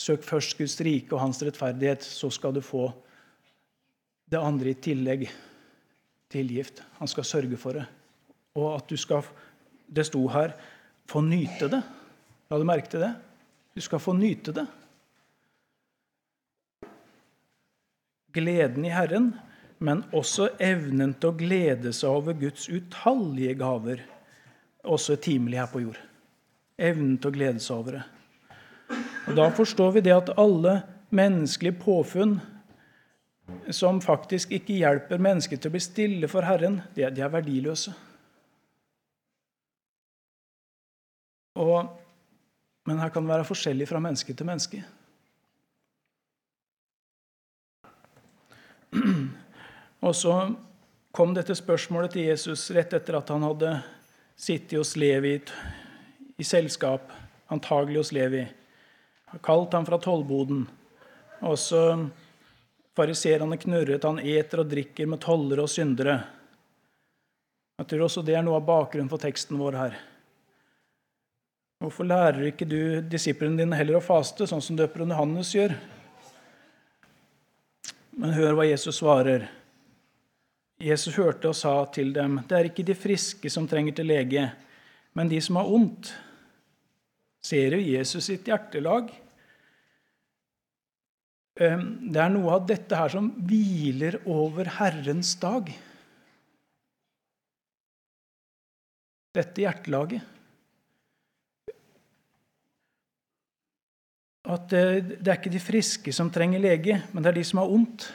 søk 0.00 0.24
først 0.24 0.56
Guds 0.58 0.78
rike 0.86 1.14
og 1.14 1.24
hans 1.26 1.42
rettferdighet, 1.44 2.06
så 2.06 2.30
skal 2.32 2.54
du 2.56 2.62
få 2.64 2.88
det 4.30 4.38
andre 4.38 4.72
i 4.72 4.78
tillegg. 4.78 5.26
Tilgift. 6.30 6.82
Han 6.98 7.08
skal 7.10 7.26
sørge 7.26 7.58
for 7.58 7.76
det. 7.78 7.86
Og 8.58 8.76
at 8.76 8.90
du 8.90 8.96
skal 8.96 9.22
Det 9.90 10.04
sto 10.06 10.20
her 10.30 10.52
få 11.10 11.20
nyte 11.20 11.66
det. 11.66 11.80
La 12.50 12.58
du 12.58 12.64
merke 12.64 12.86
til 12.90 13.02
det? 13.02 13.10
Du 13.74 13.80
skal 13.82 13.98
få 13.98 14.12
nyte 14.14 14.52
det. 14.54 14.66
Gleden 18.30 18.84
i 18.86 18.92
Herren, 18.94 19.32
men 19.82 20.04
også 20.14 20.52
evnen 20.62 21.16
til 21.18 21.32
å 21.32 21.38
glede 21.40 21.90
seg 21.96 22.12
over 22.20 22.36
Guds 22.38 22.68
utallige 22.70 23.56
gaver, 23.58 24.04
også 24.86 25.16
timelig 25.18 25.58
her 25.58 25.70
på 25.72 25.82
jord. 25.82 25.98
Evnen 26.78 27.16
til 27.18 27.32
å 27.32 27.34
glede 27.34 27.64
seg 27.64 27.80
over 27.80 27.98
det. 27.98 28.04
Og 29.26 29.36
Da 29.38 29.48
forstår 29.54 29.96
vi 29.96 30.04
det 30.06 30.14
at 30.14 30.32
alle 30.38 30.80
menneskelige 31.10 31.78
påfunn 31.82 32.38
som 33.70 34.00
faktisk 34.02 34.52
ikke 34.54 34.78
hjelper 34.80 35.22
mennesket 35.22 35.60
til 35.62 35.70
å 35.70 35.74
bli 35.74 35.82
stille 35.84 36.28
for 36.30 36.42
Herren, 36.46 36.80
de 36.96 37.04
er 37.06 37.32
verdiløse. 37.32 37.92
Og, 41.60 41.86
men 42.88 42.98
her 43.02 43.10
kan 43.12 43.26
det 43.26 43.34
være 43.34 43.48
forskjellig 43.48 43.88
fra 43.90 44.00
menneske 44.02 44.34
til 44.36 44.46
menneske. 44.48 44.82
Og 50.06 50.14
så 50.16 50.34
kom 51.12 51.34
dette 51.36 51.54
spørsmålet 51.58 52.10
til 52.14 52.30
Jesus 52.30 52.70
rett 52.74 52.94
etter 52.96 53.18
at 53.18 53.28
han 53.34 53.44
hadde 53.44 53.74
sittet 54.40 54.78
hos 54.78 54.96
Levi 54.96 55.34
i 56.40 56.44
selskap, 56.46 57.10
antagelig 57.52 57.98
hos 58.00 58.12
Levi. 58.16 58.46
Kalt 59.44 59.74
ham 59.76 59.86
fra 59.86 59.98
tollboden. 60.00 60.64
Og 61.46 61.58
så 61.60 61.82
fariserene 62.96 63.58
knurret, 63.60 64.04
han 64.04 64.20
eter 64.22 64.62
og 64.62 64.70
drikker 64.70 65.08
med 65.10 65.22
tollere 65.22 65.64
og 65.64 65.72
syndere. 65.72 66.18
Jeg 67.80 67.88
tror 67.90 68.06
også 68.06 68.24
det 68.26 68.36
er 68.36 68.44
noe 68.44 68.58
av 68.60 68.66
bakgrunnen 68.68 69.10
for 69.10 69.22
teksten 69.22 69.58
vår 69.60 69.78
her. 69.78 69.94
Hvorfor 71.80 72.04
lærer 72.04 72.50
ikke 72.50 72.68
du 72.68 73.00
disiplene 73.08 73.62
dine 73.62 73.78
heller 73.78 73.96
å 73.96 74.04
faste, 74.04 74.44
sånn 74.44 74.60
som 74.60 74.76
døperen 74.76 75.14
Johannes 75.14 75.54
gjør? 75.54 75.72
Men 78.20 78.34
hør 78.36 78.58
hva 78.58 78.66
Jesus 78.68 78.98
svarer. 79.00 79.46
Jesus 80.80 81.16
hørte 81.16 81.48
og 81.48 81.56
sa 81.56 81.72
til 81.92 82.12
dem, 82.12 82.38
det 82.48 82.56
er 82.56 82.68
ikke 82.68 82.84
de 82.84 82.96
friske 82.96 83.52
som 83.52 83.68
trenger 83.68 83.96
til 83.96 84.10
lege, 84.12 84.44
men 85.16 85.28
de 85.32 85.40
som 85.44 85.56
har 85.60 85.72
ondt. 85.72 86.12
Ser 87.40 87.72
du 87.72 87.80
Jesus 87.80 88.28
sitt 88.28 88.48
hjertelag? 88.48 89.08
Ehm, 91.60 91.86
det 92.12 92.20
er 92.22 92.32
noe 92.32 92.56
av 92.56 92.66
dette 92.68 92.96
her 92.96 93.12
som 93.12 93.30
hviler 93.44 94.20
over 94.24 94.70
Herrens 94.78 95.34
dag. 95.42 95.68
Dette 99.36 99.66
hjertelaget. 99.66 100.36
at 104.50 104.72
det 104.72 105.28
er 105.28 105.36
ikke 105.36 105.52
de 105.52 105.62
friske 105.62 106.12
som 106.14 106.30
trenger 106.32 106.62
lege, 106.62 106.96
men 107.12 107.22
det 107.22 107.30
er 107.30 107.38
de 107.38 107.46
som 107.46 107.60
har 107.62 107.70
ondt. 107.70 108.06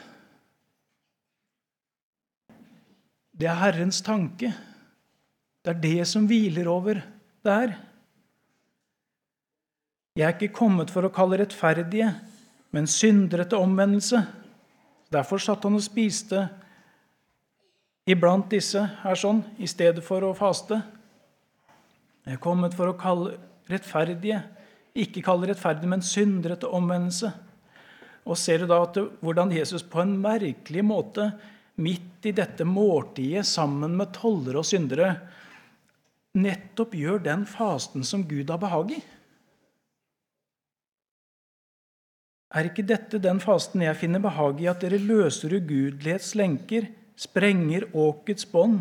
Det 3.36 3.48
er 3.48 3.60
Herrens 3.60 4.02
tanke. 4.04 4.50
Det 5.64 5.72
er 5.72 5.82
det 5.82 6.08
som 6.08 6.26
hviler 6.28 6.68
over 6.68 7.00
der. 7.46 7.76
Jeg 10.16 10.26
er 10.26 10.34
ikke 10.36 10.56
kommet 10.56 10.92
for 10.92 11.04
å 11.04 11.12
kalle 11.12 11.38
rettferdige, 11.40 12.10
men 12.76 12.88
syndere 12.90 13.46
til 13.48 13.64
omvendelse. 13.64 14.20
Derfor 15.12 15.40
satt 15.40 15.64
han 15.64 15.78
og 15.78 15.84
spiste 15.84 16.42
iblant 18.06 18.50
disse 18.52 18.82
her 19.00 19.16
sånn, 19.16 19.40
i 19.56 19.68
stedet 19.70 20.04
for 20.04 20.26
å 20.26 20.34
faste. 20.36 20.82
Jeg 22.26 22.36
er 22.36 22.42
kommet 22.42 22.76
for 22.76 22.92
å 22.92 22.98
kalle 22.98 23.38
rettferdige, 23.70 24.42
ikke 24.92 25.24
kalle 25.24 25.48
rettferdige, 25.48 25.88
men 25.88 26.04
syndere 26.04 26.58
til 26.60 26.76
omvendelse. 26.76 27.32
Og 28.26 28.36
ser 28.38 28.60
du 28.60 28.68
da 28.68 28.82
at 28.84 28.98
hvordan 29.24 29.54
Jesus 29.54 29.86
på 29.86 30.02
en 30.02 30.16
merkelig 30.20 30.84
måte, 30.84 31.30
midt 31.80 32.28
i 32.28 32.34
dette 32.36 32.64
måltidet 32.68 33.44
sammen 33.46 33.96
med 33.96 34.12
tollere 34.16 34.60
og 34.60 34.68
syndere, 34.68 35.14
nettopp 36.36 36.96
gjør 36.98 37.24
den 37.24 37.44
fasten 37.48 38.04
som 38.04 38.24
Gud 38.28 38.50
har 38.52 38.60
behag 38.60 38.98
i? 38.98 39.02
Er 42.56 42.70
ikke 42.70 42.86
dette 42.88 43.20
den 43.20 43.40
fasten 43.42 43.82
jeg 43.84 43.98
finner 44.00 44.22
behag 44.24 44.62
i, 44.62 44.68
at 44.70 44.80
dere 44.80 45.00
løser 45.02 45.52
ugudelighets 45.58 46.32
lenker, 46.40 46.88
sprenger 47.16 47.84
åkets 47.96 48.48
bånd, 48.48 48.80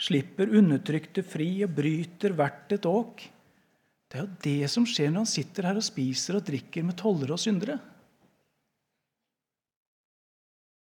slipper 0.00 0.52
undertrykte 0.58 1.24
fri 1.24 1.48
og 1.64 1.72
bryter 1.78 2.34
hvert 2.36 2.74
et 2.76 2.88
åk? 2.88 3.24
Det 4.12 4.20
er 4.20 4.26
jo 4.26 4.42
det 4.44 4.70
som 4.70 4.84
skjer 4.86 5.08
når 5.10 5.24
han 5.24 5.32
sitter 5.32 5.70
her 5.70 5.80
og 5.80 5.86
spiser 5.86 6.36
og 6.38 6.44
drikker 6.46 6.84
med 6.84 6.98
tollere 7.00 7.34
og 7.34 7.40
syndere. 7.40 7.78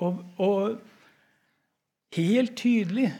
Og, 0.02 0.18
og 0.42 2.16
helt 2.18 2.56
tydelig 2.58 3.12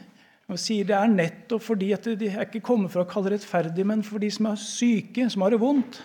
og 0.51 0.59
sier 0.59 0.85
det 0.85 0.95
er 0.97 1.11
nettopp 1.11 1.63
fordi 1.63 1.93
at 1.95 2.11
de 2.19 2.27
er 2.27 2.43
ikke 2.43 2.65
kommet 2.65 2.91
for 2.91 3.05
å 3.05 3.09
kalle 3.09 3.31
rettferdig, 3.33 3.85
men 3.87 4.03
for 4.03 4.19
de 4.19 4.27
som 4.35 4.51
er 4.51 4.59
syke, 4.59 5.29
som 5.31 5.45
har 5.45 5.55
det 5.55 5.63
vondt. 5.63 6.01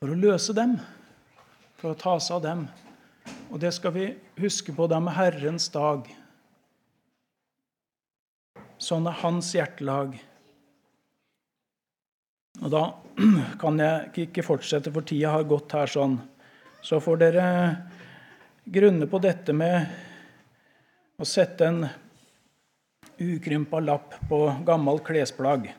For 0.00 0.14
å 0.14 0.16
løse 0.16 0.54
dem, 0.56 0.78
for 1.76 1.92
å 1.92 1.98
ta 2.00 2.14
seg 2.24 2.38
av 2.38 2.44
dem. 2.46 2.60
Og 3.52 3.58
det 3.60 3.68
skal 3.76 3.92
vi 3.92 4.06
huske 4.40 4.72
på 4.72 4.86
da 4.88 4.96
med 4.96 5.12
Herrens 5.12 5.66
dag. 5.74 6.08
Sånn 8.80 9.10
er 9.10 9.20
hans 9.20 9.52
hjertelag. 9.52 10.16
Og 12.62 12.72
da 12.72 12.82
kan 13.60 13.84
jeg 13.84 14.24
ikke 14.24 14.48
fortsette, 14.48 14.88
for 14.88 15.04
tida 15.04 15.36
har 15.36 15.44
gått 15.44 15.76
her 15.76 15.92
sånn. 15.98 16.16
Så 16.80 17.04
får 17.04 17.20
dere 17.26 17.46
grunne 18.64 19.04
på 19.04 19.20
dette 19.20 19.52
med 19.52 21.20
å 21.20 21.28
sette 21.28 21.68
en 21.68 21.82
ukrympa 23.20 23.84
lapp 23.84 24.16
på 24.32 24.46
gammelt 24.64 25.04
klesplagg. 25.12 25.74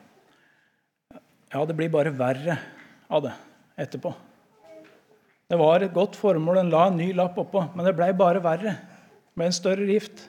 Ja, 1.10 1.66
det 1.66 1.74
blir 1.74 1.90
bare 1.90 2.14
verre 2.14 2.62
av 3.10 3.26
det 3.26 3.40
etterpå. 3.80 4.12
Det 5.52 5.58
var 5.60 5.84
et 5.84 5.92
godt 5.92 6.16
formål, 6.16 6.62
en 6.62 6.70
la 6.72 6.86
en 6.88 6.96
ny 6.96 7.10
lapp 7.12 7.36
oppå, 7.38 7.66
men 7.74 7.84
det 7.84 7.96
blei 7.98 8.12
bare 8.16 8.40
verre. 8.40 8.72
Det 8.72 9.36
ble 9.36 9.48
en 9.50 9.56
større 9.56 9.84
rift. 9.88 10.24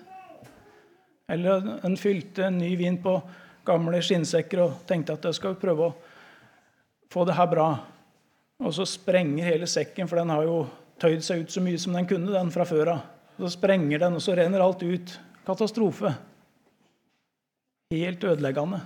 Eller 1.31 1.79
en 1.87 1.95
fylte 1.97 2.43
en 2.49 2.57
ny 2.59 2.73
vin 2.75 2.97
på 2.99 3.15
gamle 3.63 4.01
skinnsekker 4.03 4.59
og 4.65 4.81
tenkte 4.87 5.15
at 5.15 5.29
jeg 5.29 5.37
skal 5.39 5.55
prøve 5.59 5.87
å 5.87 5.95
få 7.13 7.23
det 7.27 7.37
her 7.37 7.47
bra. 7.47 7.67
Og 8.63 8.75
så 8.75 8.85
sprenger 8.87 9.47
hele 9.47 9.67
sekken, 9.69 10.09
for 10.09 10.19
den 10.19 10.31
har 10.33 10.43
jo 10.43 10.65
tøyd 10.99 11.23
seg 11.23 11.43
ut 11.43 11.55
så 11.55 11.63
mye 11.63 11.79
som 11.79 11.95
den 11.95 12.07
kunne. 12.09 12.31
den 12.31 12.51
fra 12.51 12.67
før 12.67 12.95
av. 12.97 13.01
Så 13.39 13.55
sprenger 13.55 13.99
den, 13.99 14.19
og 14.19 14.21
så 14.21 14.35
renner 14.37 14.61
alt 14.61 14.83
ut. 14.83 15.19
Katastrofe. 15.47 16.13
Helt 17.91 18.23
ødeleggende. 18.23 18.81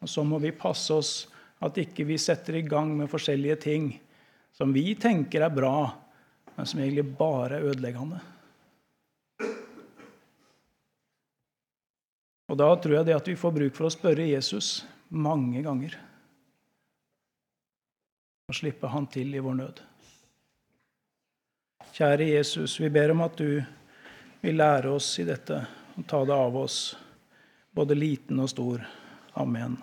Og 0.00 0.08
så 0.08 0.24
må 0.24 0.38
vi 0.40 0.50
passe 0.50 0.94
oss 0.94 1.14
at 1.60 1.80
ikke 1.80 2.06
vi 2.08 2.18
setter 2.20 2.56
i 2.56 2.66
gang 2.66 2.92
med 2.96 3.10
forskjellige 3.12 3.56
ting 3.66 3.90
som 4.56 4.72
vi 4.72 4.94
tenker 4.98 5.44
er 5.44 5.52
bra, 5.54 5.90
men 6.56 6.66
som 6.66 6.80
egentlig 6.80 7.04
bare 7.16 7.58
er 7.58 7.70
ødeleggende. 7.70 8.20
Og 12.50 12.58
da 12.58 12.70
tror 12.74 12.96
jeg 12.96 13.06
det 13.06 13.14
at 13.14 13.28
vi 13.30 13.38
får 13.38 13.52
bruk 13.54 13.76
for 13.76 13.86
å 13.86 13.94
spørre 13.94 14.26
Jesus 14.26 14.80
mange 15.14 15.62
ganger. 15.62 15.94
Og 18.50 18.56
slippe 18.58 18.90
han 18.90 19.06
til 19.12 19.36
i 19.36 19.42
vår 19.42 19.60
nød. 19.60 19.84
Kjære 21.94 22.26
Jesus, 22.32 22.74
vi 22.80 22.90
ber 22.90 23.14
om 23.14 23.22
at 23.22 23.38
du 23.38 23.60
vil 24.40 24.58
lære 24.58 24.90
oss 24.90 25.12
i 25.22 25.28
dette 25.28 25.60
og 25.94 26.06
ta 26.10 26.24
det 26.24 26.34
av 26.34 26.56
oss, 26.56 26.80
både 27.76 27.98
liten 27.98 28.40
og 28.42 28.50
stor. 28.50 28.82
Amen. 29.38 29.78